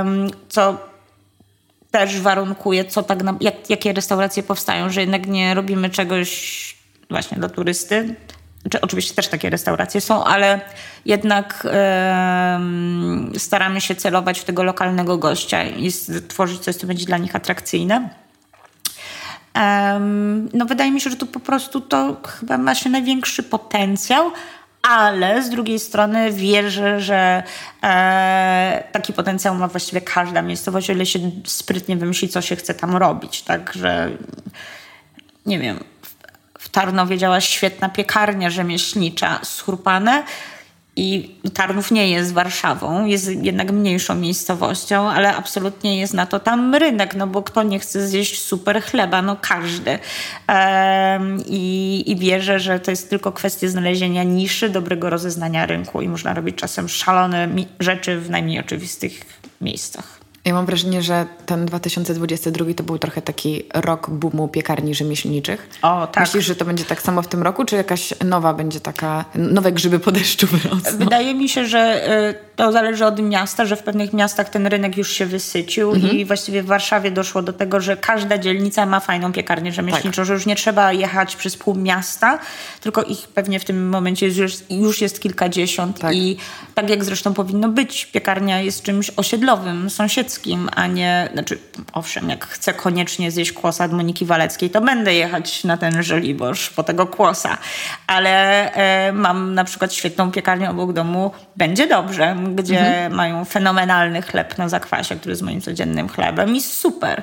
um, 0.07 0.31
co 0.49 0.79
też 1.91 2.21
warunkuje, 2.21 2.85
co 2.85 3.03
tak 3.03 3.23
na, 3.23 3.35
jak, 3.41 3.71
jakie 3.71 3.93
restauracje 3.93 4.43
powstają, 4.43 4.91
że 4.91 5.01
jednak 5.01 5.27
nie 5.27 5.55
robimy 5.55 5.91
czegoś 5.91 6.77
właśnie 7.11 7.39
dla 7.39 7.49
turysty. 7.49 8.15
Znaczy, 8.65 8.81
oczywiście 8.81 9.15
też 9.15 9.29
takie 9.29 9.51
restauracje 9.51 10.01
są, 10.01 10.25
ale 10.25 10.61
jednak 11.05 11.67
staramy 13.39 13.81
się 13.81 13.95
celować 13.95 14.41
w 14.41 14.45
tego 14.45 14.63
lokalnego 14.63 15.19
gościa 15.19 15.65
i 15.65 15.91
tworzyć 16.29 16.61
coś, 16.61 16.77
co 16.77 16.87
będzie 16.87 17.07
dla 17.07 17.19
nich 17.19 17.37
atrakcyjne. 17.37 18.09
no 20.55 20.67
wydaje 20.67 20.91
mi 20.91 21.01
się, 21.01 21.11
że 21.11 21.17
tu 21.17 21.27
po 21.27 21.41
prostu 21.41 21.81
to 21.81 22.17
chyba 22.27 22.59
ma 22.59 22.75
się 22.75 22.91
największy 22.91 23.43
potencjał, 23.43 24.33
ale 24.89 25.43
z 25.43 25.51
drugiej 25.51 25.79
strony 25.79 26.33
wierzę, 26.33 27.01
że 27.01 27.43
e, 27.83 28.85
taki 28.93 29.13
potencjał 29.13 29.55
ma 29.55 29.69
właściwie 29.69 30.01
każda 30.01 30.43
miejscowość, 30.43 30.91
o 30.91 30.93
ile 30.93 31.07
się 31.07 31.19
sprytnie 31.45 31.97
wymyśli, 31.97 32.29
co 32.29 32.41
się 32.41 32.57
chce 32.57 32.75
tam 32.75 32.97
robić. 32.97 33.43
Także 33.43 34.11
nie 35.47 35.59
wiem, 35.59 35.85
w 36.75 36.77
Tarnowie 36.77 37.19
działa 37.19 37.41
świetna 37.41 37.89
piekarnia 37.89 38.51
rzemieślnicza 38.51 39.41
Schurpane 39.43 40.23
i 40.97 41.35
Tarnów 41.55 41.91
nie 41.91 42.11
jest 42.11 42.33
Warszawą, 42.33 43.07
jest 43.07 43.31
jednak 43.43 43.73
mniejszą 43.73 44.15
miejscowością, 44.15 45.11
ale 45.11 45.37
absolutnie 45.37 46.01
jest 46.01 46.15
na 46.15 46.27
to 46.27 46.41
tam 46.41 46.75
rynek, 46.75 47.15
no 47.15 47.27
bo 47.27 47.43
kto 47.43 47.63
nie 47.63 47.79
chce 47.79 48.09
zjeść 48.09 48.43
super 48.43 48.83
chleba? 48.83 49.23
No 49.23 49.37
każdy. 49.41 49.99
i, 51.47 52.05
I 52.07 52.17
wierzę, 52.17 52.61
że 52.61 52.81
to 52.81 52.91
jest 52.91 53.11
tylko 53.11 53.33
kwestia 53.33 53.69
znalezienia 53.69 54.23
niszy, 54.23 54.69
dobrego 54.69 55.11
rozeznania 55.11 55.67
rynku 55.67 56.03
i 56.03 56.09
można 56.09 56.35
robić 56.35 56.57
czasem 56.57 56.89
szalone 56.89 57.49
rzeczy 57.81 58.21
w 58.21 58.31
najmniej 58.31 58.61
oczywistych 58.61 59.21
miejscach. 59.61 60.24
Ja 60.45 60.55
mam 60.55 60.67
wrażenie, 60.67 61.03
że 61.03 61.27
ten 61.47 61.67
2022 61.67 62.75
to 62.75 62.83
był 62.83 62.99
trochę 62.99 63.23
taki 63.23 63.63
rok 63.75 64.11
boomu 64.11 64.49
piekarni 64.49 64.95
rzemieślniczych. 64.95 65.69
O, 65.83 66.07
tak. 66.07 66.25
Myślisz, 66.25 66.45
że 66.45 66.57
to 66.57 66.65
będzie 66.65 66.85
tak 66.85 67.03
samo 67.03 67.23
w 67.23 67.29
tym 67.29 67.43
roku, 67.43 67.65
czy 67.65 67.77
jakaś 67.77 68.15
nowa 68.25 68.55
będzie 68.55 68.81
taka, 68.81 69.25
nowe 69.35 69.73
grzyby 69.73 69.99
po 69.99 70.13
deszczu 70.13 70.47
wyrosną? 70.47 70.99
Wydaje 70.99 71.35
mi 71.35 71.49
się, 71.49 71.67
że 71.67 72.11
y, 72.31 72.35
to 72.57 72.73
zależy 72.73 73.07
od 73.07 73.23
miasta, 73.23 73.65
że 73.65 73.77
w 73.77 73.83
pewnych 73.83 74.13
miastach 74.13 74.49
ten 74.49 74.67
rynek 74.67 74.97
już 74.97 75.13
się 75.13 75.27
wysycił 75.27 75.93
mhm. 75.93 76.17
i 76.17 76.25
właściwie 76.25 76.63
w 76.63 76.67
Warszawie 76.67 77.11
doszło 77.11 77.43
do 77.43 77.53
tego, 77.53 77.81
że 77.81 77.97
każda 77.97 78.39
dzielnica 78.39 78.87
ma 78.87 79.01
fajną 79.01 79.33
piekarnię 79.33 79.73
rzemieślniczą, 79.73 80.17
tak. 80.17 80.25
że 80.25 80.35
już 80.35 80.47
nie 80.47 80.57
trzeba 80.57 80.93
jechać 80.93 81.37
przez 81.37 81.57
pół 81.57 81.75
miasta, 81.75 82.39
tylko 82.81 83.03
ich 83.03 83.29
pewnie 83.29 83.61
w 83.61 83.65
tym 83.65 83.89
momencie 83.89 84.29
już, 84.29 84.57
już 84.71 85.01
jest 85.01 85.21
kilkadziesiąt 85.21 85.99
tak. 85.99 86.15
i 86.15 86.37
tak 86.75 86.91
jak 86.91 87.05
zresztą 87.05 87.35
powinno 87.35 87.69
być, 87.69 88.07
piekarnia 88.07 88.61
jest 88.61 88.83
czymś 88.83 89.11
osiedlowym, 89.17 89.91
sąsiedzkim, 89.91 90.69
a 90.77 90.87
nie, 90.87 91.29
znaczy 91.33 91.59
owszem, 91.93 92.31
jak 92.31 92.47
chcę 92.47 92.75
koniecznie 92.75 93.31
zjeść 93.31 93.53
kłosa 93.53 93.85
od 93.85 93.93
Moniki 93.93 94.27
Waleckiej, 94.27 94.71
to 94.71 94.81
będę 94.81 95.15
jechać 95.15 95.65
na 95.65 95.77
ten 95.77 96.03
Żoliborz 96.03 96.71
po 96.71 96.83
tego 96.83 97.07
kłosa, 97.07 97.59
ale 98.07 98.73
e, 98.73 99.13
mam 99.13 99.55
na 99.55 99.65
przykład 99.65 99.93
świetną 99.93 100.31
piekarnię 100.31 100.71
obok 100.71 100.93
domu, 100.93 101.31
będzie 101.57 101.87
dobrze, 101.87 102.37
gdzie 102.55 102.81
mhm. 102.81 103.15
mają 103.15 103.45
fenomenalny 103.45 104.23
chleb 104.23 104.59
na 104.59 104.69
zakwasie, 104.69 105.17
który 105.17 105.33
jest 105.33 105.43
moim 105.43 105.61
codziennym 105.61 106.09
chlebem 106.09 106.57
i 106.57 106.61
super. 106.61 107.23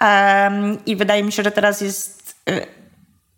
Um, 0.00 0.84
I 0.86 0.96
wydaje 0.96 1.22
mi 1.22 1.32
się, 1.32 1.42
że 1.42 1.50
teraz 1.50 1.80
jest 1.80 2.34
y, 2.50 2.81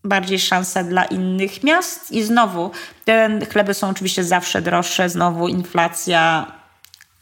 bardziej 0.05 0.39
szansa 0.39 0.85
dla 0.85 1.05
innych 1.05 1.63
miast 1.63 2.13
i 2.13 2.23
znowu 2.23 2.71
te 3.05 3.39
chleby 3.53 3.75
są 3.75 3.89
oczywiście 3.89 4.25
zawsze 4.25 4.63
droższe, 4.63 5.09
znowu 5.09 5.49
inflacja 5.49 6.47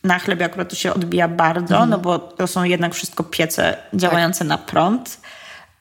na 0.05 0.19
chlebie 0.19 0.45
akurat 0.45 0.69
to 0.69 0.77
się 0.77 0.95
odbija 0.95 1.29
bardzo, 1.29 1.75
mhm. 1.75 1.91
no 1.91 1.99
bo 1.99 2.19
to 2.19 2.47
są 2.47 2.65
jednak 2.65 2.95
wszystko 2.95 3.25
piece 3.25 3.77
działające 3.95 4.39
tak. 4.39 4.49
na 4.49 4.59
prąd 4.59 5.21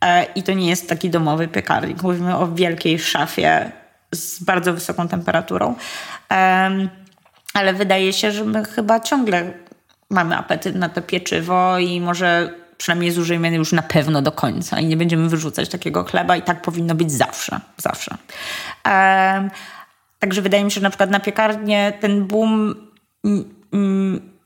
e, 0.01 0.23
i 0.23 0.43
to 0.43 0.53
nie 0.53 0.69
jest 0.69 0.89
taki 0.89 1.09
domowy 1.09 1.47
piekarnik. 1.47 2.03
Mówimy 2.03 2.37
o 2.37 2.47
wielkiej 2.47 2.99
szafie 2.99 3.71
z 4.11 4.43
bardzo 4.43 4.73
wysoką 4.73 5.07
temperaturą. 5.07 5.75
Ale 7.53 7.73
wydaje 7.73 8.13
się, 8.13 8.31
że 8.31 8.43
my 8.43 8.65
chyba 8.65 8.99
ciągle 8.99 9.53
mamy 10.09 10.37
apetyt 10.37 10.75
na 10.75 10.89
to 10.89 11.01
pieczywo 11.01 11.79
i 11.79 12.01
może 12.01 12.53
przynajmniej 12.81 13.11
zużyjemy 13.11 13.55
już 13.55 13.71
na 13.71 13.81
pewno 13.81 14.21
do 14.21 14.31
końca 14.31 14.79
i 14.79 14.85
nie 14.85 14.97
będziemy 14.97 15.29
wyrzucać 15.29 15.69
takiego 15.69 16.03
chleba 16.03 16.35
i 16.35 16.41
tak 16.41 16.61
powinno 16.61 16.95
być 16.95 17.11
zawsze, 17.11 17.59
zawsze. 17.77 18.17
Także 20.19 20.41
wydaje 20.41 20.63
mi 20.63 20.71
się, 20.71 20.75
że 20.75 20.81
na 20.81 20.89
przykład 20.89 21.09
na 21.09 21.19
piekarnię 21.19 21.93
ten 21.99 22.27
boom 22.27 22.75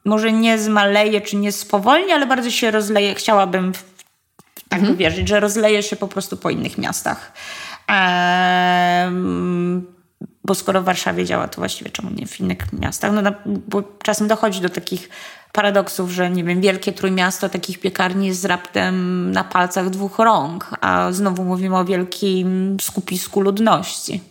może 0.06 0.32
nie 0.32 0.60
zmaleje 0.60 1.22
czy 1.22 1.36
nie 1.36 1.52
spowolni, 1.52 2.12
ale 2.12 2.26
bardzo 2.26 2.52
się 2.52 2.72
rozleje. 2.72 3.16
Chciałabym 3.16 3.74
w, 3.74 3.84
tak 4.70 4.80
mhm. 4.80 4.98
wierzyć, 4.98 5.28
że 5.28 5.40
rozleje 5.40 5.84
się 5.84 5.96
po 5.96 6.08
prostu 6.08 6.38
po 6.38 6.50
innych 6.50 6.78
miastach. 6.78 7.34
Bo 10.44 10.56
skoro 10.56 10.82
w 10.82 10.86
Warszawie 10.86 11.26
działa, 11.26 11.48
to 11.48 11.62
właściwie 11.62 11.92
czemu 11.92 12.10
nie 12.10 12.28
w 12.28 12.40
innych 12.40 12.74
miastach? 12.74 13.12
No, 13.14 13.32
bo 13.46 13.84
czasem 14.04 14.28
dochodzi 14.28 14.62
do 14.62 14.70
takich 14.70 15.10
paradoksów, 15.56 16.12
że 16.12 16.30
nie 16.30 16.44
wiem, 16.44 16.62
wielkie 16.62 16.94
trójmiasto 16.94 17.50
takich 17.50 17.80
piekarni 17.80 18.28
jest 18.28 18.46
raptem 18.46 19.32
na 19.32 19.44
palcach 19.44 19.90
dwóch 19.90 20.20
rąk, 20.20 20.70
a 20.82 21.12
znowu 21.12 21.44
mówimy 21.44 21.78
o 21.78 21.86
wielkim 21.86 22.78
skupisku 22.82 23.42
ludności. 23.42 24.22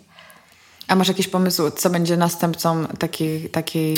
A 0.88 0.94
masz 0.94 1.08
jakiś 1.08 1.28
pomysł, 1.28 1.70
co 1.70 1.90
będzie 1.90 2.16
następcą 2.16 2.86
takiej, 2.86 3.50
takiej, 3.50 3.96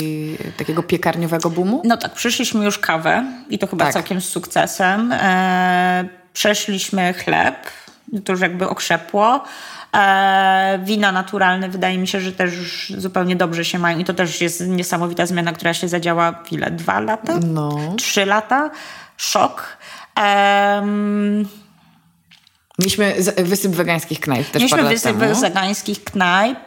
takiego 0.57 0.83
piekarniowego 0.83 1.49
boomu? 1.49 1.81
No 1.85 1.97
tak, 1.97 2.13
przyszliśmy 2.13 2.65
już 2.65 2.79
kawę 2.79 3.25
i 3.49 3.59
to 3.59 3.67
chyba 3.67 3.85
tak. 3.85 3.93
całkiem 3.93 4.21
z 4.21 4.29
sukcesem. 4.29 5.11
E, 5.11 6.09
przeszliśmy 6.33 7.13
chleb, 7.13 7.55
to 8.25 8.31
już 8.31 8.41
jakby 8.41 8.69
okrzepło. 8.69 9.43
E, 9.95 10.79
wina 10.83 11.11
naturalne 11.11 11.69
wydaje 11.69 11.97
mi 11.97 12.07
się, 12.07 12.21
że 12.21 12.31
też 12.31 12.53
zupełnie 12.97 13.35
dobrze 13.35 13.65
się 13.65 13.79
mają 13.79 13.99
i 13.99 14.05
to 14.05 14.13
też 14.13 14.41
jest 14.41 14.67
niesamowita 14.67 15.25
zmiana, 15.25 15.53
która 15.53 15.73
się 15.73 15.87
zadziała 15.87 16.43
ile? 16.51 16.71
Dwa 16.71 16.99
lata? 16.99 17.39
No. 17.45 17.77
Trzy 17.97 18.25
lata? 18.25 18.69
Szok. 19.17 19.77
Um, 20.17 21.47
Mieliśmy 22.79 23.15
wysyp 23.37 23.71
wegańskich 23.71 24.19
knajp 24.19 24.49
też 24.49 24.61
Mieliśmy 24.61 24.83
wysyp 24.83 25.15
wegańskich 25.15 26.03
knajp. 26.03 26.59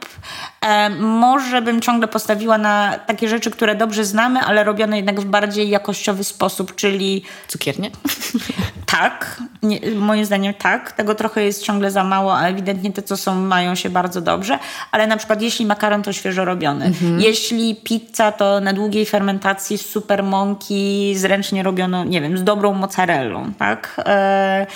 E, 0.61 0.91
może 0.91 1.63
bym 1.63 1.81
ciągle 1.81 2.09
postawiła 2.09 2.59
na 2.59 2.99
takie 3.07 3.29
rzeczy, 3.29 3.51
które 3.51 3.75
dobrze 3.75 4.05
znamy, 4.05 4.41
ale 4.41 4.65
robione 4.65 4.97
jednak 4.97 5.21
w 5.21 5.25
bardziej 5.25 5.69
jakościowy 5.71 6.25
sposób, 6.25 6.75
czyli... 6.75 7.23
Cukiernie? 7.49 7.91
Tak, 8.87 9.43
nie, 9.63 9.81
moim 9.91 10.25
zdaniem 10.25 10.55
tak. 10.55 10.93
Tego 10.93 11.15
trochę 11.15 11.45
jest 11.45 11.63
ciągle 11.63 11.91
za 11.91 12.05
mało, 12.05 12.37
a 12.39 12.49
ewidentnie 12.49 12.93
te, 12.93 13.03
co 13.03 13.17
są, 13.17 13.35
mają 13.35 13.75
się 13.75 13.91
bardzo 13.91 14.21
dobrze. 14.21 14.59
Ale 14.93 15.07
na 15.07 15.17
przykład 15.17 15.43
jeśli 15.43 15.67
makaron, 15.67 16.03
to 16.03 16.13
świeżo 16.13 16.45
robiony. 16.45 16.85
Mhm. 16.85 17.21
Jeśli 17.21 17.77
pizza, 17.77 18.33
to 18.33 18.61
na 18.61 18.73
długiej 18.73 19.07
fermentacji 19.07 19.79
z 19.79 19.87
super 19.87 20.23
mąki, 20.23 21.15
zręcznie 21.17 21.63
robiono, 21.63 22.05
nie 22.05 22.21
wiem, 22.21 22.39
z 22.39 22.45
dobrą 22.45 22.73
mozzarellą, 22.73 23.53
tak? 23.59 24.01
E, 24.07 24.67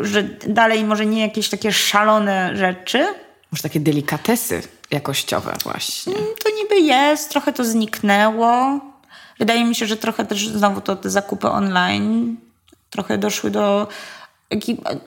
że 0.00 0.22
dalej 0.48 0.84
może 0.84 1.06
nie 1.06 1.20
jakieś 1.20 1.48
takie 1.48 1.72
szalone 1.72 2.56
rzeczy, 2.56 3.06
może 3.52 3.62
takie 3.62 3.80
delikatesy 3.80 4.62
jakościowe 4.90 5.54
właśnie. 5.62 6.12
Mm, 6.12 6.26
to 6.44 6.50
niby 6.62 6.80
jest, 6.80 7.30
trochę 7.30 7.52
to 7.52 7.64
zniknęło. 7.64 8.80
Wydaje 9.38 9.64
mi 9.64 9.74
się, 9.74 9.86
że 9.86 9.96
trochę 9.96 10.26
też 10.26 10.48
znowu 10.48 10.80
to 10.80 10.96
te 10.96 11.10
zakupy 11.10 11.48
online 11.48 12.36
trochę 12.90 13.18
doszły 13.18 13.50
do 13.50 13.88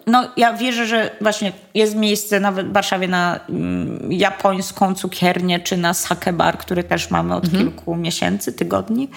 no, 0.08 0.30
ja 0.38 0.54
wierzę, 0.54 0.88
że 0.88 1.16
właśnie 1.22 1.52
jest 1.74 1.96
miejsce 1.96 2.40
nawet 2.40 2.70
w 2.70 2.74
Warszawie 2.74 3.08
na 3.08 3.40
mm, 3.50 4.12
japońską 4.12 4.96
cukiernię 4.96 5.60
czy 5.60 5.78
na 5.78 5.94
sake 5.94 6.34
bar, 6.34 6.58
który 6.58 6.84
też 6.84 7.10
mamy 7.10 7.36
od 7.36 7.46
mhm. 7.46 7.64
kilku 7.64 7.96
miesięcy, 7.96 8.54
tygodni. 8.54 9.10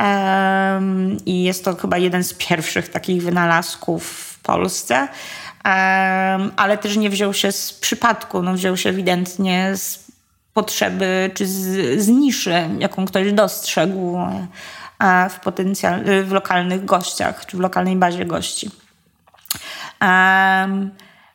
Um, 0.00 1.16
I 1.26 1.42
jest 1.42 1.64
to 1.64 1.76
chyba 1.76 1.98
jeden 1.98 2.24
z 2.24 2.34
pierwszych 2.34 2.88
takich 2.88 3.22
wynalazków 3.22 4.29
w 4.40 4.42
Polsce 4.42 5.08
ale 6.56 6.78
też 6.80 6.96
nie 6.96 7.10
wziął 7.10 7.34
się 7.34 7.52
z 7.52 7.72
przypadku, 7.72 8.42
no 8.42 8.54
wziął 8.54 8.76
się 8.76 8.90
ewidentnie 8.90 9.76
z 9.76 10.04
potrzeby 10.54 11.30
czy 11.34 11.46
z, 11.46 12.00
z 12.00 12.08
niszy, 12.08 12.68
jaką 12.78 13.06
ktoś 13.06 13.32
dostrzegł 13.32 14.18
e, 15.00 15.30
w, 15.30 15.40
potencjal, 15.40 16.04
w 16.24 16.32
lokalnych 16.32 16.84
gościach 16.84 17.46
czy 17.46 17.56
w 17.56 17.60
lokalnej 17.60 17.96
bazie 17.96 18.24
gości. 18.24 18.70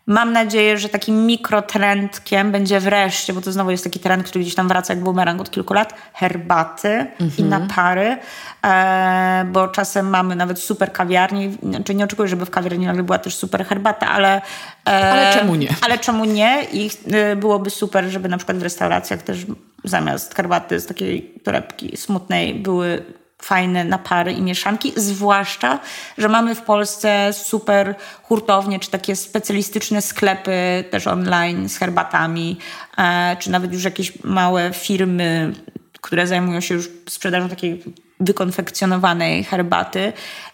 Mam 0.07 0.33
nadzieję, 0.33 0.77
że 0.77 0.89
takim 0.89 1.25
mikrotrendkiem 1.25 2.51
będzie 2.51 2.79
wreszcie, 2.79 3.33
bo 3.33 3.41
to 3.41 3.51
znowu 3.51 3.71
jest 3.71 3.83
taki 3.83 3.99
trend, 3.99 4.23
który 4.23 4.41
gdzieś 4.41 4.55
tam 4.55 4.67
wraca 4.67 4.93
jak 4.93 5.03
bumerang 5.03 5.41
od 5.41 5.51
kilku 5.51 5.73
lat, 5.73 5.93
herbaty 6.13 6.89
mhm. 6.89 7.31
i 7.37 7.43
napary, 7.43 8.17
e, 8.65 9.45
bo 9.51 9.67
czasem 9.67 10.09
mamy 10.09 10.35
nawet 10.35 10.59
super 10.59 10.91
kawiarni, 10.91 11.57
znaczy 11.63 11.95
nie 11.95 12.03
oczekuję, 12.03 12.27
żeby 12.27 12.45
w 12.45 12.49
kawiarni 12.49 12.85
nagle 12.85 13.03
była 13.03 13.17
też 13.17 13.35
super 13.35 13.65
herbata, 13.65 14.07
ale... 14.07 14.41
E, 14.87 15.11
ale 15.11 15.33
czemu 15.33 15.55
nie? 15.55 15.69
Ale 15.81 15.97
czemu 15.97 16.25
nie? 16.25 16.63
I 16.73 16.89
e, 17.11 17.35
byłoby 17.35 17.69
super, 17.69 18.05
żeby 18.05 18.29
na 18.29 18.37
przykład 18.37 18.57
w 18.57 18.63
restauracjach 18.63 19.21
też 19.21 19.45
zamiast 19.83 20.35
herbaty 20.35 20.79
z 20.79 20.85
takiej 20.85 21.33
torebki 21.43 21.97
smutnej 21.97 22.55
były 22.55 23.03
fajne 23.45 23.83
napary 23.83 24.31
i 24.31 24.41
mieszanki, 24.41 24.93
zwłaszcza, 24.95 25.79
że 26.17 26.29
mamy 26.29 26.55
w 26.55 26.61
Polsce 26.61 27.33
super 27.33 27.95
hurtownie, 28.23 28.79
czy 28.79 28.91
takie 28.91 29.15
specjalistyczne 29.15 30.01
sklepy 30.01 30.83
też 30.91 31.07
online 31.07 31.69
z 31.69 31.77
herbatami, 31.77 32.57
e, 32.97 33.37
czy 33.39 33.51
nawet 33.51 33.73
już 33.73 33.83
jakieś 33.83 34.23
małe 34.23 34.73
firmy, 34.73 35.53
które 36.01 36.27
zajmują 36.27 36.61
się 36.61 36.73
już 36.75 36.89
sprzedażą 37.09 37.49
takiej 37.49 37.83
wykonfekcjonowanej 38.19 39.43
herbaty 39.43 40.13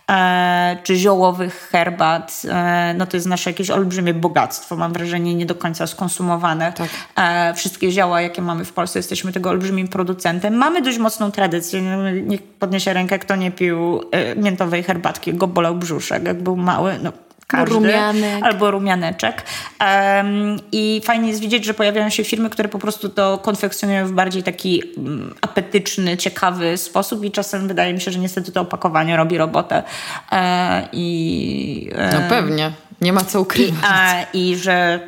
e, 0.10 0.78
czy 0.84 0.96
ziołowych 0.96 1.70
herbat, 1.72 2.42
e, 2.50 2.94
no 2.98 3.06
to 3.06 3.18
jest 3.18 3.28
nasze 3.28 3.50
jakieś 3.50 3.70
olbrzymie 3.70 4.14
bogactwo. 4.14 4.76
Mam 4.76 4.94
wrażenie 4.94 5.36
nie 5.36 5.46
do 5.46 5.56
końca 5.56 5.88
skonsumowane. 5.88 6.74
Tak. 6.74 6.90
E, 7.16 7.54
wszystkie 7.54 7.92
zioła, 7.92 8.22
jakie 8.22 8.42
mamy 8.42 8.66
w 8.66 8.74
Polsce, 8.74 9.00
jesteśmy 9.00 9.32
tego 9.32 9.50
olbrzymim 9.50 9.88
producentem. 9.88 10.56
Mamy 10.56 10.82
dość 10.82 10.98
mocną 10.98 11.32
tradycję. 11.32 11.82
Niech 12.24 12.44
podniesie 12.44 12.94
rękę, 12.94 13.20
kto 13.20 13.36
nie 13.36 13.52
pił 13.52 14.02
e, 14.12 14.36
miętowej 14.36 14.84
herbatki, 14.84 15.34
go 15.34 15.48
bolał 15.48 15.76
brzuszek, 15.76 16.24
jak 16.26 16.44
był 16.44 16.58
mały. 16.58 17.00
No, 17.04 17.12
każdy, 17.52 17.76
Rumianek. 17.76 18.44
albo 18.44 18.72
rumianeczek. 18.72 19.44
Um, 19.82 20.60
I 20.72 21.02
fajnie 21.06 21.28
jest 21.28 21.42
widzieć, 21.42 21.66
że 21.66 21.74
pojawiają 21.74 22.10
się 22.10 22.24
firmy, 22.24 22.50
które 22.50 22.70
po 22.70 22.80
prostu 22.80 23.10
to 23.10 23.38
konfekcjonują 23.38 24.08
w 24.08 24.12
bardziej 24.12 24.44
taki 24.44 24.84
um, 24.98 25.36
apetyczny, 25.42 26.18
ciekawy 26.18 26.78
sposób 26.78 27.26
i 27.26 27.32
czasem 27.32 27.68
wydaje 27.68 27.94
mi 27.94 28.02
się, 28.02 28.12
że 28.12 28.20
niestety 28.20 28.52
to 28.52 28.62
opakowanie 28.62 29.18
robi 29.18 29.38
robotę. 29.38 29.84
E, 30.32 30.88
I, 30.92 31.92
e, 31.96 32.14
no 32.14 32.30
pewnie, 32.30 32.72
nie 33.02 33.14
ma 33.14 33.24
co 33.24 33.42
ukrywać. 33.42 33.74
I, 33.74 33.86
a, 33.88 34.24
I 34.34 34.56
że 34.56 35.00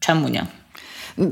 czemu 0.00 0.28
nie? 0.28 0.46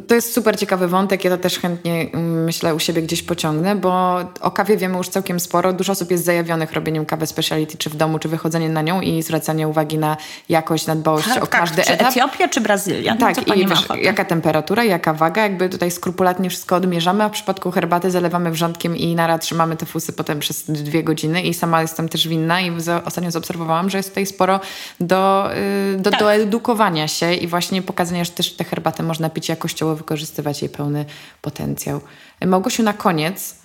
To 0.08 0.14
jest 0.14 0.34
super 0.34 0.58
ciekawy 0.58 0.88
wątek, 0.88 1.24
ja 1.24 1.30
to 1.30 1.38
też 1.38 1.58
chętnie 1.58 2.08
mm, 2.12 2.44
myślę 2.44 2.74
u 2.74 2.78
siebie 2.78 3.02
gdzieś 3.02 3.22
pociągnę, 3.22 3.76
bo 3.76 4.20
o 4.40 4.50
kawie 4.50 4.76
wiemy 4.76 4.96
już 4.98 5.08
całkiem 5.08 5.40
sporo. 5.40 5.72
Dużo 5.72 5.92
osób 5.92 6.10
jest 6.10 6.24
zajawionych 6.24 6.72
robieniem 6.72 7.06
kawy 7.06 7.26
speciality, 7.26 7.78
czy 7.78 7.90
w 7.90 7.96
domu, 7.96 8.18
czy 8.18 8.28
wychodzenie 8.28 8.68
na 8.68 8.82
nią 8.82 9.00
i 9.00 9.22
zwracanie 9.22 9.68
uwagi 9.68 9.98
na 9.98 10.16
jakość, 10.48 10.86
na 10.86 10.96
dbałość 10.96 11.28
tak, 11.28 11.42
o 11.42 11.46
tak, 11.46 11.60
każdy 11.60 11.82
czy 11.82 11.92
etap. 11.92 12.10
Etiopia, 12.10 12.48
czy 12.48 12.60
Brazylia? 12.60 13.14
No 13.14 13.20
tak, 13.20 13.56
i 13.56 13.66
wiesz, 13.66 13.86
jaka 14.02 14.24
temperatura, 14.24 14.84
jaka 14.84 15.14
waga, 15.14 15.42
jakby 15.42 15.68
tutaj 15.68 15.90
skrupulatnie 15.90 16.50
wszystko 16.50 16.76
odmierzamy, 16.76 17.24
a 17.24 17.28
w 17.28 17.32
przypadku 17.32 17.70
herbaty 17.70 18.10
zalewamy 18.10 18.50
wrzątkiem 18.50 18.96
i 18.96 19.14
nara 19.14 19.38
trzymamy 19.38 19.76
te 19.76 19.86
fusy 19.86 20.12
potem 20.12 20.38
przez 20.38 20.62
dwie 20.70 21.04
godziny 21.04 21.42
i 21.42 21.54
sama 21.54 21.82
jestem 21.82 22.08
też 22.08 22.28
winna 22.28 22.60
i 22.60 22.70
ostatnio 23.04 23.30
zaobserwowałam, 23.30 23.90
że 23.90 23.98
jest 23.98 24.08
tutaj 24.08 24.26
sporo 24.26 24.60
do, 25.00 25.50
y, 25.94 25.96
do, 25.98 26.10
tak. 26.10 26.20
do 26.20 26.32
edukowania 26.32 27.08
się 27.08 27.34
i 27.34 27.46
właśnie 27.46 27.82
pokazania, 27.82 28.24
że 28.24 28.30
też 28.30 28.52
te 28.52 28.64
herbaty 28.64 29.02
można 29.02 29.30
pić 29.30 29.48
jakoś 29.48 29.71
jakościowo 29.72 29.96
wykorzystywać 29.96 30.62
jej 30.62 30.68
pełny 30.68 31.04
potencjał. 31.42 32.00
Małgosiu, 32.46 32.82
na 32.82 32.92
koniec 32.92 33.56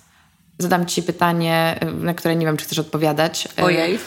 zadam 0.58 0.86
Ci 0.86 1.02
pytanie, 1.02 1.80
na 2.00 2.14
które 2.14 2.36
nie 2.36 2.46
wiem, 2.46 2.56
czy 2.56 2.64
chcesz 2.64 2.78
odpowiadać. 2.78 3.48
Ojej. 3.62 3.98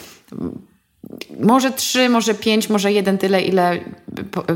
Może 1.40 1.70
trzy, 1.70 2.08
może 2.08 2.34
pięć, 2.34 2.68
może 2.68 2.92
jeden, 2.92 3.18
tyle, 3.18 3.42
ile 3.42 3.80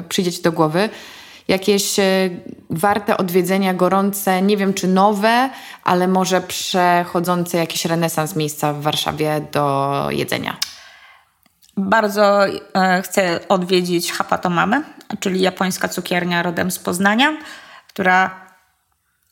przyjdzie 0.08 0.32
Ci 0.32 0.42
do 0.42 0.52
głowy. 0.52 0.88
Jakieś 1.48 1.98
e, 1.98 2.30
warte 2.70 3.16
odwiedzenia, 3.16 3.74
gorące, 3.74 4.42
nie 4.42 4.56
wiem 4.56 4.74
czy 4.74 4.88
nowe, 4.88 5.50
ale 5.84 6.08
może 6.08 6.40
przechodzące 6.40 7.58
jakiś 7.58 7.84
renesans 7.84 8.36
miejsca 8.36 8.72
w 8.72 8.82
Warszawie 8.82 9.40
do 9.52 10.06
jedzenia. 10.10 10.56
Bardzo 11.76 12.46
e, 12.46 13.02
chcę 13.02 13.48
odwiedzić 13.48 14.12
Hapatomamy, 14.12 14.82
czyli 15.20 15.40
japońska 15.40 15.88
cukiernia 15.88 16.42
rodem 16.42 16.70
z 16.70 16.78
Poznania, 16.78 17.36
która 17.88 18.46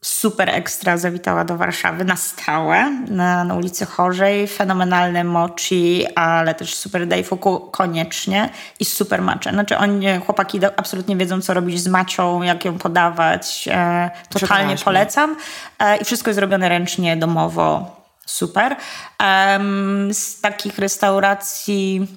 super 0.04 0.50
ekstra 0.50 0.96
zawitała 0.96 1.44
do 1.44 1.56
Warszawy 1.56 2.04
na 2.04 2.16
stałe, 2.16 2.90
na, 3.08 3.44
na 3.44 3.54
ulicy 3.54 3.86
Chorzej. 3.86 4.48
Fenomenalne 4.48 5.24
mochi, 5.24 6.06
ale 6.14 6.54
też 6.54 6.74
super 6.74 7.06
daifuku 7.06 7.60
koniecznie 7.60 8.48
i 8.80 8.84
super 8.84 9.22
matcha. 9.22 9.50
Znaczy 9.50 9.78
oni, 9.78 10.06
chłopaki 10.26 10.60
absolutnie 10.76 11.16
wiedzą, 11.16 11.40
co 11.40 11.54
robić 11.54 11.80
z 11.80 11.88
macią, 11.88 12.42
jak 12.42 12.64
ją 12.64 12.78
podawać. 12.78 13.68
E, 13.72 14.10
totalnie 14.28 14.76
polecam. 14.76 15.36
E, 15.78 15.96
I 15.96 16.04
wszystko 16.04 16.30
jest 16.30 16.40
robione 16.40 16.68
ręcznie, 16.68 17.16
domowo. 17.16 18.04
Super. 18.26 18.76
z 20.12 20.40
takich 20.40 20.78
restauracji 20.78 22.08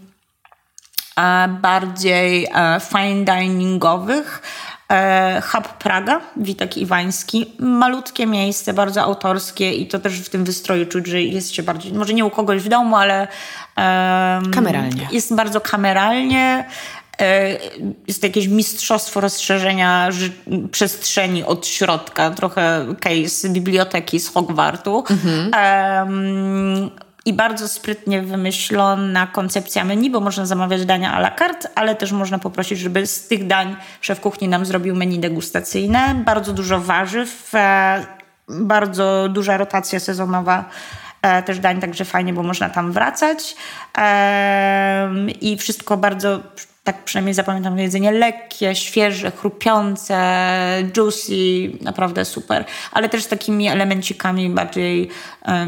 bardziej 1.62 2.48
e, 2.56 2.80
fine 2.80 3.26
diningowych. 3.26 4.42
E, 4.92 5.42
Hub 5.52 5.68
Praga, 5.68 6.22
Witek 6.38 6.78
Iwański. 6.78 7.46
Malutkie 7.60 8.26
miejsce, 8.26 8.74
bardzo 8.74 9.02
autorskie 9.02 9.74
i 9.74 9.88
to 9.88 10.00
też 10.00 10.20
w 10.20 10.30
tym 10.30 10.46
wystroju 10.46 10.86
czuć, 10.86 11.08
że 11.08 11.22
jest 11.22 11.54
się 11.54 11.64
bardziej, 11.64 11.94
może 11.94 12.14
nie 12.14 12.26
u 12.26 12.30
kogoś 12.30 12.62
w 12.62 12.70
domu, 12.70 12.96
ale 12.96 13.28
um, 13.78 14.52
kameralnie. 14.54 15.08
Jest 15.12 15.36
bardzo 15.36 15.62
kameralnie. 15.62 16.66
E, 17.22 17.58
jest 18.08 18.22
to 18.22 18.28
jakieś 18.28 18.48
mistrzostwo 18.48 19.22
rozszerzenia 19.22 20.10
przestrzeni 20.72 21.44
od 21.44 21.68
środka, 21.68 22.32
trochę 22.32 22.86
case 23.00 23.50
biblioteki 23.50 24.20
z 24.20 24.34
Hogwartu. 24.34 25.04
Mhm. 25.10 25.52
Um, 26.08 27.07
i 27.28 27.34
bardzo 27.34 27.68
sprytnie 27.68 28.22
wymyślona 28.22 29.28
koncepcja 29.28 29.84
menu, 29.84 30.10
bo 30.10 30.20
można 30.20 30.46
zamawiać 30.46 30.86
dania 30.86 31.14
à 31.14 31.20
la 31.20 31.32
carte, 31.32 31.70
ale 31.76 31.96
też 31.96 32.12
można 32.12 32.40
poprosić, 32.40 32.80
żeby 32.80 33.08
z 33.08 33.28
tych 33.28 33.48
dań 33.48 33.76
szef 34.02 34.20
kuchni 34.20 34.48
nam 34.48 34.66
zrobił 34.66 34.96
menu 34.96 35.20
degustacyjne. 35.20 36.16
Bardzo 36.26 36.54
dużo 36.54 36.80
warzyw, 36.80 37.56
e, 37.56 38.06
bardzo 38.50 39.30
duża 39.30 39.58
rotacja 39.58 40.00
sezonowa 40.00 40.66
e, 41.22 41.44
też 41.44 41.60
dań, 41.60 41.80
także 41.80 42.06
fajnie, 42.06 42.34
bo 42.34 42.44
można 42.44 42.70
tam 42.70 42.92
wracać. 42.92 43.56
I 45.42 45.58
wszystko 45.58 45.98
bardzo 45.98 46.40
tak 46.88 47.04
przynajmniej 47.04 47.34
zapamiętam 47.34 47.80
jedzenie 47.80 48.12
lekkie, 48.12 48.76
świeże, 48.76 49.32
chrupiące, 49.32 50.18
juicy, 50.98 51.78
naprawdę 51.82 52.26
super. 52.26 52.66
Ale 52.92 53.10
też 53.10 53.24
z 53.24 53.28
takimi 53.28 53.68
elemencikami 53.68 54.50
bardziej, 54.50 55.10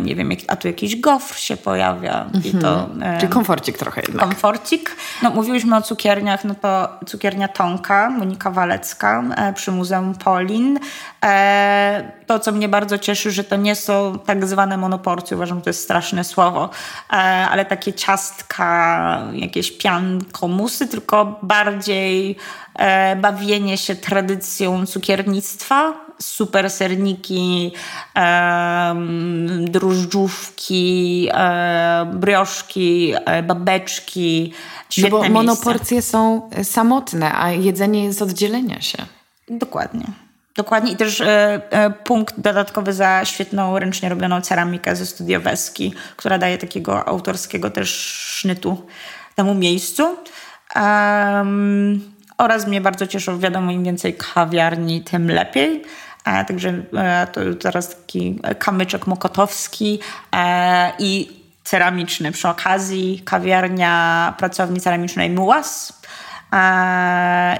nie 0.04 0.16
wiem, 0.16 0.32
a 0.48 0.56
tu 0.56 0.68
jakiś 0.68 0.96
gofr 0.96 1.40
się 1.40 1.58
pojawia. 1.58 2.26
I 2.44 2.52
to, 2.52 2.86
mhm. 2.86 3.20
Czyli 3.20 3.32
komforcik 3.32 3.78
trochę 3.78 4.02
jednak. 4.02 4.26
Komforcik. 4.26 4.96
No 5.24 5.30
mówiłyśmy 5.30 5.76
o 5.76 5.82
cukierniach, 5.82 6.46
no 6.46 6.56
to 6.56 6.90
cukiernia 7.06 7.48
Tonka, 7.48 8.10
Monika 8.10 8.52
Walecka 8.52 9.24
e, 9.36 9.54
przy 9.54 9.72
Muzeum 9.72 10.16
Polin. 10.16 10.80
E, 11.26 12.12
to, 12.28 12.40
co 12.40 12.52
mnie 12.52 12.70
bardzo 12.70 12.98
cieszy, 12.98 13.32
że 13.32 13.44
to 13.44 13.56
nie 13.56 13.76
są 13.76 14.20
tak 14.26 14.46
zwane 14.46 14.78
monoporcje, 14.78 15.38
uważam, 15.38 15.58
że 15.58 15.64
to 15.64 15.70
jest 15.70 15.84
straszne 15.84 16.24
słowo, 16.24 16.70
e, 17.10 17.16
ale 17.52 17.66
takie 17.66 17.94
ciastka, 17.94 19.22
jakieś 19.34 19.72
piankomusy, 19.72 20.88
tylko 20.88 21.09
bardziej 21.42 22.36
e, 22.76 23.16
bawienie 23.16 23.78
się 23.78 23.96
tradycją 23.96 24.86
cukiernictwa, 24.86 25.94
super 26.22 26.70
serniki, 26.70 27.72
e, 28.16 28.96
drożdżówki, 29.60 31.28
e, 31.34 32.12
brioszki, 32.14 33.14
e, 33.26 33.44
babeczki. 33.44 34.54
Świetne 34.90 35.20
no 35.20 35.24
bo 35.24 35.30
monoporcje 35.30 36.02
są 36.02 36.50
samotne, 36.64 37.34
a 37.36 37.52
jedzenie 37.52 38.06
jest 38.06 38.22
oddzielenia 38.22 38.82
się. 38.82 38.98
Dokładnie. 39.50 40.06
Dokładnie 40.60 40.92
i 40.92 40.96
też 40.96 41.22
e, 41.22 41.62
e, 41.70 41.90
punkt 41.90 42.40
dodatkowy 42.40 42.94
za 42.94 43.26
świetną 43.26 43.80
ręcznie 43.80 44.10
robioną 44.10 44.42
ceramikę 44.42 44.96
ze 44.96 45.06
Studio 45.06 45.42
Weski, 45.42 45.94
która 46.16 46.38
daje 46.38 46.58
takiego 46.58 47.08
autorskiego 47.08 47.70
też 47.70 47.90
sznytu 48.40 48.88
temu 49.36 49.56
miejscu. 49.56 50.18
Um, 50.76 52.12
oraz 52.38 52.68
mnie 52.68 52.82
bardzo 52.82 53.08
cieszą, 53.08 53.40
wiadomo, 53.40 53.72
im 53.72 53.84
więcej 53.84 54.14
kawiarni, 54.14 55.02
tym 55.02 55.32
lepiej. 55.32 55.84
E, 56.26 56.46
także 56.46 56.84
e, 56.98 57.28
to 57.28 57.42
teraz 57.60 57.96
taki 57.96 58.40
kamyczek 58.60 59.08
mokotowski 59.08 60.00
e, 60.36 60.92
i 61.00 61.40
ceramiczny 61.64 62.32
przy 62.32 62.48
okazji, 62.48 63.22
kawiarnia 63.26 64.34
pracowni 64.38 64.82
ceramicznej 64.82 65.30
Mułas. 65.30 66.00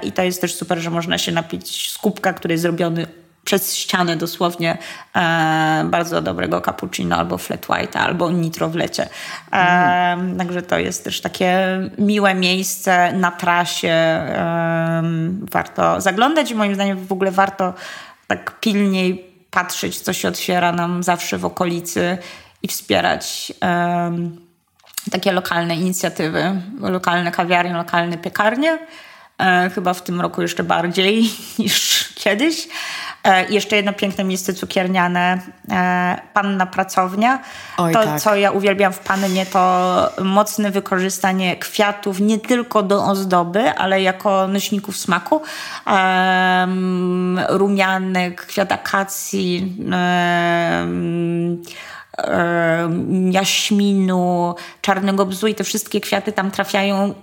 I 0.02 0.12
to 0.12 0.22
jest 0.22 0.40
też 0.40 0.54
super, 0.54 0.78
że 0.78 0.90
można 0.90 1.18
się 1.18 1.32
napić 1.32 1.90
z 1.92 1.98
kubka, 1.98 2.32
który 2.32 2.54
jest 2.54 2.62
zrobiony 2.62 3.06
przez 3.50 3.76
ścianę 3.76 4.16
dosłownie 4.16 4.78
e, 5.16 5.84
bardzo 5.84 6.22
dobrego 6.22 6.60
cappuccino 6.60 7.16
albo 7.16 7.38
flat 7.38 7.68
white, 7.68 8.00
albo 8.00 8.30
nitro 8.30 8.68
w 8.68 8.74
lecie. 8.74 9.08
E, 9.52 9.56
mm. 9.56 10.38
Także 10.38 10.62
to 10.62 10.78
jest 10.78 11.04
też 11.04 11.20
takie 11.20 11.56
miłe 11.98 12.34
miejsce 12.34 13.12
na 13.12 13.30
trasie. 13.30 13.88
E, 13.88 15.02
warto 15.50 16.00
zaglądać 16.00 16.50
i 16.50 16.54
moim 16.54 16.74
zdaniem 16.74 17.06
w 17.06 17.12
ogóle 17.12 17.30
warto 17.30 17.74
tak 18.26 18.60
pilniej 18.60 19.34
patrzeć, 19.50 20.00
co 20.00 20.12
się 20.12 20.28
otwiera 20.28 20.72
nam 20.72 21.02
zawsze 21.02 21.38
w 21.38 21.44
okolicy 21.44 22.18
i 22.62 22.68
wspierać 22.68 23.52
takie 25.10 25.32
lokalne 25.32 25.76
inicjatywy, 25.76 26.62
lokalne 26.80 27.32
kawiarnie, 27.32 27.72
lokalne 27.72 28.18
piekarnie. 28.18 28.78
E, 29.40 29.70
chyba 29.74 29.94
w 29.94 30.02
tym 30.02 30.20
roku 30.20 30.42
jeszcze 30.42 30.64
bardziej 30.64 31.30
niż 31.58 32.08
kiedyś. 32.14 32.68
E, 33.24 33.50
jeszcze 33.50 33.76
jedno 33.76 33.92
piękne 33.92 34.24
miejsce 34.24 34.54
cukierniane, 34.54 35.40
e, 35.70 36.20
Panna 36.32 36.66
Pracownia. 36.66 37.42
Oj, 37.78 37.92
to, 37.92 38.04
tak. 38.04 38.20
co 38.20 38.36
ja 38.36 38.50
uwielbiam 38.50 38.92
w 38.92 38.98
Pannie, 38.98 39.46
to 39.46 40.12
mocne 40.24 40.70
wykorzystanie 40.70 41.56
kwiatów 41.56 42.20
nie 42.20 42.38
tylko 42.38 42.82
do 42.82 43.04
ozdoby, 43.04 43.70
ale 43.70 44.02
jako 44.02 44.46
nośników 44.46 44.96
smaku. 44.96 45.42
Um, 45.86 47.40
rumianek, 47.48 48.46
kwiat 48.46 48.72
akacji, 48.72 49.76
um, 50.80 51.62
jaśminu, 53.32 54.54
czarnego 54.80 55.26
bzu 55.26 55.46
i 55.46 55.54
te 55.54 55.64
wszystkie 55.64 56.00
kwiaty 56.00 56.32
tam 56.32 56.50
trafiają 56.50 57.14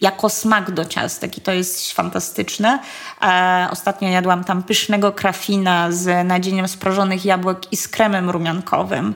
jako 0.00 0.28
smak 0.28 0.70
do 0.70 0.84
ciastek 0.84 1.38
i 1.38 1.40
to 1.40 1.52
jest 1.52 1.92
fantastyczne. 1.92 2.78
E, 3.22 3.68
ostatnio 3.70 4.08
jadłam 4.08 4.44
tam 4.44 4.62
pysznego 4.62 5.12
krafina 5.12 5.92
z 5.92 6.26
nadzieniem 6.28 6.68
sprażonych 6.68 7.24
jabłek 7.24 7.72
i 7.72 7.76
z 7.76 7.88
kremem 7.88 8.30
rumiankowym 8.30 9.14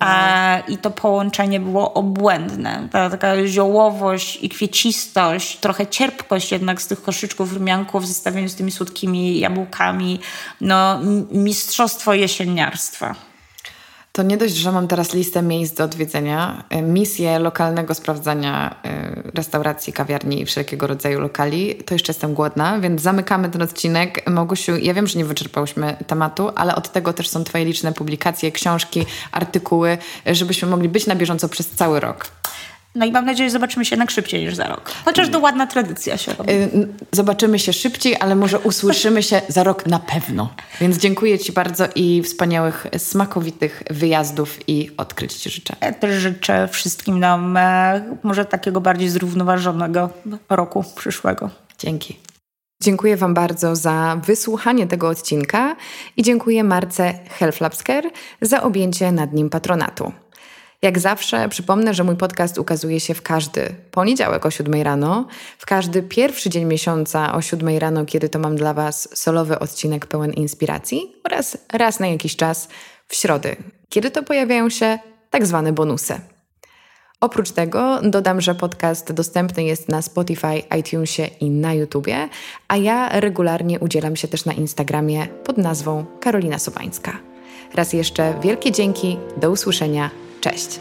e, 0.00 0.62
i 0.68 0.78
to 0.78 0.90
połączenie 0.90 1.60
było 1.60 1.94
obłędne. 1.94 2.88
Ta 2.92 3.10
taka 3.10 3.46
ziołowość 3.46 4.38
i 4.42 4.48
kwiecistość, 4.48 5.56
trochę 5.56 5.86
cierpkość 5.86 6.52
jednak 6.52 6.82
z 6.82 6.86
tych 6.86 7.02
koszyczków 7.02 7.52
rumianków 7.52 8.02
w 8.02 8.06
zestawieniu 8.06 8.48
z 8.48 8.54
tymi 8.54 8.70
słodkimi 8.70 9.38
jabłkami. 9.38 10.20
No, 10.60 11.00
mistrzostwo 11.30 12.14
jesieniarstwa. 12.14 13.27
To 14.18 14.22
nie 14.22 14.36
dość, 14.36 14.54
że 14.54 14.72
mam 14.72 14.88
teraz 14.88 15.14
listę 15.14 15.42
miejsc 15.42 15.74
do 15.74 15.84
odwiedzenia, 15.84 16.64
e, 16.70 16.82
misję 16.82 17.38
lokalnego 17.38 17.94
sprawdzania 17.94 18.74
e, 18.84 19.22
restauracji, 19.34 19.92
kawiarni 19.92 20.40
i 20.40 20.46
wszelkiego 20.46 20.86
rodzaju 20.86 21.20
lokali, 21.20 21.74
to 21.74 21.94
jeszcze 21.94 22.10
jestem 22.10 22.34
głodna, 22.34 22.80
więc 22.80 23.02
zamykamy 23.02 23.48
ten 23.50 23.62
odcinek. 23.62 24.30
Mogusiu, 24.30 24.76
ja 24.76 24.94
wiem, 24.94 25.06
że 25.06 25.18
nie 25.18 25.24
wyczerpałyśmy 25.24 25.96
tematu, 26.06 26.50
ale 26.54 26.74
od 26.74 26.92
tego 26.92 27.12
też 27.12 27.28
są 27.28 27.44
Twoje 27.44 27.64
liczne 27.64 27.92
publikacje, 27.92 28.52
książki, 28.52 29.06
artykuły, 29.32 29.98
żebyśmy 30.26 30.68
mogli 30.68 30.88
być 30.88 31.06
na 31.06 31.14
bieżąco 31.14 31.48
przez 31.48 31.70
cały 31.70 32.00
rok. 32.00 32.37
No 32.98 33.06
i 33.06 33.12
mam 33.12 33.24
nadzieję, 33.24 33.48
że 33.48 33.52
zobaczymy 33.52 33.84
się 33.84 33.94
jednak 33.94 34.10
szybciej 34.10 34.44
niż 34.44 34.54
za 34.54 34.68
rok. 34.68 34.90
Chociaż 35.04 35.28
to 35.28 35.38
ładna 35.38 35.66
tradycja 35.66 36.16
się 36.16 36.32
robi. 36.32 36.52
Zobaczymy 37.12 37.58
się 37.58 37.72
szybciej, 37.72 38.16
ale 38.20 38.36
może 38.36 38.58
usłyszymy 38.58 39.22
się 39.22 39.40
za 39.48 39.64
rok 39.64 39.86
na 39.86 39.98
pewno. 39.98 40.48
Więc 40.80 40.98
dziękuję 40.98 41.38
Ci 41.38 41.52
bardzo 41.52 41.84
i 41.94 42.22
wspaniałych, 42.22 42.86
smakowitych 42.98 43.82
wyjazdów 43.90 44.68
i 44.68 44.90
odkryć 44.96 45.34
Ci 45.34 45.50
życzę. 45.50 45.76
Ja 45.80 45.92
też 45.92 46.14
życzę 46.14 46.68
wszystkim 46.68 47.20
nam 47.20 47.56
e, 47.56 48.16
może 48.22 48.44
takiego 48.44 48.80
bardziej 48.80 49.08
zrównoważonego 49.08 50.10
roku 50.48 50.84
przyszłego. 50.96 51.50
Dzięki. 51.78 52.16
Dziękuję 52.82 53.16
Wam 53.16 53.34
bardzo 53.34 53.76
za 53.76 54.20
wysłuchanie 54.26 54.86
tego 54.86 55.08
odcinka 55.08 55.76
i 56.16 56.22
dziękuję 56.22 56.64
Marce 56.64 57.14
Helflapsker 57.38 58.10
za 58.40 58.62
objęcie 58.62 59.12
nad 59.12 59.32
nim 59.32 59.50
patronatu. 59.50 60.12
Jak 60.82 60.98
zawsze 60.98 61.48
przypomnę, 61.48 61.94
że 61.94 62.04
mój 62.04 62.16
podcast 62.16 62.58
ukazuje 62.58 63.00
się 63.00 63.14
w 63.14 63.22
każdy 63.22 63.74
poniedziałek 63.90 64.46
o 64.46 64.50
7 64.50 64.82
rano, 64.82 65.26
w 65.58 65.66
każdy 65.66 66.02
pierwszy 66.02 66.50
dzień 66.50 66.64
miesiąca 66.64 67.34
o 67.34 67.42
7 67.42 67.78
rano, 67.78 68.04
kiedy 68.04 68.28
to 68.28 68.38
mam 68.38 68.56
dla 68.56 68.74
Was 68.74 69.08
solowy 69.18 69.58
odcinek 69.58 70.06
pełen 70.06 70.32
inspiracji 70.32 71.12
oraz 71.24 71.56
raz 71.72 72.00
na 72.00 72.06
jakiś 72.06 72.36
czas 72.36 72.68
w 73.08 73.14
środy, 73.14 73.56
kiedy 73.88 74.10
to 74.10 74.22
pojawiają 74.22 74.70
się 74.70 74.98
tak 75.30 75.46
zwane 75.46 75.72
bonusy. 75.72 76.20
Oprócz 77.20 77.50
tego 77.50 78.00
dodam, 78.02 78.40
że 78.40 78.54
podcast 78.54 79.12
dostępny 79.12 79.64
jest 79.64 79.88
na 79.88 80.02
Spotify, 80.02 80.62
iTunesie 80.78 81.26
i 81.40 81.50
na 81.50 81.74
YouTubie, 81.74 82.28
a 82.68 82.76
ja 82.76 83.20
regularnie 83.20 83.80
udzielam 83.80 84.16
się 84.16 84.28
też 84.28 84.44
na 84.44 84.52
Instagramie 84.52 85.26
pod 85.44 85.58
nazwą 85.58 86.04
Karolina 86.20 86.58
Sobańska. 86.58 87.18
Raz 87.74 87.92
jeszcze 87.92 88.34
wielkie 88.42 88.72
dzięki, 88.72 89.18
do 89.36 89.50
usłyszenia 89.50 90.10
Cześć! 90.40 90.80